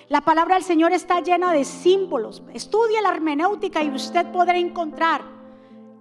La 0.09 0.21
palabra 0.21 0.55
del 0.55 0.63
Señor 0.63 0.91
está 0.91 1.21
llena 1.21 1.53
de 1.53 1.63
símbolos. 1.63 2.41
Estudie 2.51 2.99
la 2.99 3.09
hermenéutica 3.09 3.83
y 3.83 3.91
usted 3.91 4.31
podrá 4.31 4.57
encontrar 4.57 5.21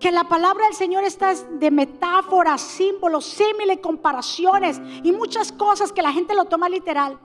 que 0.00 0.10
la 0.10 0.24
palabra 0.24 0.64
del 0.64 0.74
Señor 0.74 1.04
está 1.04 1.34
de 1.34 1.70
metáforas, 1.70 2.62
símbolos, 2.62 3.26
símiles, 3.26 3.80
comparaciones 3.80 4.80
y 5.02 5.12
muchas 5.12 5.52
cosas 5.52 5.92
que 5.92 6.00
la 6.00 6.12
gente 6.12 6.34
lo 6.34 6.46
toma 6.46 6.70
literal. 6.70 7.18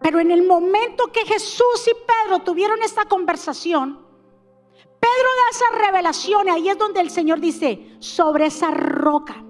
Pero 0.00 0.20
en 0.20 0.30
el 0.30 0.46
momento 0.46 1.08
que 1.08 1.26
Jesús 1.26 1.88
y 1.88 1.92
Pedro 2.06 2.38
tuvieron 2.44 2.80
esta 2.82 3.06
conversación, 3.06 3.98
Pedro 5.00 5.28
da 5.36 5.50
esa 5.50 5.86
revelación 5.86 6.48
ahí 6.50 6.68
es 6.68 6.78
donde 6.78 7.00
el 7.00 7.10
Señor 7.10 7.40
dice, 7.40 7.96
sobre 7.98 8.46
esa 8.46 8.70
roca, 8.70 9.42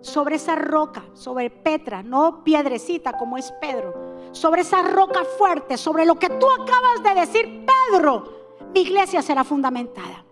sobre 0.00 0.36
esa 0.36 0.54
roca, 0.54 1.04
sobre 1.14 1.50
Petra, 1.50 2.04
no 2.04 2.44
piedrecita 2.44 3.18
como 3.18 3.36
es 3.36 3.52
Pedro, 3.60 4.09
sobre 4.32 4.62
esa 4.62 4.82
roca 4.82 5.24
fuerte, 5.24 5.76
sobre 5.76 6.04
lo 6.04 6.18
que 6.18 6.28
tú 6.28 6.46
acabas 6.50 7.02
de 7.02 7.20
decir, 7.20 7.66
Pedro, 7.66 8.40
mi 8.74 8.80
iglesia 8.80 9.22
será 9.22 9.44
fundamentada. 9.44 10.24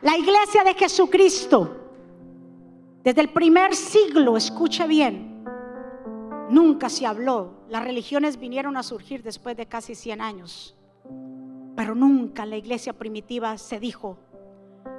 La 0.00 0.16
iglesia 0.16 0.64
de 0.64 0.74
Jesucristo, 0.74 1.76
desde 3.02 3.20
el 3.20 3.30
primer 3.30 3.74
siglo, 3.74 4.36
escuche 4.36 4.86
bien, 4.86 5.44
nunca 6.48 6.88
se 6.88 7.06
habló. 7.06 7.62
Las 7.68 7.84
religiones 7.84 8.38
vinieron 8.38 8.76
a 8.76 8.82
surgir 8.82 9.22
después 9.22 9.56
de 9.56 9.66
casi 9.66 9.94
100 9.94 10.20
años. 10.20 10.76
Pero 11.76 11.94
nunca 11.94 12.44
la 12.46 12.56
iglesia 12.56 12.92
primitiva 12.92 13.56
se 13.58 13.80
dijo, 13.80 14.18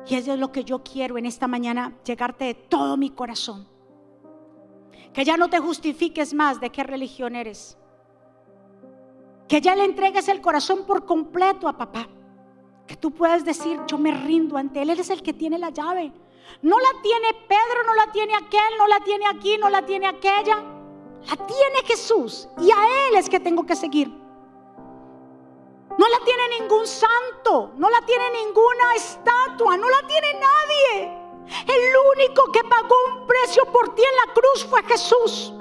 y 0.07 0.15
eso 0.15 0.33
es 0.33 0.39
lo 0.39 0.51
que 0.51 0.63
yo 0.63 0.83
quiero 0.83 1.17
en 1.17 1.25
esta 1.25 1.47
mañana, 1.47 1.95
llegarte 2.03 2.45
de 2.45 2.53
todo 2.53 2.97
mi 2.97 3.09
corazón. 3.09 3.67
Que 5.13 5.23
ya 5.23 5.37
no 5.37 5.49
te 5.49 5.59
justifiques 5.59 6.33
más 6.33 6.59
de 6.59 6.71
qué 6.71 6.83
religión 6.83 7.35
eres. 7.35 7.77
Que 9.53 9.61
ya 9.61 9.75
le 9.75 9.85
entregues 9.85 10.27
el 10.29 10.41
corazón 10.41 10.83
por 10.83 11.05
completo 11.05 11.67
a 11.67 11.77
papá. 11.77 12.09
Que 12.87 12.95
tú 12.95 13.11
puedas 13.11 13.45
decir, 13.45 13.79
yo 13.85 13.99
me 13.99 14.11
rindo 14.11 14.57
ante 14.57 14.81
Él. 14.81 14.89
Él 14.89 14.99
es 14.99 15.11
el 15.11 15.21
que 15.21 15.31
tiene 15.31 15.59
la 15.59 15.69
llave. 15.69 16.11
No 16.63 16.79
la 16.79 17.01
tiene 17.03 17.27
Pedro, 17.47 17.83
no 17.85 17.93
la 17.93 18.11
tiene 18.11 18.33
aquel, 18.33 18.77
no 18.79 18.87
la 18.87 18.99
tiene 19.01 19.27
aquí, 19.27 19.59
no 19.59 19.69
la 19.69 19.85
tiene 19.85 20.07
aquella. 20.07 20.55
La 20.55 21.35
tiene 21.35 21.83
Jesús. 21.85 22.49
Y 22.57 22.71
a 22.71 23.09
Él 23.09 23.15
es 23.15 23.29
que 23.29 23.39
tengo 23.39 23.63
que 23.63 23.75
seguir. 23.75 24.07
No 24.07 26.07
la 26.07 26.17
tiene 26.25 26.59
ningún 26.59 26.87
santo, 26.87 27.73
no 27.77 27.91
la 27.91 28.01
tiene 28.07 28.31
ninguna 28.31 28.95
estatua, 28.95 29.77
no 29.77 29.87
la 29.87 30.01
tiene 30.07 30.33
nadie. 30.33 31.15
El 31.67 31.95
único 32.17 32.51
que 32.51 32.63
pagó 32.63 32.95
un 33.15 33.27
precio 33.27 33.65
por 33.65 33.93
ti 33.93 34.01
en 34.01 34.15
la 34.15 34.33
cruz 34.33 34.65
fue 34.67 34.81
Jesús. 34.81 35.53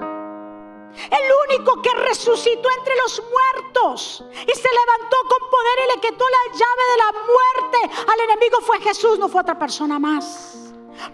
El 0.95 1.31
único 1.49 1.81
que 1.81 1.91
resucitó 1.91 2.69
entre 2.77 2.95
los 2.97 3.21
muertos 3.21 4.23
y 4.31 4.51
se 4.51 4.69
levantó 4.69 5.17
con 5.29 5.49
poder 5.49 5.79
y 5.83 5.95
le 5.95 6.01
quitó 6.01 6.25
la 6.29 6.53
llave 6.53 6.83
de 6.91 6.97
la 6.97 7.11
muerte 7.11 8.03
al 8.11 8.19
enemigo 8.21 8.57
fue 8.61 8.79
Jesús, 8.79 9.17
no 9.17 9.27
fue 9.27 9.41
otra 9.41 9.57
persona 9.57 9.97
más. 9.97 10.55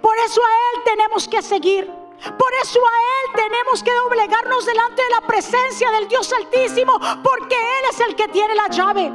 Por 0.01 0.17
eso 0.17 0.41
a 0.41 0.49
Él 0.49 0.83
tenemos 0.83 1.27
que 1.27 1.41
seguir. 1.41 1.89
Por 2.37 2.53
eso 2.61 2.81
a 2.85 2.97
Él 2.99 3.43
tenemos 3.43 3.81
que 3.81 3.93
doblegarnos 3.93 4.65
delante 4.65 5.01
de 5.01 5.09
la 5.09 5.21
presencia 5.21 5.89
del 5.91 6.07
Dios 6.09 6.31
Altísimo, 6.33 6.99
porque 7.23 7.55
Él 7.55 7.85
es 7.89 7.99
el 8.01 8.15
que 8.15 8.27
tiene 8.27 8.55
la 8.55 8.67
llave. 8.67 9.09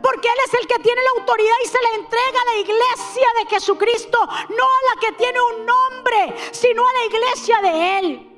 Porque 0.00 0.28
Él 0.28 0.38
es 0.46 0.54
el 0.54 0.66
que 0.66 0.78
tiene 0.78 1.02
la 1.02 1.20
autoridad 1.20 1.56
y 1.62 1.68
se 1.68 1.78
le 1.78 1.94
entrega 1.96 2.40
a 2.40 2.54
la 2.54 2.60
iglesia 2.60 3.28
de 3.38 3.50
Jesucristo, 3.50 4.18
no 4.22 4.64
a 4.64 4.94
la 4.94 5.00
que 5.00 5.12
tiene 5.12 5.38
un 5.38 5.66
nombre, 5.66 6.34
sino 6.52 6.82
a 6.82 6.92
la 6.94 7.04
iglesia 7.04 7.60
de 7.60 7.98
Él. 7.98 8.31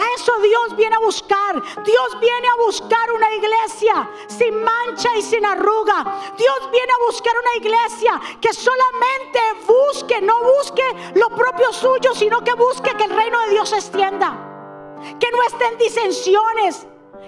A 0.00 0.14
eso 0.14 0.32
Dios 0.38 0.76
viene 0.76 0.96
a 0.96 1.00
buscar. 1.00 1.62
Dios 1.84 2.20
viene 2.20 2.48
a 2.48 2.64
buscar 2.64 3.12
una 3.12 3.34
iglesia 3.34 4.10
sin 4.28 4.62
mancha 4.62 5.14
y 5.14 5.20
sin 5.20 5.44
arruga. 5.44 6.32
Dios 6.38 6.70
viene 6.72 6.90
a 6.90 7.04
buscar 7.06 7.34
una 7.36 7.56
iglesia 7.56 8.20
que 8.40 8.54
solamente 8.54 9.40
busque, 9.66 10.22
no 10.22 10.40
busque 10.42 10.84
lo 11.16 11.28
propio 11.28 11.70
suyo, 11.74 12.14
sino 12.14 12.42
que 12.42 12.54
busque 12.54 12.94
que 12.96 13.04
el 13.04 13.10
reino 13.10 13.40
de 13.40 13.50
Dios 13.50 13.68
se 13.68 13.76
extienda. 13.76 14.96
Que 15.18 15.30
no 15.32 15.42
estén 15.42 15.76
disensiones, 15.76 16.86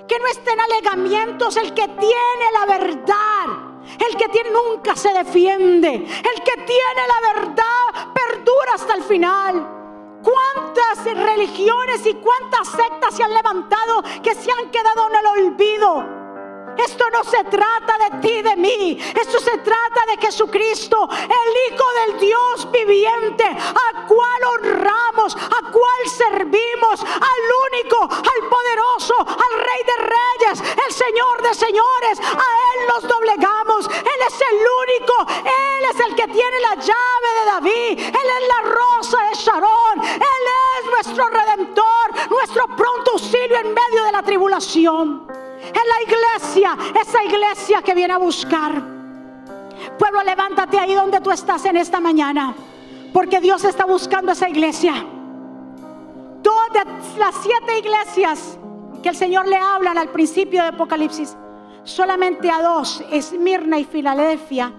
que 0.08 0.18
no 0.18 0.26
estén 0.28 0.58
alegamientos. 0.58 1.58
El 1.58 1.74
que 1.74 1.88
tiene 1.88 2.52
la 2.54 2.66
verdad, 2.66 3.72
el 3.98 4.16
que 4.16 4.28
tiene 4.30 4.50
nunca 4.50 4.96
se 4.96 5.12
defiende. 5.12 5.94
El 5.94 6.42
que 6.42 6.56
tiene 6.64 7.02
la 7.06 7.34
verdad 7.34 8.12
perdura 8.14 8.74
hasta 8.76 8.94
el 8.94 9.02
final. 9.02 9.81
¿Cuántas 10.22 11.04
religiones 11.04 12.06
y 12.06 12.14
cuántas 12.14 12.68
sectas 12.68 13.14
se 13.14 13.22
han 13.22 13.34
levantado 13.34 14.02
que 14.22 14.34
se 14.34 14.50
han 14.50 14.70
quedado 14.70 15.08
en 15.08 15.16
el 15.16 15.26
olvido? 15.48 16.21
Esto 16.76 17.04
no 17.10 17.24
se 17.24 17.44
trata 17.44 17.96
de 17.98 18.18
ti, 18.20 18.42
de 18.42 18.56
mí. 18.56 18.98
Esto 19.20 19.38
se 19.40 19.58
trata 19.58 20.06
de 20.06 20.16
Jesucristo, 20.18 21.08
el 21.10 21.72
Hijo 21.72 21.84
del 22.06 22.20
Dios 22.20 22.70
viviente, 22.70 23.44
a 23.44 24.06
cual 24.06 24.44
honramos, 24.54 25.36
a 25.36 25.70
cual 25.70 26.02
servimos, 26.06 27.02
al 27.02 27.42
único, 27.72 28.02
al 28.02 28.48
poderoso, 28.48 29.14
al 29.18 29.58
Rey 29.58 29.82
de 29.86 29.96
Reyes, 30.04 30.76
el 30.86 30.92
Señor 30.92 31.42
de 31.42 31.54
Señores. 31.54 32.20
A 32.20 32.46
Él 32.74 32.86
nos 32.88 33.02
doblegamos. 33.08 33.86
Él 33.86 34.20
es 34.26 34.40
el 34.40 34.56
único. 34.56 35.26
Él 35.44 35.84
es 35.90 36.00
el 36.00 36.14
que 36.14 36.28
tiene 36.28 36.60
la 36.60 36.74
llave 36.74 37.28
de 37.38 37.46
David. 37.46 37.98
Él 37.98 38.28
es 38.40 38.48
la 38.48 38.70
rosa 38.70 39.18
de 39.28 39.34
Sharon. 39.34 40.02
Él 40.02 40.44
es 40.78 40.90
nuestro 40.90 41.28
redentor, 41.28 42.30
nuestro 42.30 42.66
pronto 42.76 43.12
auxilio 43.12 43.58
en 43.58 43.74
medio 43.74 44.04
de 44.04 44.12
la 44.12 44.22
tribulación. 44.22 45.51
Es 45.62 45.72
la 45.72 46.02
iglesia, 46.02 46.76
esa 47.00 47.24
iglesia 47.24 47.82
que 47.82 47.94
viene 47.94 48.12
a 48.14 48.18
buscar. 48.18 48.82
Pueblo, 49.98 50.22
levántate 50.24 50.78
ahí 50.78 50.94
donde 50.94 51.20
tú 51.20 51.30
estás 51.30 51.64
en 51.64 51.76
esta 51.76 52.00
mañana. 52.00 52.54
Porque 53.12 53.40
Dios 53.40 53.64
está 53.64 53.84
buscando 53.84 54.32
esa 54.32 54.48
iglesia. 54.48 54.94
Todas 56.42 56.86
las 57.18 57.34
siete 57.42 57.78
iglesias 57.78 58.58
que 59.02 59.10
el 59.10 59.16
Señor 59.16 59.46
le 59.46 59.56
hablan 59.56 59.98
al 59.98 60.08
principio 60.08 60.62
de 60.62 60.68
Apocalipsis, 60.68 61.36
solamente 61.84 62.50
a 62.50 62.62
dos, 62.62 63.04
Esmirna 63.10 63.78
y 63.78 63.84
Filadelfia, 63.84 64.72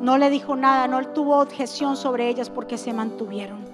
no 0.00 0.18
le 0.18 0.28
dijo 0.30 0.56
nada, 0.56 0.88
no 0.88 1.02
tuvo 1.08 1.38
objeción 1.38 1.96
sobre 1.96 2.28
ellas 2.28 2.50
porque 2.50 2.78
se 2.78 2.92
mantuvieron. 2.92 3.64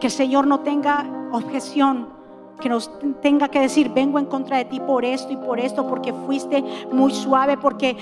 Que 0.00 0.06
el 0.06 0.12
Señor 0.12 0.46
no 0.46 0.60
tenga 0.60 1.06
objeción 1.32 2.15
que 2.60 2.68
nos 2.68 2.90
tenga 3.20 3.48
que 3.48 3.60
decir, 3.60 3.90
vengo 3.92 4.18
en 4.18 4.26
contra 4.26 4.56
de 4.56 4.64
ti 4.64 4.80
por 4.80 5.04
esto 5.04 5.32
y 5.32 5.36
por 5.36 5.60
esto, 5.60 5.86
porque 5.86 6.12
fuiste 6.12 6.64
muy 6.90 7.12
suave, 7.12 7.56
porque 7.58 7.96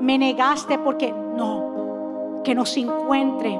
me 0.00 0.18
negaste, 0.18 0.78
porque 0.78 1.12
no, 1.12 2.42
que 2.44 2.54
nos 2.54 2.76
encuentre 2.76 3.58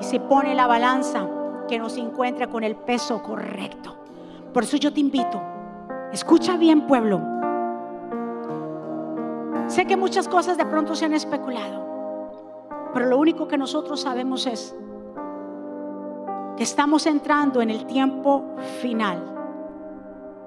y 0.00 0.04
se 0.04 0.20
pone 0.20 0.54
la 0.54 0.66
balanza, 0.66 1.26
que 1.68 1.78
nos 1.78 1.96
encuentre 1.96 2.48
con 2.48 2.64
el 2.64 2.76
peso 2.76 3.22
correcto. 3.22 3.94
Por 4.52 4.64
eso 4.64 4.76
yo 4.76 4.92
te 4.92 5.00
invito, 5.00 5.40
escucha 6.12 6.56
bien 6.56 6.86
pueblo. 6.86 7.20
Sé 9.68 9.86
que 9.86 9.96
muchas 9.96 10.28
cosas 10.28 10.58
de 10.58 10.66
pronto 10.66 10.94
se 10.94 11.06
han 11.06 11.14
especulado, 11.14 11.82
pero 12.92 13.06
lo 13.06 13.18
único 13.18 13.48
que 13.48 13.56
nosotros 13.56 14.02
sabemos 14.02 14.46
es 14.46 14.76
que 16.58 16.62
estamos 16.62 17.06
entrando 17.06 17.62
en 17.62 17.70
el 17.70 17.86
tiempo 17.86 18.44
final 18.82 19.32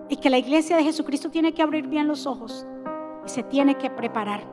y 0.10 0.18
que 0.18 0.30
la 0.30 0.38
iglesia 0.38 0.78
de 0.78 0.84
Jesucristo 0.84 1.30
tiene 1.30 1.54
que 1.54 1.62
abrir 1.62 1.88
bien 1.88 2.08
los 2.08 2.26
ojos 2.28 2.66
y 3.26 3.30
se 3.30 3.44
tiene 3.44 3.76
que 3.76 3.90
preparar. 3.90 4.44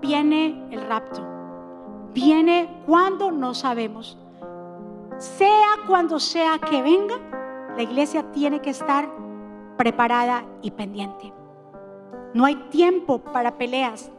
Viene 0.00 0.66
el 0.70 0.86
rapto. 0.86 1.26
Viene 2.12 2.82
cuando 2.86 3.30
no 3.30 3.54
sabemos. 3.54 4.18
Sea 5.18 5.68
cuando 5.86 6.18
sea 6.18 6.58
que 6.58 6.82
venga, 6.82 7.16
la 7.76 7.82
iglesia 7.82 8.30
tiene 8.32 8.60
que 8.60 8.70
estar 8.70 9.08
preparada 9.76 10.44
y 10.62 10.70
pendiente. 10.70 11.32
No 12.34 12.44
hay 12.44 12.56
tiempo 12.70 13.18
para 13.18 13.56
peleas. 13.56 14.10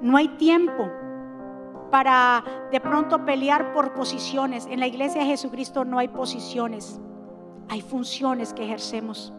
No 0.00 0.16
hay 0.16 0.28
tiempo 0.28 0.90
para 1.90 2.42
de 2.70 2.80
pronto 2.80 3.24
pelear 3.24 3.72
por 3.72 3.92
posiciones. 3.92 4.66
En 4.66 4.80
la 4.80 4.86
iglesia 4.86 5.20
de 5.20 5.28
Jesucristo 5.28 5.84
no 5.84 5.98
hay 5.98 6.08
posiciones. 6.08 7.00
Hay 7.68 7.82
funciones 7.82 8.52
que 8.52 8.64
ejercemos. 8.64 9.32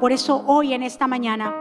Por 0.00 0.12
eso 0.12 0.42
hoy 0.46 0.74
en 0.74 0.82
esta 0.82 1.06
mañana 1.06 1.54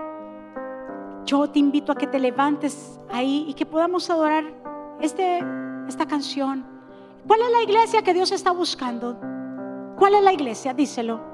yo 1.25 1.49
te 1.49 1.59
invito 1.59 1.91
a 1.91 1.95
que 1.95 2.07
te 2.07 2.19
levantes 2.19 2.99
ahí 3.11 3.45
y 3.47 3.53
que 3.53 3.65
podamos 3.65 4.09
adorar 4.09 4.43
este, 5.01 5.43
esta 5.87 6.05
canción. 6.05 6.65
¿Cuál 7.27 7.41
es 7.41 7.51
la 7.51 7.61
iglesia 7.63 8.01
que 8.01 8.13
Dios 8.13 8.31
está 8.31 8.51
buscando? 8.51 9.17
¿Cuál 9.97 10.15
es 10.15 10.23
la 10.23 10.33
iglesia? 10.33 10.73
Díselo. 10.73 11.33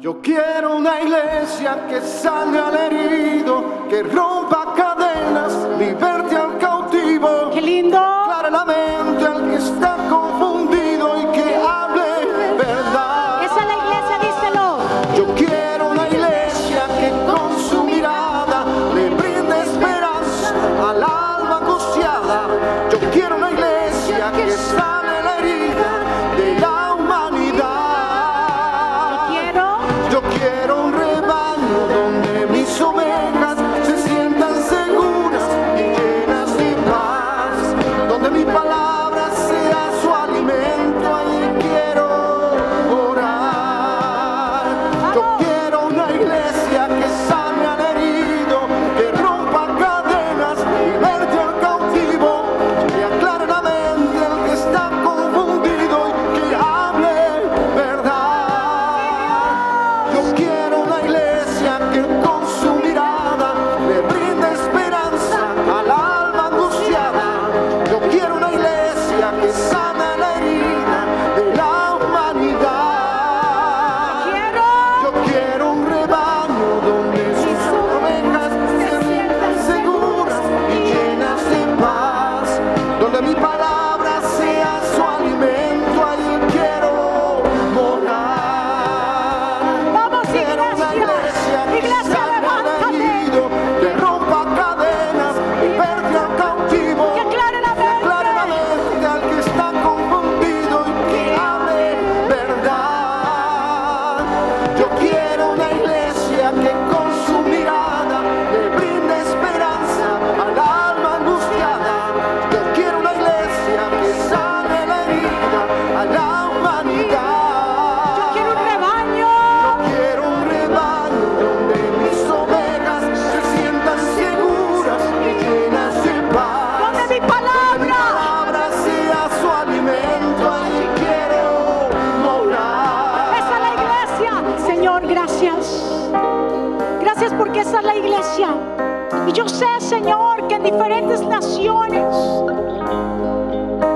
Yo 0.00 0.20
quiero 0.20 0.76
una 0.76 1.00
iglesia 1.00 1.88
que 1.88 2.00
salga 2.00 2.68
al 2.68 2.76
herido, 2.76 3.88
que 3.88 4.04
rompa 4.04 4.72
cadenas, 4.76 5.52
liberte 5.76 6.36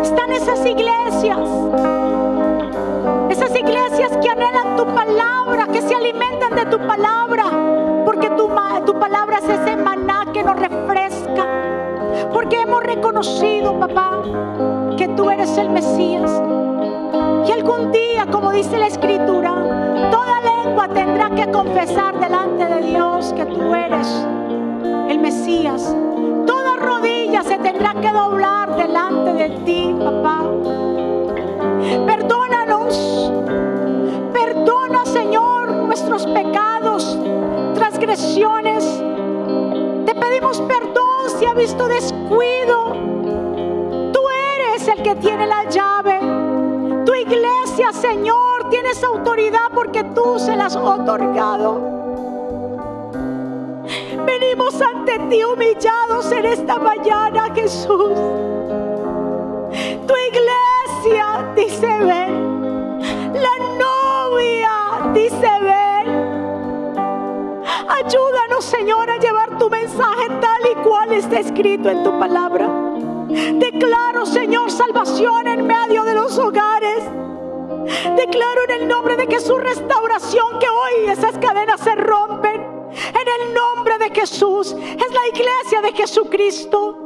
están 0.03 0.33
esas 0.33 0.67
iglesias. 0.67 1.49
Esas 3.31 3.55
iglesias 3.57 4.17
que 4.21 4.29
anhelan 4.29 4.77
tu 4.77 4.85
palabra, 4.87 5.69
que 5.69 5.81
se 5.81 5.95
alimentan 5.95 6.55
de 6.57 6.67
tu 6.67 6.79
palabra. 6.79 7.45
Porque 8.05 8.31
tu, 8.31 8.51
tu 8.85 8.99
palabra 8.99 9.39
es 9.39 9.49
ese 9.49 9.77
maná 9.77 10.27
que 10.33 10.43
nos 10.43 10.59
refresca. 10.59 11.47
Porque 12.33 12.63
hemos 12.63 12.83
reconocido, 12.83 13.79
papá, 13.79 14.23
que 14.97 15.09
tú 15.09 15.31
eres 15.31 15.57
el 15.57 15.71
Mesías. 15.71 16.43
Y 17.47 17.53
algún 17.53 17.93
día, 17.93 18.27
como 18.31 18.51
dice 18.51 18.77
la 18.77 18.89
Escritura, 18.89 19.55
toda 20.11 20.41
lengua 20.41 20.89
tendrá 20.89 21.31
que 21.31 21.51
confesar 21.51 22.19
delante 22.19 22.67
de 22.67 22.83
Dios 22.89 23.33
que 23.35 23.47
tú 23.47 23.75
eres 23.75 24.27
el 25.09 25.19
Mesías. 25.21 25.95
Tendrá 27.83 28.01
que 28.01 28.17
doblar 28.17 28.77
delante 28.77 29.33
de 29.33 29.49
ti, 29.65 29.97
papá. 29.99 30.45
Perdónanos. 32.07 33.33
Perdona, 34.33 35.05
Señor, 35.05 35.73
nuestros 35.73 36.25
pecados, 36.27 37.19
transgresiones. 37.75 38.85
Te 40.07 40.15
pedimos 40.15 40.61
perdón 40.61 41.29
si 41.37 41.45
ha 41.45 41.55
visto 41.55 41.89
descuido. 41.89 42.93
Tú 44.13 44.21
eres 44.55 44.87
el 44.87 45.03
que 45.03 45.17
tiene 45.17 45.49
la 45.49 45.65
llave. 45.65 46.21
Tu 47.05 47.15
iglesia, 47.15 47.93
Señor, 47.93 48.71
tienes 48.71 49.03
autoridad 49.03 49.73
porque 49.75 50.05
tú 50.05 50.39
se 50.39 50.55
las 50.55 50.77
has 50.77 50.83
otorgado. 50.85 51.81
Venimos 54.25 54.81
ante 55.03 55.19
ti 55.31 55.43
humillados 55.43 56.31
en 56.31 56.47
esta 56.47 56.79
mañana, 56.79 57.53
Jesús. 57.55 58.13
Tu 60.07 60.15
iglesia 60.31 61.53
dice 61.57 61.87
ven. 61.87 63.01
La 63.35 63.57
novia 63.79 65.13
dice 65.13 65.51
ven. 65.61 66.95
Ayúdanos, 67.89 68.65
Señor, 68.65 69.11
a 69.11 69.19
llevar 69.19 69.59
tu 69.59 69.69
mensaje 69.69 70.29
tal 70.41 70.71
y 70.71 70.75
cual 70.83 71.13
está 71.13 71.41
escrito 71.41 71.91
en 71.91 72.05
tu 72.05 72.17
palabra. 72.19 72.69
Declaro, 73.29 74.25
Señor, 74.27 74.71
salvación 74.71 75.49
en 75.49 75.67
medio 75.67 76.05
de 76.05 76.15
los 76.15 76.39
hogares. 76.39 77.03
Declaro 78.17 78.65
en 78.69 78.83
el 78.83 78.89
nombre 78.89 79.17
de 79.17 79.27
Jesús 79.27 79.61
restauración 79.61 80.59
que 80.61 80.69
hoy 80.69 81.11
esas 81.11 81.37
cadenas 81.39 81.81
se 81.81 81.95
rompen. 81.97 82.52
En 82.93 83.49
el 83.49 83.55
nombre 83.55 83.99
de 83.99 84.11
Jesús. 84.11 84.73
Es 84.73 85.13
la 85.13 85.29
iglesia 85.33 85.81
de 85.83 85.93
Jesucristo. 85.93 86.99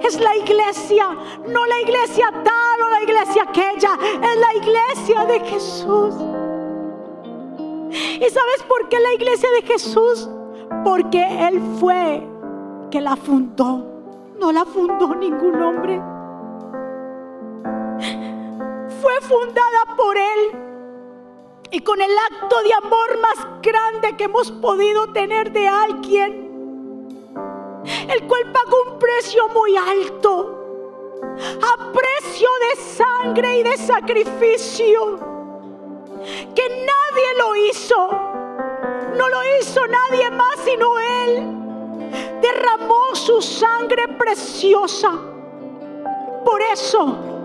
Es 0.00 0.20
la 0.20 0.36
iglesia, 0.36 1.08
no 1.48 1.66
la 1.66 1.80
iglesia 1.80 2.30
tal 2.30 2.82
o 2.82 2.88
la 2.88 3.02
iglesia 3.02 3.42
aquella. 3.42 3.98
Es 4.22 4.36
la 4.38 4.54
iglesia 4.54 5.24
de 5.24 5.40
Jesús. 5.40 6.14
¿Y 7.90 8.30
sabes 8.30 8.62
por 8.68 8.88
qué 8.88 9.00
la 9.00 9.14
iglesia 9.14 9.48
de 9.60 9.66
Jesús? 9.66 10.28
Porque 10.84 11.48
Él 11.48 11.60
fue 11.80 12.22
que 12.90 13.00
la 13.00 13.16
fundó. 13.16 13.84
No 14.38 14.52
la 14.52 14.64
fundó 14.64 15.14
ningún 15.16 15.60
hombre. 15.60 16.00
Fue 19.00 19.20
fundada 19.22 19.96
por 19.96 20.16
Él 20.16 20.67
y 21.70 21.80
con 21.80 22.00
el 22.00 22.10
acto 22.30 22.62
de 22.62 22.72
amor 22.72 23.18
más 23.20 23.46
grande 23.62 24.16
que 24.16 24.24
hemos 24.24 24.50
podido 24.50 25.12
tener 25.12 25.52
de 25.52 25.68
alguien, 25.68 26.48
el 28.08 28.26
cual 28.26 28.52
pagó 28.52 28.92
un 28.92 28.98
precio 28.98 29.48
muy 29.48 29.76
alto, 29.76 30.54
a 31.62 31.92
precio 31.92 32.48
de 32.60 32.82
sangre 32.82 33.58
y 33.58 33.62
de 33.62 33.76
sacrificio, 33.76 35.18
que 36.54 36.68
nadie 36.68 37.34
lo 37.38 37.56
hizo, 37.56 38.08
no 39.16 39.28
lo 39.28 39.58
hizo 39.58 39.86
nadie 39.86 40.30
más 40.30 40.56
sino 40.64 40.98
Él, 40.98 41.58
derramó 42.40 43.14
su 43.14 43.42
sangre 43.42 44.08
preciosa. 44.08 45.12
Por 46.44 46.62
eso, 46.62 47.37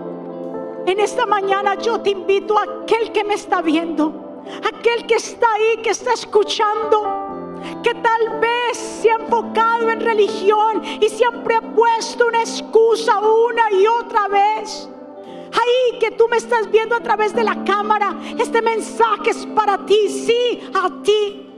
en 0.86 1.00
esta 1.00 1.26
mañana 1.26 1.76
yo 1.76 2.00
te 2.00 2.10
invito 2.10 2.58
a 2.58 2.62
aquel 2.62 3.12
que 3.12 3.24
me 3.24 3.34
está 3.34 3.62
viendo, 3.62 4.42
aquel 4.58 5.06
que 5.06 5.14
está 5.14 5.46
ahí, 5.54 5.78
que 5.82 5.90
está 5.90 6.12
escuchando, 6.12 7.60
que 7.82 7.94
tal 7.94 8.40
vez 8.40 8.76
se 8.76 9.10
ha 9.10 9.14
enfocado 9.14 9.90
en 9.90 10.00
religión 10.00 10.82
y 11.00 11.08
siempre 11.08 11.56
ha 11.56 11.62
puesto 11.62 12.26
una 12.26 12.40
excusa 12.40 13.18
una 13.20 13.72
y 13.72 13.86
otra 13.86 14.28
vez. 14.28 14.88
Ahí 15.52 15.98
que 15.98 16.10
tú 16.10 16.26
me 16.28 16.36
estás 16.36 16.70
viendo 16.70 16.96
a 16.96 17.00
través 17.00 17.34
de 17.34 17.44
la 17.44 17.64
cámara, 17.64 18.14
este 18.38 18.60
mensaje 18.60 19.30
es 19.30 19.46
para 19.46 19.86
ti, 19.86 20.08
sí, 20.08 20.68
a 20.74 20.90
ti. 21.02 21.50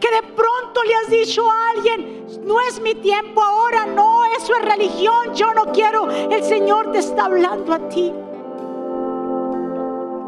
Que 0.00 0.10
de 0.10 0.22
pronto 0.34 0.82
le 0.82 0.94
has 0.94 1.10
dicho 1.10 1.48
a 1.48 1.70
alguien, 1.76 2.26
no 2.42 2.58
es 2.62 2.80
mi 2.80 2.94
tiempo 2.94 3.42
ahora, 3.42 3.84
no, 3.84 4.24
eso 4.24 4.54
es 4.56 4.64
religión, 4.64 5.34
yo 5.34 5.52
no 5.52 5.66
quiero. 5.66 6.10
El 6.10 6.42
Señor 6.42 6.90
te 6.90 6.98
está 6.98 7.26
hablando 7.26 7.74
a 7.74 7.88
ti 7.90 8.10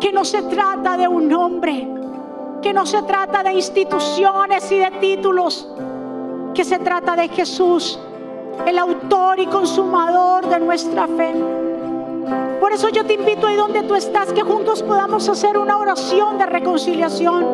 que 0.03 0.11
no 0.11 0.25
se 0.25 0.43
trata 0.43 0.97
de 0.97 1.07
un 1.07 1.29
nombre, 1.29 1.89
que 2.61 2.73
no 2.73 2.85
se 2.85 3.03
trata 3.03 3.45
de 3.45 3.53
instituciones 3.53 4.71
y 4.73 4.79
de 4.79 4.91
títulos, 5.01 5.69
que 6.53 6.65
se 6.65 6.81
trata 6.81 7.15
de 7.15 7.29
Jesús, 7.29 8.01
el 8.67 8.79
autor 8.81 9.39
y 9.39 9.47
consumador 9.47 10.49
de 10.49 10.59
nuestra 10.59 11.07
fe. 11.07 11.33
Por 12.59 12.73
eso 12.73 12.89
yo 12.89 13.07
te 13.07 13.15
invito 13.15 13.47
ahí 13.47 13.55
donde 13.55 13.85
tú 13.85 13.95
estás, 13.95 14.33
que 14.33 14.43
juntos 14.43 14.83
podamos 14.83 15.29
hacer 15.29 15.57
una 15.57 15.79
oración 15.79 16.37
de 16.37 16.47
reconciliación. 16.47 17.45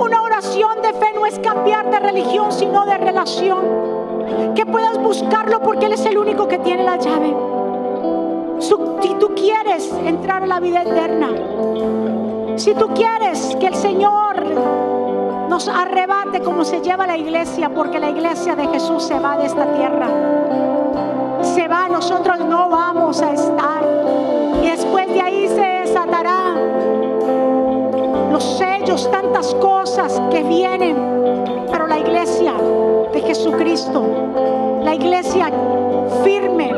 Una 0.00 0.22
oración 0.22 0.82
de 0.82 0.92
fe 0.94 1.12
no 1.14 1.26
es 1.26 1.38
cambiar 1.38 1.92
de 1.92 2.00
religión, 2.00 2.50
sino 2.50 2.86
de 2.86 2.98
relación. 2.98 4.54
Que 4.56 4.66
puedas 4.66 4.98
buscarlo 4.98 5.60
porque 5.60 5.86
Él 5.86 5.92
es 5.92 6.04
el 6.06 6.18
único 6.18 6.48
que 6.48 6.58
tiene 6.58 6.82
la 6.82 6.96
llave. 6.96 7.57
Si 8.58 9.14
tú 9.20 9.34
quieres 9.36 9.92
entrar 10.04 10.42
a 10.42 10.46
la 10.46 10.60
vida 10.60 10.82
eterna, 10.82 11.28
si 12.56 12.74
tú 12.74 12.88
quieres 12.88 13.56
que 13.60 13.68
el 13.68 13.74
Señor 13.74 14.42
nos 15.48 15.68
arrebate 15.68 16.40
como 16.40 16.64
se 16.64 16.80
lleva 16.80 17.06
la 17.06 17.16
iglesia, 17.16 17.70
porque 17.70 18.00
la 18.00 18.10
iglesia 18.10 18.56
de 18.56 18.66
Jesús 18.68 19.04
se 19.04 19.18
va 19.18 19.36
de 19.36 19.46
esta 19.46 19.72
tierra, 19.74 20.08
se 21.42 21.68
va, 21.68 21.88
nosotros 21.88 22.40
no 22.40 22.68
vamos 22.68 23.22
a 23.22 23.32
estar. 23.32 23.82
Y 24.62 24.66
después 24.68 25.06
de 25.06 25.20
ahí 25.20 25.48
se 25.48 25.60
desatará 25.60 26.54
los 28.32 28.58
sellos, 28.58 29.10
tantas 29.10 29.54
cosas 29.54 30.20
que 30.30 30.42
vienen. 30.42 30.96
Pero 31.70 31.86
la 31.86 31.98
iglesia 31.98 32.54
de 33.12 33.20
Jesucristo, 33.20 34.04
la 34.82 34.94
iglesia 34.94 35.50
firme, 36.24 36.72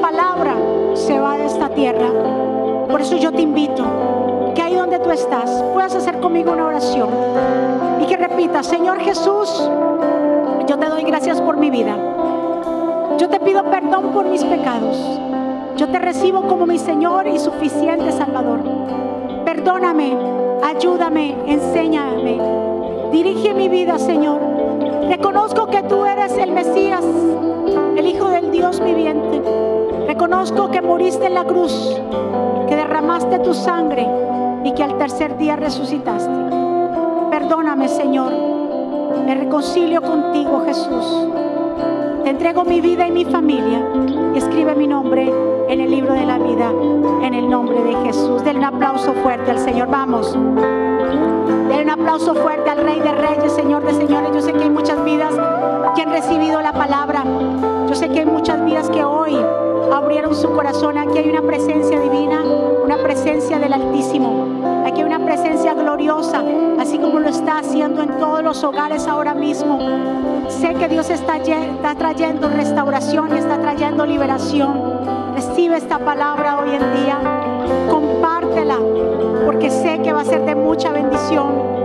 palabra, 0.00 0.54
se 0.94 1.18
va 1.18 1.36
de 1.36 1.46
esta 1.46 1.68
tierra. 1.70 2.08
Por 2.88 3.00
eso 3.00 3.16
yo 3.16 3.32
te 3.32 3.42
invito 3.42 3.84
que 4.54 4.62
ahí 4.62 4.74
donde 4.74 4.98
tú 4.98 5.10
estás 5.10 5.62
puedas 5.72 5.94
hacer 5.94 6.20
conmigo 6.20 6.52
una 6.52 6.66
oración 6.66 7.08
y 8.00 8.06
que 8.06 8.16
repitas, 8.16 8.66
Señor 8.66 8.98
Jesús, 9.00 9.70
yo 10.66 10.78
te 10.78 10.86
doy 10.86 11.02
gracias 11.02 11.40
por 11.40 11.56
mi 11.56 11.70
vida. 11.70 11.96
Yo 13.18 13.28
te 13.28 13.40
pido 13.40 13.64
perdón 13.64 14.12
por 14.12 14.26
mis 14.26 14.44
pecados. 14.44 14.96
Yo 15.76 15.88
te 15.88 15.98
recibo 15.98 16.42
como 16.42 16.66
mi 16.66 16.78
Señor 16.78 17.26
y 17.26 17.38
suficiente 17.38 18.12
Salvador. 18.12 18.60
Perdóname, 19.44 20.16
ayúdame, 20.62 21.36
enséñame. 21.46 22.40
Dirige 23.12 23.54
mi 23.54 23.68
vida, 23.68 23.98
Señor. 23.98 24.40
Reconozco 25.08 25.66
que 25.66 25.82
tú 25.84 26.04
eres 26.04 26.36
el 26.36 26.52
Mesías, 26.52 27.04
el 27.96 28.06
Hijo 28.06 28.28
del 28.28 28.50
Dios 28.50 28.82
viviente. 28.84 29.77
Reconozco 30.08 30.70
que 30.70 30.80
moriste 30.80 31.26
en 31.26 31.34
la 31.34 31.44
cruz, 31.44 32.00
que 32.66 32.74
derramaste 32.74 33.40
tu 33.40 33.52
sangre 33.52 34.08
y 34.64 34.72
que 34.72 34.82
al 34.82 34.96
tercer 34.96 35.36
día 35.36 35.54
resucitaste. 35.54 36.32
Perdóname, 37.30 37.88
Señor. 37.88 38.32
Me 39.26 39.34
reconcilio 39.34 40.00
contigo, 40.00 40.62
Jesús. 40.64 41.28
Te 42.24 42.30
entrego 42.30 42.64
mi 42.64 42.80
vida 42.80 43.06
y 43.06 43.12
mi 43.12 43.26
familia 43.26 43.82
escribe 44.34 44.74
mi 44.74 44.86
nombre 44.86 45.30
en 45.68 45.78
el 45.78 45.90
libro 45.90 46.14
de 46.14 46.24
la 46.24 46.38
vida, 46.38 46.70
en 47.22 47.34
el 47.34 47.50
nombre 47.50 47.78
de 47.82 47.94
Jesús. 48.06 48.42
Denle 48.44 48.60
un 48.60 48.64
aplauso 48.76 49.12
fuerte 49.12 49.50
al 49.50 49.58
Señor. 49.58 49.88
Vamos. 49.88 50.32
Den 50.32 51.82
un 51.82 51.90
aplauso 51.90 52.34
fuerte 52.34 52.70
al 52.70 52.78
Rey 52.78 53.00
de 53.00 53.12
Reyes, 53.12 53.52
Señor 53.52 53.84
de 53.84 53.92
Señores. 53.92 54.30
Yo 54.32 54.40
sé 54.40 54.54
que 54.54 54.62
hay 54.64 54.70
muchas 54.70 55.04
vidas 55.04 55.34
que 55.94 56.00
han 56.00 56.12
recibido 56.12 56.62
la 56.62 56.72
palabra. 56.72 57.24
Yo 57.86 57.94
sé 57.94 58.08
que 58.08 58.20
hay 58.20 58.26
muchas 58.26 58.64
vidas 58.64 58.88
que 58.88 59.04
hoy 59.04 59.36
abrieron 59.92 60.34
su 60.34 60.50
corazón. 60.50 60.98
Aquí 60.98 61.18
hay 61.18 61.30
una 61.30 61.42
presencia 61.42 62.00
divina, 62.00 62.42
una 62.84 62.98
presencia 62.98 63.58
del 63.58 63.72
Altísimo. 63.72 64.84
Aquí 64.86 65.00
hay 65.00 65.06
una 65.06 65.24
presencia 65.24 65.74
gloriosa, 65.74 66.42
así 66.78 66.98
como 66.98 67.20
lo 67.20 67.28
está 67.28 67.58
haciendo 67.58 68.02
en 68.02 68.16
todos 68.18 68.42
los 68.42 68.62
hogares 68.64 69.06
ahora 69.06 69.34
mismo. 69.34 69.78
Sé 70.48 70.74
que 70.74 70.88
Dios 70.88 71.10
está, 71.10 71.36
está 71.36 71.94
trayendo 71.94 72.48
restauración 72.48 73.34
y 73.34 73.38
está 73.38 73.58
trayendo 73.58 74.06
liberación. 74.06 75.34
Recibe 75.34 75.76
esta 75.76 75.98
palabra 75.98 76.58
hoy 76.60 76.70
en 76.74 77.04
día. 77.04 77.18
Compártela, 77.90 78.78
porque 79.44 79.70
sé 79.70 80.00
que 80.02 80.12
va 80.12 80.22
a 80.22 80.24
ser 80.24 80.44
de 80.44 80.54
mucha 80.54 80.90
bendición. 80.90 81.78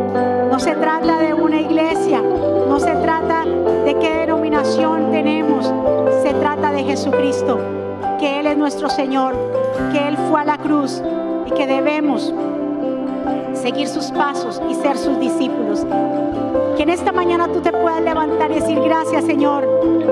No 0.49 0.60
se 0.60 0.76
trata 0.76 1.20
de 1.20 1.34
una 1.34 1.60
iglesia, 1.60 2.22
no 2.22 2.80
se 2.80 2.95
trata 2.97 3.43
de 3.86 3.95
qué 3.95 4.14
denominación 4.14 5.12
tenemos, 5.12 5.74
se 6.22 6.34
trata 6.36 6.72
de 6.72 6.84
Jesucristo 6.84 7.73
que 8.24 8.40
Él 8.40 8.48
es 8.48 8.58
nuestro 8.58 8.90
Señor, 8.90 9.36
que 9.92 10.08
Él 10.08 10.16
fue 10.30 10.40
a 10.40 10.46
la 10.46 10.58
cruz 10.58 11.02
y 11.46 11.52
que 11.52 11.68
debemos 11.68 12.34
seguir 13.52 13.90
sus 13.90 14.12
pasos 14.12 14.62
y 14.70 14.76
ser 14.76 14.98
sus 14.98 15.20
discípulos. 15.20 15.86
Que 16.78 16.84
en 16.84 16.90
esta 16.90 17.12
mañana 17.12 17.50
tú 17.50 17.60
te 17.60 17.74
puedas 17.74 18.02
levantar 18.02 18.50
y 18.52 18.62
decir 18.62 18.80
gracias 18.80 19.26
Señor, 19.26 19.68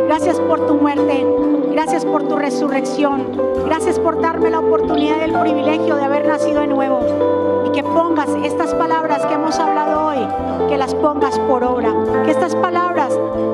gracias 0.08 0.42
por 0.42 0.68
tu 0.68 0.74
muerte, 0.74 1.26
gracias 1.72 2.04
por 2.04 2.28
tu 2.28 2.36
resurrección, 2.36 3.32
gracias 3.66 3.98
por 3.98 4.20
darme 4.20 4.50
la 4.50 4.60
oportunidad 4.60 5.16
y 5.22 5.30
el 5.30 5.40
privilegio 5.40 5.96
de 5.96 6.04
haber 6.04 6.28
nacido 6.28 6.60
de 6.60 6.68
nuevo. 6.68 7.64
Y 7.66 7.72
que 7.72 7.82
pongas 7.82 8.28
estas 8.44 8.76
palabras 8.76 9.26
que 9.26 9.36
hemos 9.36 9.58
hablado 9.58 10.08
hoy, 10.08 10.68
que 10.68 10.78
las 10.78 10.94
pongas 10.96 11.40
por 11.40 11.64
obra. 11.64 11.94
Que 12.26 12.32
estas 12.32 12.56
palabras 12.56 12.91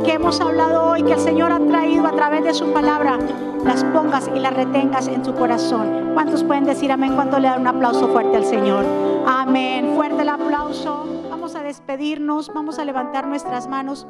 que 0.06 0.14
hemos 0.14 0.40
hablado 0.42 0.92
hoy, 0.92 1.04
que 1.04 1.14
el 1.14 1.20
Señor 1.20 1.52
ha 1.52 1.60
traído 1.60 2.06
a 2.08 2.12
través 2.12 2.44
de 2.44 2.54
su 2.54 2.72
palabra, 2.74 3.18
las 3.64 3.84
pongas 3.86 4.30
y 4.34 4.40
las 4.40 4.54
retengas 4.54 5.08
en 5.08 5.24
tu 5.24 5.34
corazón. 5.34 6.12
¿Cuántos 6.14 6.44
pueden 6.44 6.66
decir 6.66 6.92
amén 6.92 7.16
cuando 7.16 7.40
le 7.40 7.48
dan 7.48 7.62
un 7.62 7.68
aplauso 7.68 8.08
fuerte 8.10 8.38
al 8.38 8.46
Señor? 8.46 8.86
Amén. 9.28 9.94
Fuerte 9.96 10.22
el 10.22 10.30
aplauso. 10.30 11.06
Vamos 11.30 11.56
a 11.56 11.64
despedirnos, 11.64 12.52
vamos 12.54 12.80
a 12.80 12.86
levantar 12.86 13.28
nuestras 13.28 13.68
manos 13.68 14.08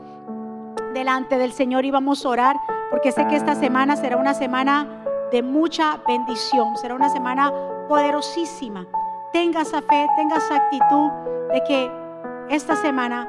delante 0.93 1.37
del 1.37 1.51
Señor 1.51 1.85
y 1.85 1.91
vamos 1.91 2.25
a 2.25 2.29
orar 2.29 2.55
porque 2.89 3.11
sé 3.11 3.27
que 3.27 3.35
esta 3.35 3.55
semana 3.55 3.95
será 3.95 4.17
una 4.17 4.33
semana 4.33 5.03
de 5.31 5.43
mucha 5.43 5.97
bendición, 6.07 6.77
será 6.77 6.95
una 6.95 7.09
semana 7.09 7.51
poderosísima. 7.87 8.85
Tenga 9.33 9.61
esa 9.61 9.81
fe, 9.81 10.07
tenga 10.15 10.37
esa 10.37 10.55
actitud 10.55 11.09
de 11.51 11.63
que 11.67 11.91
esta 12.49 12.75
semana 12.75 13.27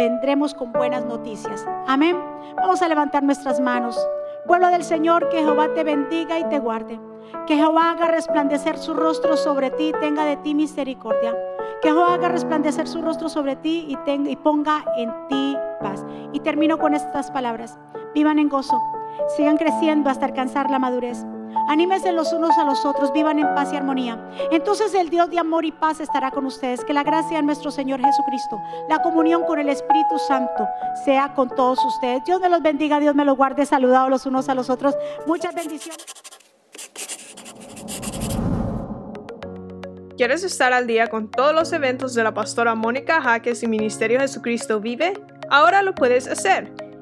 vendremos 0.00 0.54
con 0.54 0.72
buenas 0.72 1.04
noticias. 1.04 1.66
Amén. 1.86 2.16
Vamos 2.56 2.80
a 2.80 2.88
levantar 2.88 3.22
nuestras 3.22 3.60
manos. 3.60 3.98
Pueblo 4.46 4.70
del 4.70 4.82
Señor, 4.82 5.28
que 5.28 5.40
Jehová 5.40 5.74
te 5.74 5.84
bendiga 5.84 6.38
y 6.38 6.44
te 6.48 6.58
guarde. 6.58 6.98
Que 7.46 7.56
Jehová 7.56 7.90
haga 7.90 8.08
resplandecer 8.08 8.78
su 8.78 8.94
rostro 8.94 9.36
sobre 9.36 9.70
ti 9.70 9.88
y 9.88 10.00
tenga 10.00 10.24
de 10.24 10.38
ti 10.38 10.54
misericordia. 10.54 11.36
Que 11.82 11.88
Jehová 11.88 12.14
haga 12.14 12.30
resplandecer 12.30 12.88
su 12.88 13.02
rostro 13.02 13.28
sobre 13.28 13.56
ti 13.56 13.84
y, 13.88 13.96
tenga, 14.06 14.30
y 14.30 14.36
ponga 14.36 14.86
en 14.96 15.12
ti 15.28 15.54
paz. 15.82 16.02
Y 16.32 16.40
termino 16.40 16.78
con 16.78 16.94
estas 16.94 17.30
palabras. 17.30 17.78
Vivan 18.14 18.38
en 18.38 18.48
gozo. 18.48 18.80
Sigan 19.36 19.58
creciendo 19.58 20.08
hasta 20.08 20.24
alcanzar 20.24 20.70
la 20.70 20.78
madurez. 20.78 21.26
Anímense 21.68 22.12
los 22.12 22.32
unos 22.32 22.56
a 22.58 22.64
los 22.64 22.84
otros, 22.84 23.12
vivan 23.12 23.38
en 23.38 23.54
paz 23.54 23.72
y 23.72 23.76
armonía. 23.76 24.18
Entonces 24.50 24.94
el 24.94 25.08
Dios 25.10 25.30
de 25.30 25.38
amor 25.38 25.64
y 25.64 25.72
paz 25.72 26.00
estará 26.00 26.30
con 26.30 26.46
ustedes. 26.46 26.84
Que 26.84 26.92
la 26.92 27.02
gracia 27.02 27.36
de 27.38 27.42
nuestro 27.42 27.70
Señor 27.70 28.00
Jesucristo, 28.00 28.60
la 28.88 29.02
comunión 29.02 29.44
con 29.44 29.58
el 29.58 29.68
Espíritu 29.68 30.18
Santo 30.18 30.68
sea 31.04 31.34
con 31.34 31.48
todos 31.48 31.84
ustedes. 31.84 32.24
Dios 32.24 32.40
me 32.40 32.48
los 32.48 32.62
bendiga, 32.62 33.00
Dios 33.00 33.14
me 33.14 33.24
los 33.24 33.36
guarde, 33.36 33.66
saludados 33.66 34.10
los 34.10 34.26
unos 34.26 34.48
a 34.48 34.54
los 34.54 34.70
otros. 34.70 34.96
Muchas 35.26 35.54
bendiciones. 35.54 36.04
¿Quieres 40.16 40.44
estar 40.44 40.72
al 40.74 40.86
día 40.86 41.06
con 41.06 41.30
todos 41.30 41.54
los 41.54 41.72
eventos 41.72 42.14
de 42.14 42.22
la 42.22 42.34
pastora 42.34 42.74
Mónica 42.74 43.22
Jaques 43.22 43.62
y 43.62 43.66
Ministerio 43.66 44.20
Jesucristo 44.20 44.78
Vive? 44.78 45.14
Ahora 45.48 45.82
lo 45.82 45.94
puedes 45.94 46.28
hacer 46.28 46.89